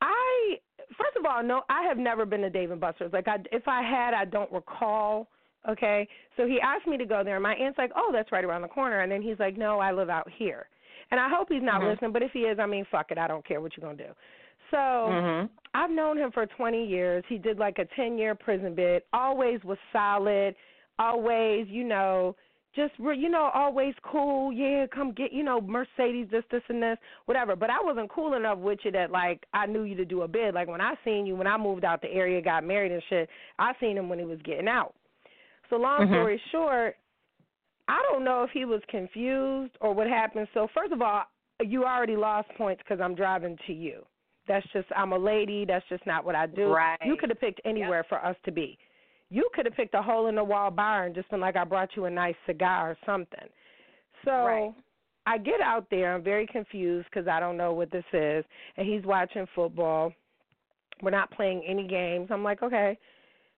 I 0.00 0.56
first 0.96 1.16
of 1.18 1.26
all, 1.26 1.42
no 1.42 1.62
I 1.68 1.82
have 1.82 1.98
never 1.98 2.24
been 2.24 2.40
to 2.40 2.50
Dave 2.50 2.70
and 2.70 2.80
Buster's. 2.80 3.12
Like 3.12 3.28
I 3.28 3.36
if 3.52 3.68
I 3.68 3.82
had 3.82 4.14
I 4.14 4.24
don't 4.24 4.50
recall. 4.50 5.28
Okay. 5.68 6.08
So 6.36 6.46
he 6.46 6.58
asked 6.60 6.86
me 6.86 6.96
to 6.96 7.04
go 7.04 7.22
there 7.22 7.36
and 7.36 7.42
my 7.42 7.54
aunt's 7.54 7.78
like, 7.78 7.92
Oh, 7.94 8.10
that's 8.12 8.32
right 8.32 8.44
around 8.44 8.62
the 8.62 8.68
corner 8.68 9.00
and 9.00 9.12
then 9.12 9.20
he's 9.22 9.38
like, 9.38 9.58
No, 9.58 9.78
I 9.78 9.92
live 9.92 10.08
out 10.08 10.28
here. 10.38 10.66
And 11.10 11.20
I 11.20 11.28
hope 11.28 11.48
he's 11.50 11.62
not 11.62 11.82
Mhm. 11.82 11.90
listening, 11.90 12.12
but 12.12 12.22
if 12.22 12.32
he 12.32 12.40
is, 12.46 12.58
I 12.58 12.64
mean, 12.64 12.86
fuck 12.86 13.10
it, 13.10 13.18
I 13.18 13.28
don't 13.28 13.44
care 13.44 13.60
what 13.60 13.76
you're 13.76 13.86
gonna 13.86 14.08
do. 14.08 14.14
So 14.72 14.76
Mhm. 15.08 15.50
I've 15.74 15.90
known 15.90 16.18
him 16.18 16.32
for 16.32 16.46
20 16.46 16.84
years. 16.84 17.24
He 17.28 17.38
did 17.38 17.58
like 17.58 17.78
a 17.78 17.84
10 17.84 18.18
year 18.18 18.34
prison 18.34 18.74
bid. 18.74 19.04
Always 19.12 19.62
was 19.62 19.78
solid. 19.92 20.56
Always, 20.98 21.68
you 21.68 21.84
know, 21.84 22.34
just 22.74 22.92
re- 22.98 23.18
you 23.18 23.28
know, 23.28 23.50
always 23.54 23.94
cool. 24.02 24.52
Yeah, 24.52 24.86
come 24.86 25.12
get 25.12 25.30
you 25.32 25.42
know 25.42 25.60
Mercedes, 25.60 26.28
this, 26.30 26.44
this, 26.50 26.62
and 26.68 26.82
this, 26.82 26.98
whatever. 27.26 27.54
But 27.54 27.70
I 27.70 27.80
wasn't 27.82 28.10
cool 28.10 28.34
enough 28.34 28.58
with 28.58 28.84
you 28.84 28.90
that 28.92 29.10
like 29.10 29.46
I 29.52 29.66
knew 29.66 29.82
you 29.82 29.94
to 29.96 30.04
do 30.06 30.22
a 30.22 30.28
bid. 30.28 30.54
Like 30.54 30.68
when 30.68 30.80
I 30.80 30.94
seen 31.04 31.26
you 31.26 31.36
when 31.36 31.46
I 31.46 31.56
moved 31.58 31.84
out 31.84 32.00
the 32.00 32.10
area, 32.10 32.40
got 32.40 32.64
married 32.64 32.92
and 32.92 33.02
shit. 33.04 33.28
I 33.58 33.74
seen 33.78 33.96
him 33.96 34.08
when 34.08 34.18
he 34.18 34.24
was 34.24 34.40
getting 34.42 34.68
out. 34.68 34.94
So 35.68 35.76
long 35.76 36.00
Mhm. 36.06 36.10
story 36.10 36.38
short, 36.50 36.96
I 37.88 38.02
don't 38.10 38.24
know 38.24 38.42
if 38.42 38.50
he 38.50 38.64
was 38.64 38.82
confused 38.88 39.76
or 39.80 39.92
what 39.94 40.06
happened. 40.06 40.48
So 40.54 40.66
first 40.68 40.92
of 40.92 41.02
all, 41.02 41.24
you 41.60 41.84
already 41.84 42.16
lost 42.16 42.48
points 42.56 42.82
because 42.82 43.00
I'm 43.00 43.14
driving 43.14 43.58
to 43.66 43.72
you. 43.72 44.06
That's 44.52 44.66
just 44.74 44.86
I'm 44.94 45.12
a 45.12 45.18
lady. 45.18 45.64
That's 45.64 45.84
just 45.88 46.06
not 46.06 46.26
what 46.26 46.34
I 46.34 46.46
do. 46.46 46.66
Right. 46.66 46.98
You 47.02 47.16
could 47.16 47.30
have 47.30 47.40
picked 47.40 47.62
anywhere 47.64 48.04
for 48.06 48.22
us 48.22 48.36
to 48.44 48.52
be. 48.52 48.76
You 49.30 49.48
could 49.54 49.64
have 49.64 49.74
picked 49.74 49.94
a 49.94 50.02
hole 50.02 50.26
in 50.26 50.34
the 50.34 50.44
wall 50.44 50.70
bar 50.70 51.06
and 51.06 51.14
just 51.14 51.30
been 51.30 51.40
like, 51.40 51.56
I 51.56 51.64
brought 51.64 51.96
you 51.96 52.04
a 52.04 52.10
nice 52.10 52.34
cigar 52.44 52.90
or 52.90 52.98
something. 53.06 53.48
So 54.26 54.30
Right. 54.30 54.74
I 55.24 55.38
get 55.38 55.62
out 55.62 55.86
there. 55.90 56.14
I'm 56.14 56.22
very 56.22 56.46
confused 56.46 57.08
because 57.10 57.26
I 57.26 57.40
don't 57.40 57.56
know 57.56 57.72
what 57.72 57.90
this 57.90 58.04
is, 58.12 58.44
and 58.76 58.86
he's 58.86 59.04
watching 59.04 59.46
football. 59.54 60.12
We're 61.00 61.12
not 61.12 61.30
playing 61.30 61.64
any 61.66 61.88
games. 61.88 62.28
I'm 62.30 62.44
like, 62.44 62.62
okay. 62.62 62.98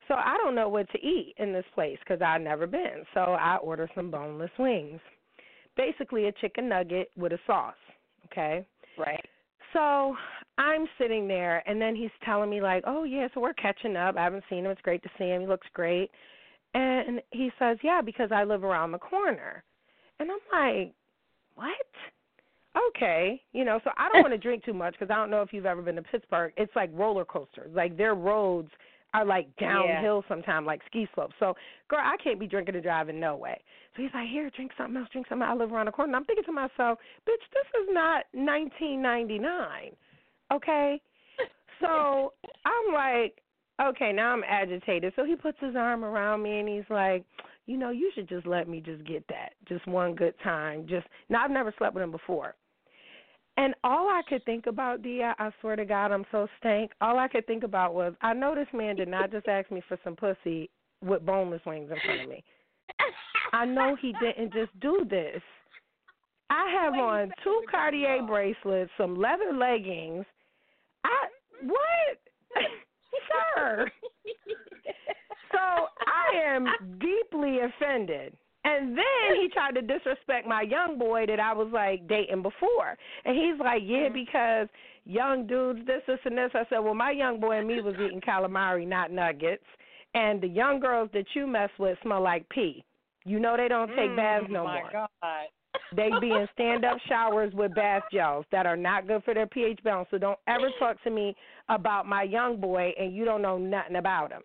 So 0.07 0.15
I 0.15 0.37
don't 0.37 0.55
know 0.55 0.69
what 0.69 0.89
to 0.93 0.99
eat 0.99 1.35
in 1.39 1.53
this 1.53 1.65
place 1.75 1.99
because 2.05 2.23
I've 2.23 2.41
never 2.41 2.69
been. 2.69 3.05
So 3.15 3.21
I 3.21 3.57
order 3.57 3.91
some 3.97 4.13
boneless 4.13 4.53
wings, 4.61 5.01
basically 5.77 6.27
a 6.27 6.33
chicken 6.33 6.69
nugget 6.69 7.11
with 7.17 7.33
a 7.33 7.39
sauce. 7.49 7.75
Okay. 8.27 8.65
Right. 8.97 9.25
So 9.73 10.15
I'm 10.57 10.87
sitting 10.99 11.27
there, 11.27 11.63
and 11.69 11.81
then 11.81 11.97
he's 11.97 12.11
telling 12.25 12.49
me 12.49 12.61
like, 12.61 12.85
"Oh 12.87 13.05
yeah, 13.05 13.29
so 13.35 13.41
we're 13.41 13.55
catching 13.55 13.97
up. 13.97 14.17
I 14.17 14.25
haven't 14.25 14.45
seen 14.49 14.65
him. 14.65 14.71
It's 14.71 14.81
great 14.83 15.03
to 15.03 15.11
see 15.19 15.25
him. 15.25 15.41
He 15.41 15.47
looks 15.47 15.67
great." 15.73 16.11
And 16.75 17.21
he 17.31 17.51
says, 17.59 17.79
"Yeah, 17.83 18.01
because 18.01 18.31
I 18.33 18.45
live 18.45 18.65
around 18.65 18.93
the 18.93 18.99
corner." 18.99 19.65
And 20.21 20.31
I'm 20.31 20.39
like, 20.53 20.95
"What?" 21.55 21.87
Okay, 22.89 23.41
you 23.53 23.65
know. 23.65 23.81
So 23.85 23.91
I 23.97 24.09
don't 24.09 24.23
want 24.23 24.35
to 24.35 24.39
drink 24.39 24.65
too 24.65 24.75
much 24.75 24.95
because 24.99 25.11
I 25.11 25.17
don't 25.17 25.31
know 25.31 25.43
if 25.43 25.53
you've 25.53 25.67
ever 25.67 25.83
been 25.83 25.97
to 25.97 26.03
Pittsburgh. 26.03 26.53
It's 26.57 26.75
like 26.75 26.91
roller 26.93 27.25
coasters. 27.25 27.71
Like 27.75 27.97
their 27.97 28.15
roads 28.15 28.71
are 29.13 29.25
like 29.25 29.55
downhill 29.57 30.25
sometimes, 30.29 30.67
like 30.67 30.83
ski 30.87 31.07
slopes. 31.15 31.35
So, 31.39 31.55
girl, 31.89 32.01
I 32.03 32.17
can't 32.23 32.41
be 32.41 32.49
drinking 32.49 32.75
and 32.75 32.83
driving 32.83 33.21
no 33.21 33.37
way. 33.37 33.61
So 33.95 34.03
he's 34.03 34.11
like, 34.13 34.29
"Here, 34.29 34.51
drink 34.51 34.73
something 34.77 34.97
else. 34.97 35.09
Drink 35.11 35.29
something. 35.29 35.47
Else. 35.47 35.57
I 35.57 35.59
live 35.59 35.73
around 35.73 35.87
the 35.87 35.93
corner." 35.93 36.11
And 36.11 36.17
I'm 36.17 36.25
thinking 36.25 36.45
to 36.45 36.53
myself, 36.53 36.99
"Bitch, 37.29 37.45
this 37.53 37.83
is 37.83 37.89
not 37.91 38.25
1999." 38.33 39.97
Okay. 40.53 41.01
So 41.81 42.33
I'm 42.65 42.95
like, 42.95 43.41
okay, 43.83 44.13
now 44.13 44.33
I'm 44.33 44.45
agitated. 44.49 45.13
So 45.17 45.25
he 45.25 45.37
puts 45.37 45.59
his 45.61 45.77
arm 45.77 46.05
around 46.05 46.43
me 46.43 46.61
and 46.61 46.69
he's 46.69 46.89
like, 46.89 47.25
you 47.67 47.77
know, 47.77 47.91
you 47.91 48.11
should 48.15 48.29
just 48.29 48.47
let 48.47 48.69
me 48.69 48.81
just 48.81 49.05
get 49.05 49.27
that, 49.29 49.55
just 49.67 49.87
one 49.87 50.15
good 50.15 50.35
time. 50.43 50.87
Just 50.89 51.07
now, 51.29 51.45
I've 51.45 51.51
never 51.51 51.73
slept 51.79 51.95
with 51.95 52.05
him 52.05 52.11
before. 52.11 52.55
And 53.57 53.75
all 53.85 54.09
I 54.09 54.23
could 54.29 54.45
think 54.45 54.67
about, 54.67 55.03
Dia, 55.03 55.35
I 55.39 55.51
swear 55.61 55.77
to 55.77 55.85
God, 55.85 56.11
I'm 56.11 56.27
so 56.33 56.49
stank. 56.59 56.91
All 57.01 57.19
I 57.19 57.29
could 57.29 57.47
think 57.47 57.63
about 57.63 57.95
was, 57.95 58.13
I 58.21 58.35
know 58.35 58.55
this 58.55 58.67
man 58.73 58.97
did 58.97 59.09
not 59.09 59.31
just 59.31 59.49
ask 59.49 59.71
me 59.71 59.83
for 59.89 59.99
some 60.03 60.17
pussy 60.17 60.71
with 61.03 61.25
boneless 61.25 61.63
wings 61.65 61.91
in 61.91 61.97
front 62.05 62.23
of 62.23 62.29
me. 62.29 62.43
I 63.53 63.65
know 63.65 63.97
he 64.01 64.13
didn't 64.21 64.53
just 64.53 64.79
do 64.81 65.07
this. 65.09 65.41
I 66.51 66.71
have 66.83 66.95
on 66.95 67.33
two 67.43 67.63
Cartier 67.71 68.23
bracelets, 68.27 68.91
some 68.99 69.17
leather 69.17 69.53
leggings. 69.53 70.25
I 71.05 71.27
what, 71.63 72.19
sir? 73.57 73.91
So 75.53 75.59
I 75.59 76.55
am 76.55 76.67
deeply 76.99 77.59
offended. 77.61 78.37
And 78.67 78.97
then 78.97 79.41
he 79.41 79.49
tried 79.53 79.75
to 79.75 79.83
disrespect 79.83 80.47
my 80.47 80.63
young 80.63 80.99
boy 80.99 81.27
that 81.27 81.39
I 81.39 81.53
was 81.53 81.69
like 81.73 82.09
dating 82.09 82.43
before. 82.43 82.97
And 83.25 83.37
he's 83.37 83.59
like, 83.61 83.83
Yeah, 83.85 84.09
because 84.13 84.69
young 85.05 85.47
dudes, 85.47 85.81
this, 85.87 86.03
this, 86.07 86.19
and 86.25 86.37
this. 86.37 86.51
I 86.55 86.65
said, 86.71 86.79
Well, 86.79 86.95
my 86.95 87.11
young 87.11 87.41
boy 87.41 87.59
and 87.59 87.69
me 87.69 87.81
was 87.83 87.95
eating 87.95 88.21
calamari, 88.21 88.87
not 88.87 89.11
nuggets. 89.11 89.65
And 90.15 90.41
the 90.41 90.49
young 90.49 90.81
girls 90.81 91.11
that 91.13 91.27
you 91.35 91.47
mess 91.47 91.71
with 91.79 91.99
smell 92.03 92.23
like 92.23 92.49
pee. 92.49 92.85
You 93.27 93.39
know 93.39 93.57
they 93.57 93.69
don't 93.69 93.89
take 93.89 94.17
baths 94.17 94.47
no 94.51 94.61
Mm, 94.61 94.65
my 94.65 94.81
more. 94.81 94.91
God. 94.93 95.09
They 95.95 96.11
be 96.21 96.31
in 96.31 96.49
stand 96.55 96.85
up 96.85 96.99
showers 97.09 97.53
with 97.55 97.75
bath 97.75 98.03
gels 98.13 98.45
that 98.53 98.67
are 98.67 98.77
not 98.77 99.07
good 99.07 99.23
for 99.25 99.35
their 99.35 99.47
pH 99.47 99.83
balance. 99.85 100.09
So 100.11 100.19
don't 100.19 100.39
ever 100.49 100.69
talk 100.79 101.03
to 101.05 101.11
me 101.11 101.37
about 101.69 102.07
my 102.07 102.23
young 102.25 102.61
boy 102.61 102.93
and 102.99 103.15
you 103.15 103.25
don't 103.25 103.43
know 103.43 103.59
nothing 103.59 103.97
about 103.97 104.33
him. 104.33 104.43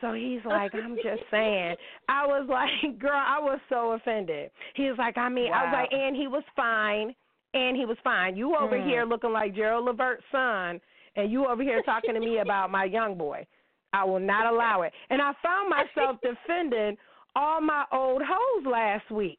So 0.00 0.12
he's 0.12 0.40
like, 0.44 0.72
I'm 0.74 0.96
just 0.96 1.22
saying. 1.30 1.76
I 2.08 2.26
was 2.26 2.46
like, 2.48 2.98
girl, 2.98 3.12
I 3.14 3.38
was 3.40 3.60
so 3.68 3.92
offended. 3.92 4.50
He 4.74 4.84
was 4.88 4.98
like, 4.98 5.16
I 5.16 5.28
mean, 5.28 5.52
I 5.52 5.64
was 5.64 5.72
like, 5.72 5.92
and 5.92 6.16
he 6.16 6.26
was 6.26 6.42
fine, 6.56 7.14
and 7.54 7.76
he 7.76 7.86
was 7.86 7.96
fine. 8.02 8.36
You 8.36 8.56
over 8.56 8.76
Mm. 8.76 8.84
here 8.84 9.04
looking 9.04 9.32
like 9.32 9.54
Gerald 9.54 9.84
Levert's 9.84 10.24
son, 10.32 10.80
and 11.14 11.30
you 11.30 11.46
over 11.46 11.62
here 11.62 11.82
talking 11.82 12.14
to 12.14 12.20
me 12.20 12.38
about 12.42 12.70
my 12.70 12.84
young 12.84 13.16
boy. 13.16 13.46
I 13.92 14.04
will 14.04 14.18
not 14.20 14.52
allow 14.52 14.82
it. 14.82 14.92
And 15.10 15.22
I 15.22 15.32
found 15.42 15.68
myself 15.70 16.16
defending 16.22 16.96
all 17.36 17.60
my 17.60 17.84
old 17.92 18.22
hoes 18.24 18.66
last 18.66 19.08
week. 19.10 19.38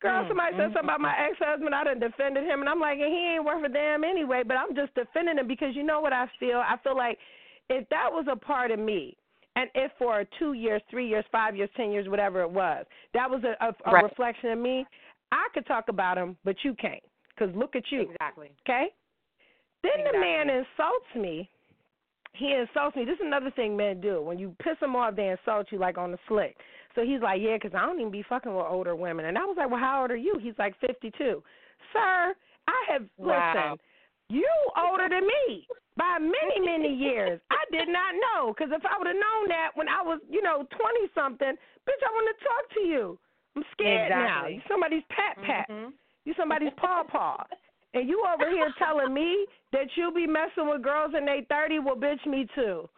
Girl, 0.00 0.24
Mm, 0.24 0.28
somebody 0.28 0.52
said 0.56 0.70
mm, 0.70 0.72
something 0.74 0.84
about 0.84 1.00
my 1.00 1.14
ex 1.16 1.38
husband. 1.40 1.74
I 1.74 1.84
done 1.84 1.98
defended 2.00 2.44
him, 2.44 2.60
and 2.60 2.68
I'm 2.68 2.80
like, 2.80 2.98
and 2.98 3.12
he 3.12 3.34
ain't 3.34 3.44
worth 3.44 3.64
a 3.64 3.68
damn 3.68 4.04
anyway. 4.04 4.42
But 4.46 4.56
I'm 4.58 4.74
just 4.74 4.94
defending 4.94 5.38
him 5.38 5.48
because 5.48 5.74
you 5.74 5.82
know 5.82 6.00
what 6.00 6.12
I 6.12 6.26
feel. 6.38 6.58
I 6.58 6.76
feel 6.84 6.96
like 6.96 7.18
if 7.70 7.88
that 7.88 8.08
was 8.10 8.26
a 8.30 8.36
part 8.36 8.70
of 8.70 8.78
me, 8.78 9.16
and 9.56 9.70
if 9.74 9.90
for 9.98 10.24
two 10.38 10.52
years, 10.52 10.82
three 10.90 11.08
years, 11.08 11.24
five 11.32 11.56
years, 11.56 11.70
ten 11.76 11.90
years, 11.90 12.08
whatever 12.08 12.42
it 12.42 12.50
was, 12.50 12.84
that 13.14 13.28
was 13.28 13.42
a, 13.44 13.56
a, 13.64 13.74
a 13.90 13.92
Right. 13.92 14.04
reflection 14.04 14.50
of 14.50 14.58
me. 14.58 14.84
I 15.32 15.48
could 15.54 15.66
talk 15.66 15.88
about 15.88 16.18
him, 16.18 16.36
but 16.44 16.56
you 16.62 16.74
can't, 16.74 17.02
because 17.34 17.54
look 17.56 17.74
at 17.74 17.84
you. 17.90 18.02
Exactly. 18.02 18.50
Okay. 18.68 18.88
Then 19.82 20.04
the 20.12 20.18
man 20.18 20.50
insults 20.50 21.06
me. 21.16 21.48
He 22.34 22.52
insults 22.52 22.96
me. 22.96 23.04
This 23.04 23.14
is 23.14 23.24
another 23.24 23.50
thing 23.50 23.76
men 23.76 24.00
do. 24.00 24.20
When 24.20 24.38
you 24.38 24.54
piss 24.62 24.78
them 24.80 24.94
off, 24.94 25.16
they 25.16 25.28
insult 25.30 25.68
you 25.70 25.78
like 25.78 25.96
on 25.96 26.12
the 26.12 26.18
slick. 26.28 26.56
So 26.96 27.04
he's 27.04 27.20
like, 27.20 27.40
yeah, 27.40 27.56
'cause 27.58 27.70
I 27.74 27.84
don't 27.86 28.00
even 28.00 28.10
be 28.10 28.22
fucking 28.24 28.52
with 28.52 28.66
older 28.66 28.96
women. 28.96 29.26
And 29.26 29.38
I 29.38 29.44
was 29.44 29.56
like, 29.56 29.70
well, 29.70 29.78
how 29.78 30.02
old 30.02 30.10
are 30.10 30.16
you? 30.16 30.38
He's 30.40 30.58
like 30.58 30.74
52. 30.80 31.42
Sir, 31.92 32.34
I 32.66 32.84
have 32.88 33.04
Wow. 33.16 33.52
listen. 33.54 33.78
You 34.28 34.48
older 34.76 35.08
than 35.08 35.24
me. 35.26 35.68
by 35.96 36.18
many, 36.18 36.60
many 36.60 36.92
years. 36.92 37.40
I 37.50 37.64
did 37.70 37.88
not 37.88 38.12
know 38.14 38.52
because 38.52 38.70
if 38.72 38.84
I 38.84 38.98
would 38.98 39.06
have 39.06 39.16
known 39.16 39.48
that 39.48 39.70
when 39.76 39.88
I 39.88 40.02
was, 40.02 40.20
you 40.28 40.42
know, 40.42 40.64
twenty 40.70 41.08
something, 41.14 41.56
bitch, 41.88 42.02
I 42.04 42.10
want 42.12 42.36
to 42.36 42.44
talk 42.44 42.68
to 42.74 42.80
you. 42.80 43.18
I'm 43.56 43.64
scared 43.72 44.10
exactly. 44.12 44.26
now. 44.26 44.46
You 44.48 44.60
somebody's 44.68 45.04
pat 45.08 45.40
pat. 45.42 45.68
Mhm. 45.70 45.92
You 46.26 46.34
somebody's 46.34 46.74
paw 46.76 47.02
paw. 47.04 47.46
And 47.94 48.06
you 48.08 48.22
over 48.26 48.50
here 48.50 48.70
telling 48.78 49.14
me 49.14 49.46
that 49.72 49.96
you 49.96 50.10
be 50.12 50.26
messing 50.26 50.68
with 50.68 50.82
girls 50.82 51.14
in 51.14 51.24
their 51.24 51.40
thirty? 51.44 51.78
Well, 51.78 51.96
bitch, 51.96 52.26
me 52.26 52.44
too. 52.54 52.90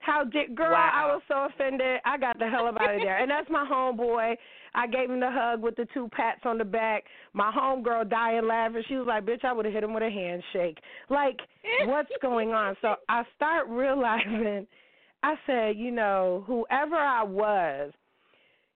How 0.00 0.24
did 0.24 0.54
girl? 0.54 0.74
I 0.74 1.06
was 1.06 1.22
so 1.28 1.46
offended. 1.46 2.00
I 2.04 2.18
got 2.18 2.38
the 2.38 2.48
hell 2.48 2.66
up 2.66 2.76
out 2.80 2.94
of 2.94 3.00
there. 3.00 3.18
And 3.18 3.30
that's 3.30 3.48
my 3.48 3.66
homeboy. 3.70 4.36
I 4.74 4.86
gave 4.86 5.08
him 5.08 5.20
the 5.20 5.30
hug 5.30 5.62
with 5.62 5.76
the 5.76 5.86
two 5.94 6.08
pats 6.12 6.40
on 6.44 6.58
the 6.58 6.64
back. 6.64 7.04
My 7.32 7.50
homegirl 7.50 8.10
dying 8.10 8.46
laughing. 8.46 8.82
She 8.88 8.96
was 8.96 9.06
like, 9.06 9.24
"Bitch, 9.24 9.44
I 9.44 9.52
would 9.52 9.64
have 9.64 9.72
hit 9.72 9.84
him 9.84 9.94
with 9.94 10.02
a 10.02 10.10
handshake." 10.10 10.78
Like, 11.08 11.38
what's 11.86 12.10
going 12.20 12.52
on? 12.52 12.76
So 12.82 12.96
I 13.08 13.24
start 13.36 13.68
realizing. 13.68 14.66
I 15.22 15.36
said, 15.46 15.76
you 15.78 15.90
know, 15.90 16.44
whoever 16.46 16.96
I 16.96 17.22
was, 17.22 17.92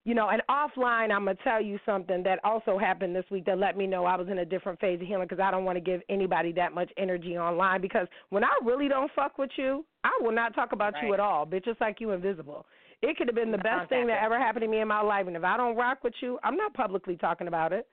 you 0.08 0.14
know, 0.14 0.30
and 0.30 0.40
offline, 0.48 1.12
I'm 1.12 1.26
gonna 1.26 1.34
tell 1.44 1.60
you 1.60 1.78
something 1.84 2.22
that 2.22 2.38
also 2.42 2.78
happened 2.78 3.14
this 3.14 3.26
week 3.30 3.44
that 3.44 3.58
let 3.58 3.76
me 3.76 3.86
know 3.86 4.06
I 4.06 4.16
was 4.16 4.28
in 4.28 4.38
a 4.38 4.44
different 4.44 4.80
phase 4.80 4.98
of 5.02 5.06
healing 5.06 5.26
because 5.28 5.38
I 5.38 5.50
don't 5.50 5.66
want 5.66 5.76
to 5.76 5.82
give 5.82 6.00
anybody 6.08 6.50
that 6.52 6.72
much 6.72 6.90
energy 6.96 7.36
online 7.36 7.82
because 7.82 8.06
when 8.30 8.42
I 8.42 8.48
really 8.64 8.88
don't 8.88 9.10
fuck 9.14 9.36
with 9.36 9.50
you, 9.56 9.84
I 10.04 10.18
will 10.22 10.32
not 10.32 10.54
talk 10.54 10.72
about 10.72 10.94
you 11.02 11.12
at 11.12 11.20
all, 11.20 11.44
bitch. 11.44 11.66
It's 11.66 11.78
like 11.78 12.00
you 12.00 12.12
invisible. 12.12 12.64
It 13.02 13.18
could 13.18 13.28
have 13.28 13.34
been 13.34 13.52
the 13.52 13.58
best 13.58 13.90
thing 13.90 14.06
that 14.06 14.22
ever 14.22 14.38
happened 14.38 14.62
to 14.62 14.68
me 14.68 14.80
in 14.80 14.88
my 14.88 15.02
life, 15.02 15.26
and 15.26 15.36
if 15.36 15.44
I 15.44 15.58
don't 15.58 15.76
rock 15.76 16.02
with 16.02 16.14
you, 16.22 16.38
I'm 16.42 16.56
not 16.56 16.72
publicly 16.72 17.18
talking 17.18 17.46
about 17.46 17.74
it. 17.74 17.86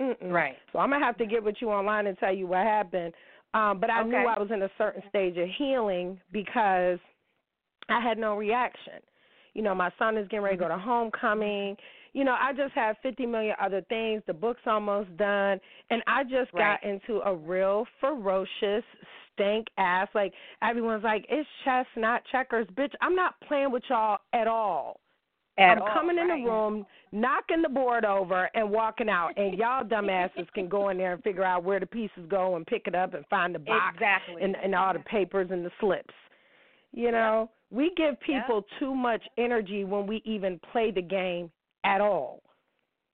Mm-mm. 0.00 0.30
Right. 0.30 0.54
So 0.72 0.78
I'm 0.78 0.90
gonna 0.90 1.04
have 1.04 1.18
to 1.18 1.26
get 1.26 1.42
with 1.42 1.56
you 1.58 1.70
online 1.70 2.06
and 2.06 2.16
tell 2.18 2.32
you 2.32 2.46
what 2.46 2.60
happened. 2.60 3.12
Um, 3.54 3.80
but 3.80 3.90
I 3.90 4.04
knew 4.04 4.14
I 4.14 4.38
was 4.38 4.50
in 4.54 4.62
a 4.62 4.70
certain 4.78 5.02
stage 5.08 5.36
of 5.36 5.48
healing 5.58 6.20
because 6.30 7.00
I 7.88 8.00
had 8.00 8.18
no 8.18 8.36
reaction. 8.36 9.02
You 9.54 9.62
know, 9.62 9.74
my 9.74 9.90
son 9.98 10.16
is 10.16 10.28
getting 10.28 10.42
ready 10.42 10.56
to 10.56 10.62
go 10.62 10.68
to 10.68 10.78
homecoming. 10.78 11.76
You 12.12 12.24
know, 12.24 12.36
I 12.38 12.52
just 12.52 12.72
have 12.74 12.96
50 13.02 13.26
million 13.26 13.54
other 13.60 13.82
things. 13.88 14.22
The 14.26 14.32
book's 14.34 14.62
almost 14.66 15.16
done. 15.16 15.60
And 15.90 16.02
I 16.06 16.24
just 16.24 16.50
got 16.52 16.82
into 16.82 17.20
a 17.24 17.34
real 17.34 17.86
ferocious 18.00 18.84
stank 19.34 19.68
ass. 19.78 20.08
Like, 20.14 20.32
everyone's 20.62 21.04
like, 21.04 21.24
it's 21.28 21.48
chess, 21.64 21.86
not 21.96 22.22
checkers. 22.32 22.66
Bitch, 22.76 22.92
I'm 23.00 23.14
not 23.14 23.34
playing 23.46 23.70
with 23.70 23.82
y'all 23.88 24.18
at 24.32 24.48
all. 24.48 25.00
At 25.58 25.76
I'm 25.76 25.82
all, 25.82 25.88
coming 25.92 26.18
in 26.18 26.28
right. 26.28 26.42
the 26.42 26.50
room, 26.50 26.86
knocking 27.12 27.62
the 27.62 27.68
board 27.68 28.04
over, 28.04 28.48
and 28.54 28.70
walking 28.70 29.08
out. 29.08 29.32
And 29.36 29.58
y'all 29.58 29.84
dumbasses 29.88 30.50
can 30.54 30.68
go 30.68 30.88
in 30.88 30.96
there 30.96 31.12
and 31.12 31.22
figure 31.22 31.44
out 31.44 31.64
where 31.64 31.78
the 31.78 31.86
pieces 31.86 32.24
go 32.28 32.56
and 32.56 32.66
pick 32.66 32.86
it 32.86 32.94
up 32.94 33.14
and 33.14 33.24
find 33.26 33.54
the 33.54 33.58
box 33.58 33.94
Exactly. 33.94 34.42
and, 34.42 34.56
and 34.62 34.74
all 34.74 34.92
the 34.92 35.00
papers 35.00 35.48
and 35.50 35.64
the 35.64 35.70
slips. 35.80 36.14
You 36.92 37.12
know, 37.12 37.50
we 37.70 37.92
give 37.96 38.18
people 38.20 38.64
too 38.78 38.94
much 38.94 39.22
energy 39.38 39.84
when 39.84 40.06
we 40.06 40.22
even 40.24 40.60
play 40.72 40.90
the 40.90 41.02
game 41.02 41.50
at 41.84 42.00
all. 42.00 42.42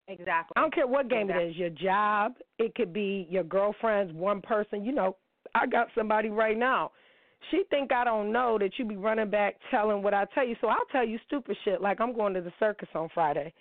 exactly. 0.08 0.52
I 0.56 0.60
don't 0.60 0.74
care 0.74 0.86
what 0.86 1.08
game 1.08 1.28
Exactly. 1.30 1.46
it 1.46 1.50
is 1.50 1.56
your 1.56 1.70
job, 1.70 2.34
it 2.58 2.74
could 2.74 2.92
be 2.92 3.26
your 3.30 3.44
girlfriend's 3.44 4.12
one 4.12 4.40
person. 4.40 4.84
You 4.84 4.92
know, 4.92 5.16
I 5.54 5.66
got 5.66 5.88
somebody 5.94 6.30
right 6.30 6.56
now. 6.56 6.92
She 7.50 7.64
think 7.70 7.92
I 7.92 8.02
don't 8.04 8.32
know 8.32 8.58
that 8.58 8.78
you 8.78 8.84
be 8.86 8.96
running 8.96 9.30
back 9.30 9.56
telling 9.70 10.02
what 10.02 10.14
I 10.14 10.24
tell 10.34 10.46
you. 10.46 10.56
So 10.60 10.68
I'll 10.68 10.76
tell 10.90 11.06
you 11.06 11.18
stupid 11.26 11.56
shit 11.64 11.80
like 11.80 12.00
I'm 12.00 12.14
going 12.14 12.34
to 12.34 12.40
the 12.40 12.52
circus 12.58 12.88
on 12.94 13.08
Friday. 13.14 13.52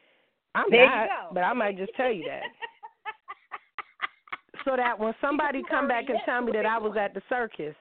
I'm 0.56 0.66
There 0.72 0.86
not, 0.86 1.34
but 1.34 1.42
I 1.42 1.54
might 1.54 1.78
just 1.78 1.94
tell 1.96 2.12
you 2.12 2.24
that. 2.24 2.44
so 4.66 4.76
that 4.78 4.98
when 4.98 5.14
somebody 5.20 5.62
come 5.70 5.88
back 5.88 6.06
and 6.10 6.20
tell 6.26 6.42
me 6.42 6.54
that 6.54 6.66
I 6.66 6.78
was 6.78 6.96
at 6.98 7.14
the 7.14 7.22
circus, 7.28 7.76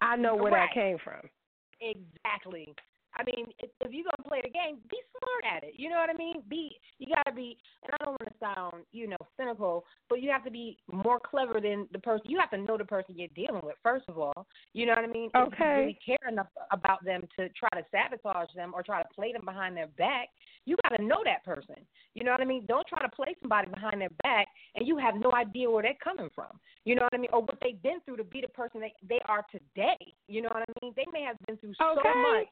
I 0.00 0.16
know 0.16 0.36
where 0.36 0.52
Right. 0.52 0.68
that 0.68 0.74
came 0.74 0.98
from. 1.02 1.28
Exactly. 1.80 2.74
I 3.16 3.22
mean, 3.24 3.46
if, 3.58 3.70
if 3.80 3.92
you're 3.92 4.04
gonna 4.04 4.28
play 4.28 4.40
the 4.42 4.50
game, 4.50 4.78
be 4.90 4.98
smart 5.18 5.56
at 5.56 5.64
it. 5.64 5.74
You 5.76 5.88
know 5.88 5.96
what 5.96 6.10
I 6.10 6.14
mean? 6.14 6.42
Be 6.48 6.76
you 6.98 7.06
gotta 7.14 7.34
be. 7.34 7.56
And 7.84 7.92
I 8.00 8.04
don't 8.04 8.20
want 8.20 8.32
to 8.32 8.38
sound, 8.40 8.84
you 8.92 9.06
know, 9.08 9.16
cynical, 9.36 9.84
but 10.08 10.20
you 10.20 10.30
have 10.30 10.44
to 10.44 10.50
be 10.50 10.78
more 10.90 11.20
clever 11.20 11.60
than 11.60 11.88
the 11.92 11.98
person. 11.98 12.30
You 12.30 12.38
have 12.40 12.50
to 12.50 12.58
know 12.58 12.76
the 12.76 12.84
person 12.84 13.14
you're 13.16 13.28
dealing 13.34 13.62
with 13.64 13.76
first 13.82 14.04
of 14.08 14.18
all. 14.18 14.46
You 14.72 14.86
know 14.86 14.92
what 14.92 15.04
I 15.04 15.12
mean? 15.12 15.30
If 15.34 15.34
you 15.34 15.42
Okay. 15.46 15.76
really 15.80 15.98
care 16.04 16.28
enough 16.28 16.48
about 16.70 17.04
them 17.04 17.22
to 17.38 17.48
try 17.50 17.68
to 17.74 17.84
sabotage 17.90 18.52
them 18.54 18.72
or 18.74 18.82
try 18.82 19.02
to 19.02 19.08
play 19.14 19.32
them 19.32 19.44
behind 19.44 19.76
their 19.76 19.88
back, 19.98 20.28
you 20.64 20.76
got 20.82 20.96
to 20.96 21.02
know 21.02 21.22
that 21.24 21.44
person. 21.44 21.76
You 22.14 22.24
know 22.24 22.32
what 22.32 22.40
I 22.40 22.44
mean? 22.44 22.64
Don't 22.66 22.86
try 22.86 23.02
to 23.02 23.08
play 23.08 23.36
somebody 23.40 23.68
behind 23.70 24.00
their 24.00 24.10
back 24.22 24.48
and 24.74 24.86
you 24.86 24.96
have 24.98 25.14
no 25.16 25.32
idea 25.32 25.70
where 25.70 25.82
they're 25.82 25.98
coming 26.02 26.30
from. 26.34 26.58
You 26.84 26.94
know 26.94 27.02
what 27.02 27.14
I 27.14 27.18
mean? 27.18 27.30
Or 27.32 27.42
what 27.42 27.58
they've 27.62 27.80
been 27.82 28.00
through 28.04 28.16
to 28.18 28.24
be 28.24 28.40
the 28.40 28.48
person 28.48 28.80
they 28.80 28.92
they 29.08 29.20
are 29.26 29.44
today. 29.50 29.98
You 30.28 30.42
know 30.42 30.50
what 30.52 30.62
I 30.68 30.72
mean? 30.82 30.92
They 30.96 31.06
may 31.12 31.22
have 31.22 31.36
been 31.46 31.56
through 31.58 31.74
so 31.78 31.94
much. 31.96 32.48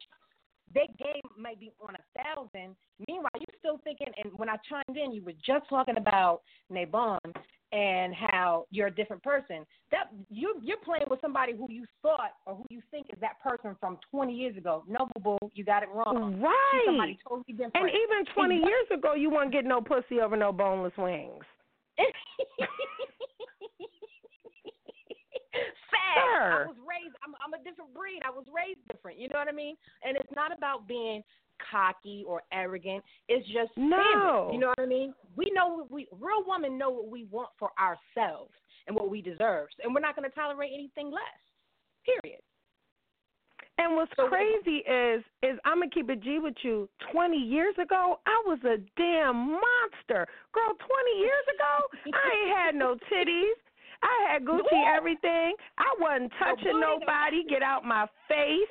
Their 0.74 0.86
game 0.98 1.22
might 1.38 1.60
be 1.60 1.72
on 1.80 1.94
a 1.94 2.22
thousand. 2.22 2.76
Meanwhile, 3.06 3.30
you're 3.34 3.58
still 3.58 3.78
thinking. 3.84 4.08
And 4.22 4.32
when 4.38 4.48
I 4.48 4.56
chimed 4.68 4.96
in, 4.96 5.12
you 5.12 5.22
were 5.24 5.32
just 5.44 5.68
talking 5.68 5.96
about 5.96 6.42
Mabon 6.70 7.18
and 7.72 8.14
how 8.14 8.66
you're 8.70 8.88
a 8.88 8.94
different 8.94 9.22
person. 9.22 9.64
That 9.90 10.10
you 10.30 10.60
you're 10.62 10.78
playing 10.78 11.06
with 11.10 11.20
somebody 11.20 11.52
who 11.56 11.66
you 11.70 11.84
thought 12.02 12.32
or 12.46 12.54
who 12.54 12.64
you 12.68 12.82
think 12.90 13.06
is 13.12 13.18
that 13.20 13.40
person 13.42 13.76
from 13.80 13.98
20 14.10 14.32
years 14.34 14.56
ago. 14.56 14.84
No, 14.86 15.08
boo, 15.22 15.38
you 15.54 15.64
got 15.64 15.82
it 15.82 15.88
wrong. 15.94 16.34
She's 16.34 16.42
Right. 16.42 16.82
somebody 16.86 17.18
totally 17.26 17.52
different. 17.52 17.76
And 17.76 17.88
even 17.90 18.24
20 18.34 18.56
Exactly. 18.56 18.70
years 18.70 18.90
ago, 18.98 19.14
you 19.14 19.30
wouldn't 19.30 19.52
get 19.52 19.64
no 19.64 19.80
pussy 19.80 20.20
over 20.20 20.36
no 20.36 20.52
boneless 20.52 20.96
wings. 20.96 21.44
Sure. 26.14 26.64
I 26.64 26.66
was 26.66 26.76
raised. 26.86 27.16
I'm, 27.24 27.34
I'm 27.44 27.54
a 27.58 27.62
different 27.64 27.92
breed. 27.94 28.20
I 28.24 28.30
was 28.30 28.44
raised 28.54 28.80
different. 28.90 29.18
You 29.18 29.28
know 29.28 29.38
what 29.38 29.48
I 29.48 29.52
mean? 29.52 29.76
And 30.04 30.16
it's 30.16 30.32
not 30.34 30.56
about 30.56 30.86
being 30.88 31.22
cocky 31.70 32.24
or 32.26 32.42
arrogant. 32.52 33.04
It's 33.28 33.46
just 33.48 33.70
No. 33.76 34.50
You 34.52 34.58
know 34.58 34.68
what 34.68 34.80
I 34.80 34.86
mean? 34.86 35.14
We 35.36 35.50
know 35.54 35.68
what 35.76 35.90
we 35.90 36.08
real 36.12 36.42
women 36.46 36.76
know 36.78 36.90
what 36.90 37.08
we 37.08 37.24
want 37.30 37.50
for 37.58 37.70
ourselves 37.78 38.52
and 38.86 38.96
what 38.96 39.10
we 39.10 39.22
deserve, 39.22 39.68
and 39.82 39.94
we're 39.94 40.00
not 40.00 40.16
going 40.16 40.28
to 40.28 40.34
tolerate 40.34 40.72
anything 40.74 41.10
less. 41.12 41.38
Period. 42.04 42.40
And 43.78 43.96
what's 43.96 44.12
So- 44.16 44.28
crazy 44.28 44.78
is, 44.78 45.22
is 45.42 45.58
I'm 45.64 45.78
gonna 45.78 45.90
keep 45.90 46.10
it 46.10 46.20
G 46.20 46.38
with 46.38 46.54
you. 46.62 46.88
Twenty 47.10 47.38
years 47.38 47.74
ago, 47.78 48.20
I 48.26 48.42
was 48.44 48.58
a 48.64 48.76
damn 48.96 49.36
monster, 49.52 50.26
girl. 50.52 50.74
Twenty 50.74 51.18
years 51.20 51.46
ago, 51.54 52.12
I 52.12 52.30
ain't 52.36 52.56
had 52.58 52.74
no 52.74 52.96
titties. 53.10 53.56
I 54.02 54.32
had 54.32 54.44
Gucci 54.44 54.72
No. 54.72 54.94
everything. 54.96 55.54
I 55.78 55.94
wasn't 55.98 56.32
touching 56.38 56.80
nobody. 56.80 57.44
Get 57.48 57.62
out 57.62 57.84
my 57.84 58.06
face. 58.28 58.68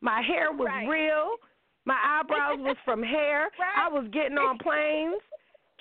My 0.00 0.22
hair 0.22 0.52
was 0.52 0.66
Right. 0.68 0.88
real. 0.88 1.36
My 1.84 1.98
eyebrows 2.02 2.58
was 2.60 2.76
from 2.84 3.02
hair. 3.02 3.50
Right. 3.58 3.78
I 3.78 3.88
was 3.88 4.06
getting 4.08 4.38
on 4.38 4.58
planes, 4.58 5.20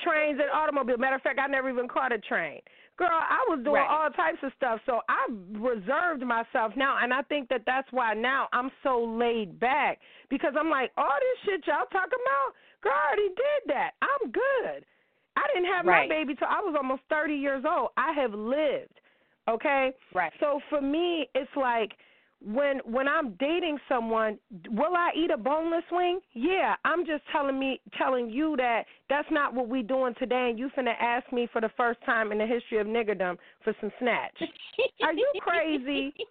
trains, 0.03 0.39
and 0.39 0.49
automobiles. 0.51 0.99
Matter 0.99 1.15
of 1.15 1.21
fact, 1.21 1.39
I 1.39 1.47
never 1.47 1.69
even 1.69 1.87
caught 1.87 2.11
a 2.11 2.19
train. 2.19 2.61
Girl, 2.97 3.07
I 3.11 3.45
was 3.47 3.59
doing 3.63 3.75
Right. 3.79 3.87
all 3.89 4.09
types 4.11 4.43
of 4.43 4.51
stuff. 4.57 4.81
So 4.85 5.01
I 5.07 5.27
reserved 5.53 6.21
myself 6.21 6.75
now, 6.75 6.97
and 7.01 7.13
I 7.13 7.21
think 7.23 7.47
that 7.47 7.63
that's 7.65 7.89
why 7.93 8.13
now 8.13 8.49
I'm 8.51 8.69
so 8.83 8.99
laid 9.01 9.57
back 9.59 9.99
because 10.29 10.53
I'm 10.59 10.69
like, 10.69 10.91
all 10.97 11.07
this 11.19 11.39
shit 11.45 11.65
y'all 11.67 11.85
talking 11.93 12.19
about, 12.19 12.55
girl, 12.81 12.91
I 12.93 13.07
already 13.07 13.29
did 13.29 13.61
that. 13.67 13.91
I'm 14.01 14.31
good. 14.31 14.85
I 15.39 15.47
didn't 15.53 15.71
have 15.73 15.85
Right. 15.85 16.09
my 16.09 16.15
baby 16.15 16.35
till 16.35 16.47
I 16.47 16.59
was 16.59 16.75
almost 16.75 17.01
30 17.09 17.33
years 17.35 17.63
old. 17.65 17.89
I 17.97 18.11
have 18.13 18.33
lived. 18.33 18.99
Okay? 19.47 19.93
Right. 20.13 20.31
So 20.39 20.59
for 20.69 20.81
me, 20.81 21.27
it's 21.33 21.49
like 21.55 21.93
when 22.41 22.79
when 22.85 23.07
I'm 23.07 23.31
dating 23.39 23.77
someone, 23.89 24.37
will 24.69 24.95
I 24.95 25.09
eat 25.15 25.29
a 25.31 25.37
boneless 25.37 25.83
wing? 25.91 26.19
Yeah, 26.33 26.75
I'm 26.85 27.05
just 27.05 27.23
telling 27.33 27.57
me 27.59 27.81
telling 27.97 28.29
you 28.29 28.55
that 28.57 28.85
that's 29.09 29.27
not 29.31 29.53
what 29.53 29.67
we 29.67 29.81
doing 29.81 30.13
today, 30.19 30.49
and 30.49 30.57
you 30.59 30.69
finna 30.77 30.93
ask 30.99 31.29
me 31.33 31.47
for 31.51 31.59
the 31.61 31.69
first 31.75 31.99
time 32.05 32.31
in 32.31 32.37
the 32.37 32.45
history 32.45 32.77
of 32.79 32.87
niggerdom 32.87 33.37
for 33.63 33.73
some 33.81 33.91
snatch. 33.99 34.37
Are 35.01 35.13
you 35.13 35.27
crazy? 35.41 36.13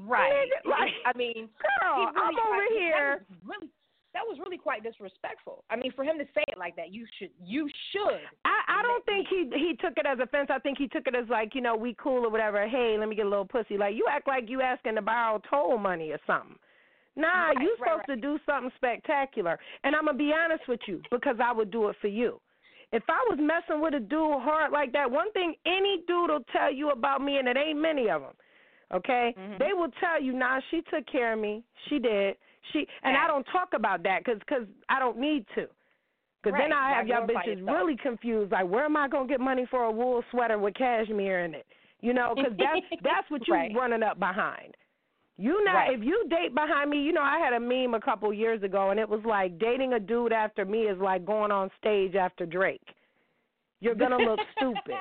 Right. 0.00 0.32
Nigga, 0.32 0.70
like- 0.70 0.88
I 1.04 1.12
mean, 1.18 1.50
Girl, 1.60 1.96
really 1.98 2.12
I'm 2.16 2.34
over 2.48 2.64
here. 2.72 3.26
Really, 3.44 3.68
that 4.16 4.24
was 4.26 4.38
really 4.40 4.56
quite 4.56 4.82
disrespectful. 4.82 5.62
I 5.68 5.76
mean, 5.76 5.92
for 5.92 6.02
him 6.02 6.16
to 6.16 6.24
say 6.34 6.42
it 6.48 6.56
like 6.56 6.74
that, 6.76 6.90
you 6.90 7.04
should, 7.18 7.28
you 7.44 7.68
should. 7.92 8.24
I, 8.46 8.80
I 8.80 8.82
don't 8.82 9.04
think 9.04 9.28
he 9.28 9.50
he 9.54 9.76
took 9.76 9.98
it 9.98 10.06
as 10.06 10.18
offense. 10.18 10.48
I 10.50 10.58
think 10.58 10.78
he 10.78 10.88
took 10.88 11.06
it 11.06 11.14
as 11.14 11.28
like, 11.28 11.54
you 11.54 11.60
know, 11.60 11.76
we 11.76 11.94
cool 12.00 12.24
or 12.24 12.30
whatever. 12.30 12.66
Hey, 12.66 12.96
let 12.98 13.10
me 13.10 13.14
get 13.14 13.26
a 13.26 13.28
little 13.28 13.44
pussy. 13.44 13.76
Like 13.76 13.94
you 13.94 14.06
act 14.10 14.26
like 14.26 14.48
you 14.48 14.62
asking 14.62 14.94
to 14.94 15.02
borrow 15.02 15.40
toll 15.50 15.76
money 15.76 16.12
or 16.12 16.18
something. 16.26 16.56
Nah, 17.14 17.48
Right, 17.48 17.60
you 17.60 17.76
right, 17.80 17.90
supposed 17.92 18.06
to 18.08 18.16
do 18.16 18.38
something 18.46 18.70
spectacular. 18.76 19.58
And 19.84 19.94
I'm 19.94 20.06
gonna 20.06 20.16
be 20.16 20.32
honest 20.32 20.66
with 20.66 20.80
you 20.86 21.02
because 21.10 21.36
I 21.42 21.52
would 21.52 21.70
do 21.70 21.88
it 21.88 21.96
for 22.00 22.08
you. 22.08 22.40
If 22.92 23.02
I 23.08 23.18
was 23.28 23.38
messing 23.38 23.82
with 23.82 23.94
a 23.94 24.00
dude 24.00 24.40
hard 24.40 24.72
like 24.72 24.92
that, 24.92 25.10
one 25.10 25.30
thing 25.32 25.54
any 25.66 26.04
dude 26.06 26.30
will 26.30 26.44
tell 26.52 26.72
you 26.72 26.90
about 26.90 27.20
me, 27.20 27.38
and 27.38 27.48
it 27.48 27.56
ain't 27.56 27.78
many 27.78 28.08
of 28.08 28.22
them. 28.22 28.32
Okay, 28.94 29.34
Mhm. 29.36 29.58
they 29.58 29.72
will 29.72 29.90
tell 29.98 30.22
you, 30.22 30.32
nah, 30.32 30.60
she 30.70 30.80
took 30.82 31.04
care 31.06 31.32
of 31.32 31.38
me. 31.38 31.64
She 31.88 31.98
did. 31.98 32.36
She 32.72 32.86
and 33.02 33.16
I 33.16 33.26
don't 33.26 33.44
talk 33.52 33.70
about 33.74 34.02
that 34.04 34.24
because 34.24 34.40
cause 34.48 34.66
I 34.88 34.98
don't 34.98 35.18
need 35.18 35.46
to. 35.54 35.66
Because 36.42 36.58
then 36.60 36.72
I 36.72 36.92
have 36.94 37.08
y'all 37.08 37.26
bitches 37.26 37.66
really 37.66 37.96
confused. 37.96 38.52
Like, 38.52 38.68
where 38.68 38.84
am 38.84 38.96
I 38.96 39.08
gonna 39.08 39.26
get 39.26 39.40
money 39.40 39.66
for 39.70 39.84
a 39.84 39.90
wool 39.90 40.22
sweater 40.30 40.58
with 40.58 40.74
cashmere 40.74 41.44
in 41.44 41.54
it? 41.54 41.66
You 42.00 42.12
know, 42.14 42.34
because 42.36 42.52
that's 42.56 42.86
that's 43.02 43.30
what 43.30 43.46
you 43.48 43.54
Right. 43.54 43.72
running 43.74 44.02
up 44.02 44.18
behind. 44.18 44.76
You 45.38 45.64
know, 45.64 45.74
Right. 45.74 45.92
if 45.98 46.04
you 46.04 46.24
date 46.28 46.54
behind 46.54 46.90
me, 46.90 47.02
you 47.02 47.12
know 47.12 47.22
I 47.22 47.38
had 47.38 47.52
a 47.52 47.60
meme 47.60 47.94
a 47.94 48.00
couple 48.00 48.32
years 48.32 48.62
ago 48.62 48.90
and 48.90 49.00
it 49.00 49.08
was 49.08 49.20
like 49.24 49.58
dating 49.58 49.94
a 49.94 50.00
dude 50.00 50.32
after 50.32 50.64
me 50.64 50.82
is 50.82 50.98
like 50.98 51.24
going 51.24 51.50
on 51.50 51.70
stage 51.78 52.14
after 52.14 52.46
Drake. 52.46 52.94
You're 53.80 53.94
gonna 53.94 54.18
look 54.18 54.40
stupid. 54.56 54.94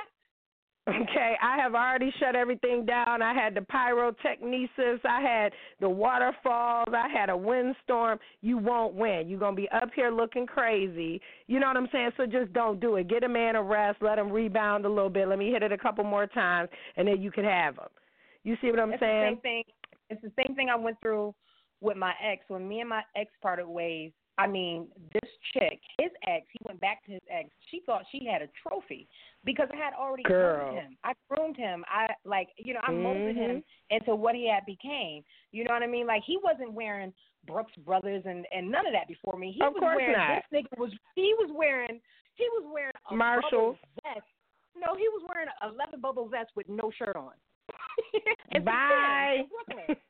Okay, 0.87 1.35
I 1.41 1.57
have 1.57 1.73
already 1.73 2.13
shut 2.19 2.35
everything 2.35 2.85
down. 2.85 3.23
I 3.23 3.33
had 3.33 3.55
the 3.55 3.61
pyrotechnesis, 3.61 5.03
I 5.03 5.19
had 5.19 5.51
the 5.79 5.89
waterfalls, 5.89 6.89
I 6.93 7.07
had 7.09 7.31
a 7.31 7.37
windstorm. 7.37 8.19
You 8.41 8.59
won't 8.59 8.93
win. 8.93 9.27
You're 9.27 9.39
gonna 9.39 9.55
be 9.55 9.67
up 9.69 9.89
here 9.95 10.11
looking 10.11 10.45
crazy. 10.45 11.19
You 11.47 11.59
know 11.59 11.67
what 11.67 11.77
I'm 11.77 11.87
saying? 11.91 12.11
So 12.17 12.27
just 12.27 12.53
don't 12.53 12.79
do 12.79 12.97
it. 12.97 13.07
Get 13.07 13.23
a 13.23 13.29
man 13.29 13.55
a 13.55 13.63
rest, 13.63 13.97
let 14.01 14.19
him 14.19 14.31
rebound 14.31 14.85
a 14.85 14.89
little 14.89 15.09
bit. 15.09 15.27
Let 15.27 15.39
me 15.39 15.49
hit 15.49 15.63
it 15.63 15.71
a 15.71 15.77
couple 15.77 16.03
more 16.03 16.27
times, 16.27 16.69
and 16.97 17.07
then 17.07 17.19
you 17.19 17.31
can 17.31 17.45
have 17.45 17.75
him. 17.75 17.89
You 18.43 18.55
see 18.61 18.69
what 18.69 18.79
I'm 18.79 18.93
it's 18.93 18.99
saying? 18.99 19.21
the 19.21 19.27
same 19.29 19.41
thing. 19.41 19.63
It's 20.11 20.21
the 20.21 20.31
same 20.43 20.55
thing 20.55 20.69
I 20.69 20.75
went 20.75 21.01
through 21.01 21.33
with 21.81 21.97
my 21.97 22.13
ex 22.23 22.43
when 22.47 22.67
me 22.67 22.81
and 22.81 22.89
my 22.89 23.01
ex 23.15 23.31
parted 23.41 23.67
ways. 23.67 24.11
I 24.37 24.47
mean, 24.47 24.87
this 25.13 25.31
chick, 25.53 25.79
his 25.97 26.11
ex, 26.27 26.45
he 26.51 26.59
went 26.67 26.81
back 26.81 27.05
to 27.05 27.11
his 27.13 27.21
ex. 27.31 27.49
She 27.71 27.81
thought 27.85 28.03
she 28.11 28.25
had 28.25 28.41
a 28.41 28.49
trophy 28.61 29.07
because 29.45 29.69
I 29.71 29.77
had 29.77 29.93
already 29.93 30.23
Girl. 30.23 30.57
groomed 30.71 30.77
him. 30.81 30.97
I 31.05 31.13
groomed 31.29 31.55
him. 31.57 31.85
I 31.87 32.07
like, 32.25 32.49
you 32.57 32.73
know, 32.73 32.81
I 32.83 32.91
molded 32.91 33.35
Mhm. 33.35 33.49
him 33.49 33.63
into 33.91 34.13
what 34.15 34.35
he 34.35 34.47
had 34.49 34.65
became. 34.65 35.23
You 35.51 35.63
know 35.63 35.73
what 35.73 35.83
I 35.83 35.87
mean? 35.87 36.05
Like 36.05 36.23
he 36.23 36.37
wasn't 36.37 36.73
wearing 36.73 37.13
Brooks 37.47 37.75
Brothers 37.77 38.23
and 38.25 38.45
and 38.51 38.69
none 38.69 38.85
of 38.85 38.91
that 38.93 39.07
before 39.07 39.37
me. 39.37 39.51
He 39.53 39.61
Of 39.61 39.73
was 39.73 39.79
course 39.79 39.95
wearing 39.97 40.17
not. 40.17 40.43
this 40.51 40.63
nigga 40.63 40.77
was 40.77 40.91
he 41.15 41.33
was 41.37 41.49
wearing 41.53 42.01
he 42.33 42.49
was 42.49 42.63
wearing 42.73 42.91
a 43.11 43.15
Marshalls. 43.15 43.77
bubble 43.77 44.13
vest. 44.15 44.27
No, 44.75 44.95
he 44.95 45.07
was 45.09 45.23
wearing 45.29 45.47
a 45.61 45.67
leather 45.69 45.97
bubble 45.97 46.27
vest 46.27 46.51
with 46.55 46.67
no 46.67 46.91
shirt 46.91 47.15
on. 47.15 47.31
Bye. 48.65 49.37
Tim's 49.37 49.49
in 49.69 49.75
Brooklyn. 49.75 49.97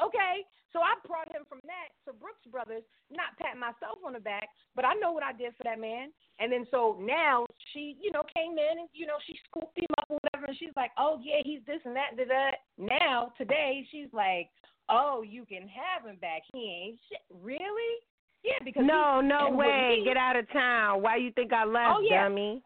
Okay, 0.00 0.44
so 0.78 0.86
I 0.86 0.94
brought 1.02 1.26
him 1.34 1.42
from 1.50 1.58
that 1.66 1.90
to 2.06 2.14
Brooks 2.14 2.46
Brothers, 2.46 2.86
not 3.10 3.34
patting 3.42 3.58
myself 3.58 3.98
on 4.06 4.14
the 4.14 4.22
back, 4.22 4.46
but 4.78 4.86
I 4.86 4.94
know 4.94 5.10
what 5.10 5.26
I 5.26 5.34
did 5.34 5.58
for 5.58 5.66
that 5.66 5.82
man. 5.82 6.14
And 6.38 6.54
then 6.54 6.70
so 6.70 6.94
now 7.02 7.50
she, 7.74 7.98
you 7.98 8.14
know, 8.14 8.22
came 8.30 8.54
in 8.54 8.86
and 8.86 8.88
you 8.94 9.10
know 9.10 9.18
she 9.26 9.34
scooped 9.50 9.74
him 9.74 9.90
up 9.98 10.06
or 10.06 10.22
whatever, 10.22 10.46
and 10.46 10.54
she's 10.54 10.76
like, 10.78 10.94
oh 10.94 11.18
yeah, 11.18 11.42
he's 11.42 11.66
this 11.66 11.82
and 11.82 11.98
that, 11.98 12.14
and 12.14 12.30
that. 12.30 12.62
Now 12.78 13.34
today 13.34 13.82
she's 13.90 14.06
like, 14.14 14.54
oh, 14.86 15.26
you 15.26 15.42
can 15.42 15.66
have 15.66 16.06
him 16.06 16.22
back. 16.22 16.46
He 16.54 16.62
ain't 16.62 16.98
shit. 17.10 17.26
Really? 17.42 18.06
Yeah, 18.46 18.62
because 18.64 18.84
No, 18.86 19.20
no 19.20 19.50
way. 19.50 20.02
Get 20.04 20.16
out 20.16 20.36
of 20.36 20.46
town. 20.52 21.02
Why 21.02 21.16
you 21.16 21.32
think 21.32 21.52
I 21.52 21.64
left, 21.64 21.98
Oh, 21.98 22.06
yeah. 22.08 22.22
dummy? 22.22 22.62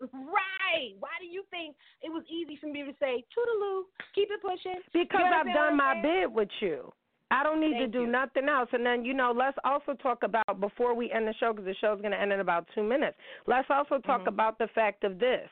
Right. 0.00 0.96
Why 0.98 1.12
do 1.20 1.26
you 1.26 1.44
think 1.50 1.76
it 2.02 2.08
was 2.08 2.22
easy 2.28 2.56
for 2.60 2.66
me 2.66 2.82
to 2.82 2.92
say 3.00 3.24
toodaloo, 3.32 3.82
keep 4.14 4.28
it 4.30 4.40
pushing? 4.40 4.80
Because 4.92 5.24
I've 5.24 5.46
done 5.46 5.76
my 5.76 6.00
bid 6.00 6.32
with 6.32 6.48
you. 6.60 6.92
I 7.30 7.42
don't 7.42 7.60
need 7.60 7.78
to 7.78 7.88
do 7.88 8.02
you. 8.02 8.06
nothing 8.06 8.48
else. 8.48 8.68
And 8.72 8.86
then, 8.86 9.04
you 9.04 9.12
know, 9.12 9.32
let's 9.36 9.56
also 9.64 9.94
talk 9.94 10.22
about, 10.22 10.60
before 10.60 10.94
we 10.94 11.10
end 11.10 11.26
the 11.26 11.34
show, 11.40 11.52
because 11.52 11.64
the 11.64 11.74
show's 11.80 12.00
going 12.00 12.12
to 12.12 12.20
end 12.20 12.32
in 12.32 12.40
about 12.40 12.68
two 12.74 12.82
minutes, 12.82 13.16
let's 13.46 13.68
also 13.68 13.98
talk 13.98 14.22
Mhm. 14.22 14.28
about 14.28 14.58
the 14.58 14.68
fact 14.68 15.02
of 15.02 15.18
this. 15.18 15.50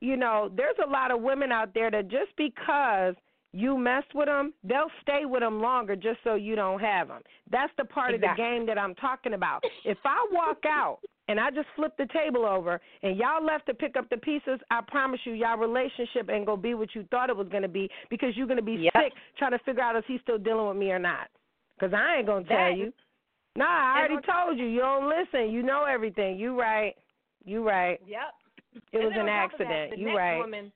You 0.00 0.16
know, 0.16 0.48
there's 0.54 0.78
a 0.78 0.86
lot 0.86 1.10
of 1.10 1.20
women 1.20 1.52
out 1.52 1.72
there 1.74 1.90
that 1.90 2.08
just 2.08 2.34
because 2.36 3.14
you 3.52 3.78
messed 3.78 4.14
with 4.14 4.26
them, 4.26 4.52
they'll 4.64 4.90
stay 5.00 5.24
with 5.24 5.40
them 5.40 5.60
longer 5.60 5.96
just 5.96 6.22
so 6.22 6.34
you 6.34 6.54
don't 6.56 6.80
have 6.80 7.08
them. 7.08 7.22
That's 7.50 7.72
the 7.76 7.84
part 7.84 8.14
of 8.14 8.20
the 8.20 8.34
game 8.36 8.66
that 8.66 8.78
I'm 8.78 8.94
talking 8.94 9.32
about. 9.34 9.64
If 9.84 9.98
I 10.04 10.26
walk 10.30 10.64
out 10.66 11.00
and 11.28 11.40
I 11.40 11.50
just 11.50 11.68
flipped 11.76 11.98
the 11.98 12.06
table 12.06 12.44
over 12.44 12.80
and 13.02 13.16
y'all 13.16 13.44
left 13.44 13.66
to 13.66 13.74
pick 13.74 13.96
up 13.96 14.08
the 14.10 14.16
pieces, 14.16 14.60
I 14.70 14.80
promise 14.86 15.20
you, 15.24 15.32
y'all 15.32 15.58
relationship 15.58 16.30
ain't 16.30 16.46
gonna 16.46 16.60
be 16.60 16.74
what 16.74 16.94
you 16.94 17.04
thought 17.10 17.30
it 17.30 17.36
was 17.36 17.48
gonna 17.48 17.68
be 17.68 17.90
because 18.10 18.36
you're 18.36 18.46
gonna 18.46 18.62
be 18.62 18.74
Yep. 18.74 18.92
sick 18.94 19.12
trying 19.38 19.52
to 19.52 19.58
figure 19.60 19.82
out 19.82 19.96
if 19.96 20.04
he's 20.06 20.20
still 20.22 20.38
dealing 20.38 20.68
with 20.68 20.76
me 20.76 20.90
or 20.92 20.98
not. 20.98 21.28
Because 21.78 21.92
I 21.94 22.16
ain't 22.16 22.26
gonna 22.26 22.44
tell 22.44 22.56
That 22.56 22.76
you. 22.76 22.92
Nah, 23.56 23.64
I 23.64 23.98
already 24.00 24.26
told 24.26 24.58
you. 24.58 24.66
You 24.66 24.80
don't 24.80 25.08
listen. 25.08 25.50
You 25.50 25.62
know 25.62 25.84
everything. 25.84 26.38
You 26.38 26.58
right. 26.58 26.94
You 27.44 27.66
right. 27.66 28.00
Yep. 28.06 28.20
It 28.92 28.98
And 28.98 29.04
was 29.04 29.12
an 29.14 29.20
of 29.20 29.26
that, 29.26 29.32
accident. 29.32 29.90
the 29.92 29.96
you 29.96 30.06
next 30.06 30.16
right. 30.16 30.38
Woman 30.38 30.72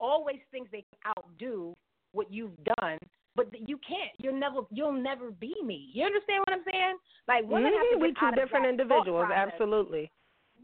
always 0.00 0.38
thinks 0.50 0.70
they 0.70 0.84
can 0.90 1.12
outdo 1.18 1.74
what 2.12 2.32
you've 2.32 2.56
done, 2.80 2.98
but 3.38 3.68
you 3.68 3.78
can't. 3.86 4.12
You'll 4.18 4.38
never. 4.38 4.60
You'll 4.70 4.92
never 4.92 5.30
be 5.30 5.54
me. 5.64 5.90
You 5.94 6.04
understand 6.04 6.44
what 6.46 6.52
I'm 6.52 6.64
saying? 6.70 6.96
Like 7.26 7.44
women 7.46 7.72
have 7.72 7.86
to 7.92 7.96
mm-hmm, 7.96 8.12
get 8.12 8.22
we 8.22 8.30
two 8.30 8.36
different 8.36 8.66
individuals. 8.66 9.28
Absolutely. 9.32 10.10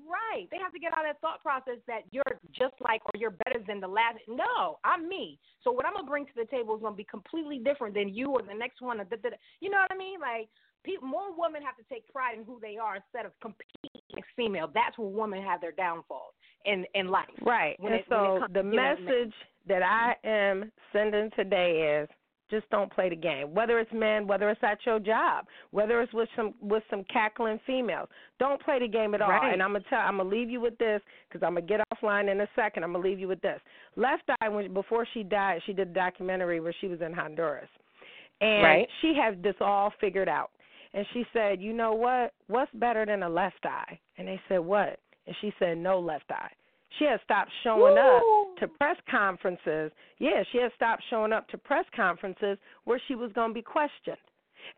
Right. 0.04 0.48
They 0.50 0.58
have 0.58 0.72
to 0.72 0.78
get 0.78 0.92
out 0.92 1.06
of 1.06 1.14
that 1.14 1.20
thought 1.20 1.40
process 1.42 1.80
that 1.86 2.02
you're 2.10 2.40
just 2.52 2.74
like 2.80 3.00
or 3.06 3.16
you're 3.18 3.36
better 3.46 3.60
than 3.66 3.80
the 3.80 3.88
last. 3.88 4.18
No, 4.28 4.78
I'm 4.84 5.08
me. 5.08 5.38
So 5.62 5.72
what 5.72 5.86
I'm 5.86 5.94
gonna 5.94 6.06
bring 6.06 6.26
to 6.26 6.36
the 6.36 6.44
table 6.46 6.76
is 6.76 6.82
gonna 6.82 6.96
be 6.96 7.04
completely 7.08 7.58
different 7.58 7.94
than 7.94 8.12
you 8.12 8.28
or 8.28 8.42
the 8.42 8.54
next 8.54 8.82
one. 8.82 9.00
Or 9.00 9.04
da, 9.04 9.16
da, 9.16 9.30
da. 9.30 9.36
You 9.60 9.70
know 9.70 9.78
what 9.78 9.92
I 9.92 9.96
mean? 9.96 10.20
Like 10.20 10.48
people, 10.84 11.08
more 11.08 11.32
women 11.36 11.62
have 11.62 11.76
to 11.76 11.84
take 11.92 12.06
pride 12.12 12.36
in 12.36 12.44
who 12.44 12.58
they 12.60 12.76
are 12.76 12.96
instead 12.96 13.24
of 13.24 13.32
competing 13.40 14.02
against 14.10 14.28
female. 14.36 14.70
That's 14.72 14.98
where 14.98 15.08
women 15.08 15.42
have 15.42 15.60
their 15.60 15.72
downfalls 15.72 16.34
in 16.64 16.84
in 16.94 17.08
life. 17.08 17.28
Right. 17.42 17.78
when 17.80 17.92
and 17.92 18.00
it- 18.00 18.06
so 18.08 18.44
the 18.52 18.62
message 18.62 19.34
that 19.66 19.82
I 19.82 20.16
am 20.26 20.70
sending 20.92 21.30
today 21.36 22.00
is 22.02 22.08
just 22.50 22.68
don't 22.70 22.92
play 22.92 23.08
the 23.08 23.16
game. 23.16 23.54
Whether 23.54 23.78
it's 23.78 23.92
men, 23.92 24.26
whether 24.26 24.50
it's 24.50 24.62
at 24.62 24.78
your 24.84 24.98
job, 24.98 25.46
whether 25.70 26.00
it's 26.02 26.12
with 26.12 26.28
some 26.36 26.54
with 26.60 26.82
some 26.90 27.04
cackling 27.04 27.58
females, 27.66 28.08
don't 28.38 28.62
play 28.62 28.78
the 28.78 28.88
game 28.88 29.14
at 29.14 29.22
all. 29.22 29.30
Right. 29.30 29.52
And 29.52 29.62
I'm 29.62 29.72
gonna 29.72 29.84
tell, 29.88 30.00
I'm 30.00 30.18
gonna 30.18 30.28
leave 30.28 30.50
you 30.50 30.60
with 30.60 30.76
this 30.78 31.00
because 31.28 31.44
I'm 31.44 31.54
gonna 31.54 31.66
get 31.66 31.80
offline 31.94 32.30
in 32.30 32.40
a 32.40 32.48
second. 32.54 32.84
I'm 32.84 32.92
gonna 32.92 33.04
leave 33.04 33.18
you 33.18 33.28
with 33.28 33.40
this. 33.40 33.60
Left 33.96 34.22
Eye, 34.40 34.48
when 34.48 34.72
before 34.74 35.06
she 35.14 35.22
died, 35.22 35.62
she 35.66 35.72
did 35.72 35.88
a 35.88 35.92
documentary 35.94 36.60
where 36.60 36.74
she 36.80 36.88
was 36.88 37.00
in 37.00 37.12
Honduras, 37.12 37.68
and 38.40 38.62
Right. 38.62 38.88
she 39.00 39.14
had 39.14 39.42
this 39.42 39.56
all 39.60 39.90
figured 40.00 40.28
out. 40.28 40.50
And 40.92 41.06
she 41.12 41.26
said, 41.32 41.60
"You 41.60 41.72
know 41.72 41.92
what? 41.92 42.34
What's 42.46 42.72
better 42.74 43.04
than 43.04 43.22
a 43.24 43.28
left 43.28 43.66
eye?" 43.66 43.98
And 44.16 44.28
they 44.28 44.40
said, 44.48 44.58
"What?" 44.58 45.00
And 45.26 45.34
she 45.40 45.52
said, 45.58 45.78
"No 45.78 45.98
left 45.98 46.30
eye." 46.30 46.52
She 46.98 47.04
had 47.04 47.20
stopped 47.24 47.50
showing 47.62 47.98
up 47.98 48.22
to 48.60 48.68
press 48.68 48.96
conferences. 49.10 49.90
Yeah, 50.18 50.42
she 50.52 50.58
had 50.58 50.70
stopped 50.76 51.02
showing 51.10 51.32
up 51.32 51.48
to 51.48 51.58
press 51.58 51.84
conferences 51.94 52.58
where 52.84 53.00
she 53.08 53.14
was 53.14 53.32
going 53.32 53.50
to 53.50 53.54
be 53.54 53.62
questioned. 53.62 54.18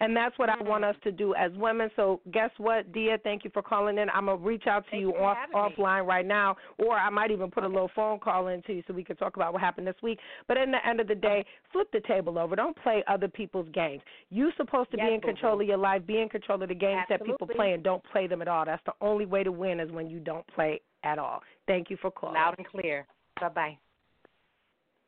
And 0.01 0.17
that's 0.17 0.39
what 0.39 0.49
I 0.49 0.63
want 0.63 0.85
us 0.85 0.97
to 1.05 1.13
do 1.13 1.35
as 1.35 1.53
women. 1.57 1.91
So 1.97 2.21
guess 2.33 2.51
what, 2.59 2.93
Dia? 2.93 3.19
Thank 3.23 3.45
you 3.45 3.51
for 3.53 3.63
calling 3.63 3.99
in. 3.99 4.11
I'm 4.11 4.27
gonna 4.27 4.37
reach 4.37 4.65
out 4.67 4.85
to 4.87 4.91
Thank 4.91 5.01
you 5.03 5.15
you 5.15 5.23
off 5.23 5.37
having 5.37 5.71
me. 5.71 5.75
offline 5.77 6.07
right 6.07 6.27
now, 6.27 6.57
or 6.79 6.97
I 6.97 7.09
might 7.11 7.31
even 7.31 7.51
put 7.51 7.65
a 7.65 7.69
little 7.69 7.91
phone 7.95 8.19
call 8.19 8.49
in 8.49 8.63
to 8.63 8.73
you 8.73 8.83
so 8.87 8.95
we 8.95 9.05
can 9.05 9.17
talk 9.17 9.37
about 9.37 9.53
what 9.53 9.63
happened 9.63 9.87
this 9.87 9.97
week. 10.03 10.19
But 10.49 10.57
in 10.57 10.71
the 10.71 10.85
end 10.87 11.01
of 11.01 11.09
the 11.09 11.15
day, 11.15 11.45
flip 11.73 11.89
the 11.93 12.01
table 12.01 12.39
over. 12.39 12.57
Don't 12.57 12.77
play 12.83 13.05
other 13.07 13.29
people's 13.29 13.69
games. 13.73 14.03
You're 14.31 14.53
supposed 14.57 14.91
to 14.91 14.97
be 14.97 15.15
in 15.15 15.21
control 15.21 15.61
of 15.61 15.67
your 15.67 15.77
life. 15.77 16.05
Be 16.07 16.21
in 16.21 16.29
control 16.29 16.63
of 16.63 16.69
the 16.69 16.75
games 16.75 17.03
that 17.09 17.25
people 17.25 17.47
play, 17.47 17.73
and 17.73 17.83
don't 17.83 18.03
play 18.11 18.27
them 18.27 18.43
at 18.43 18.49
all. 18.49 18.65
That's 18.65 18.83
the 18.87 18.95
only 19.01 19.27
way 19.27 19.43
to 19.45 19.53
win 19.53 19.81
is 19.81 19.91
when 19.91 20.09
you 20.09 20.19
don't 20.19 20.47
play 20.49 20.81
at 21.07 21.19
all. 21.19 21.41
Thank 21.67 21.91
you 21.91 21.97
for 22.03 22.11
calling. 22.11 22.35
Loud 22.35 22.55
and 22.59 22.67
clear. 22.67 23.07
Bye 23.41 23.49
bye. 23.49 23.79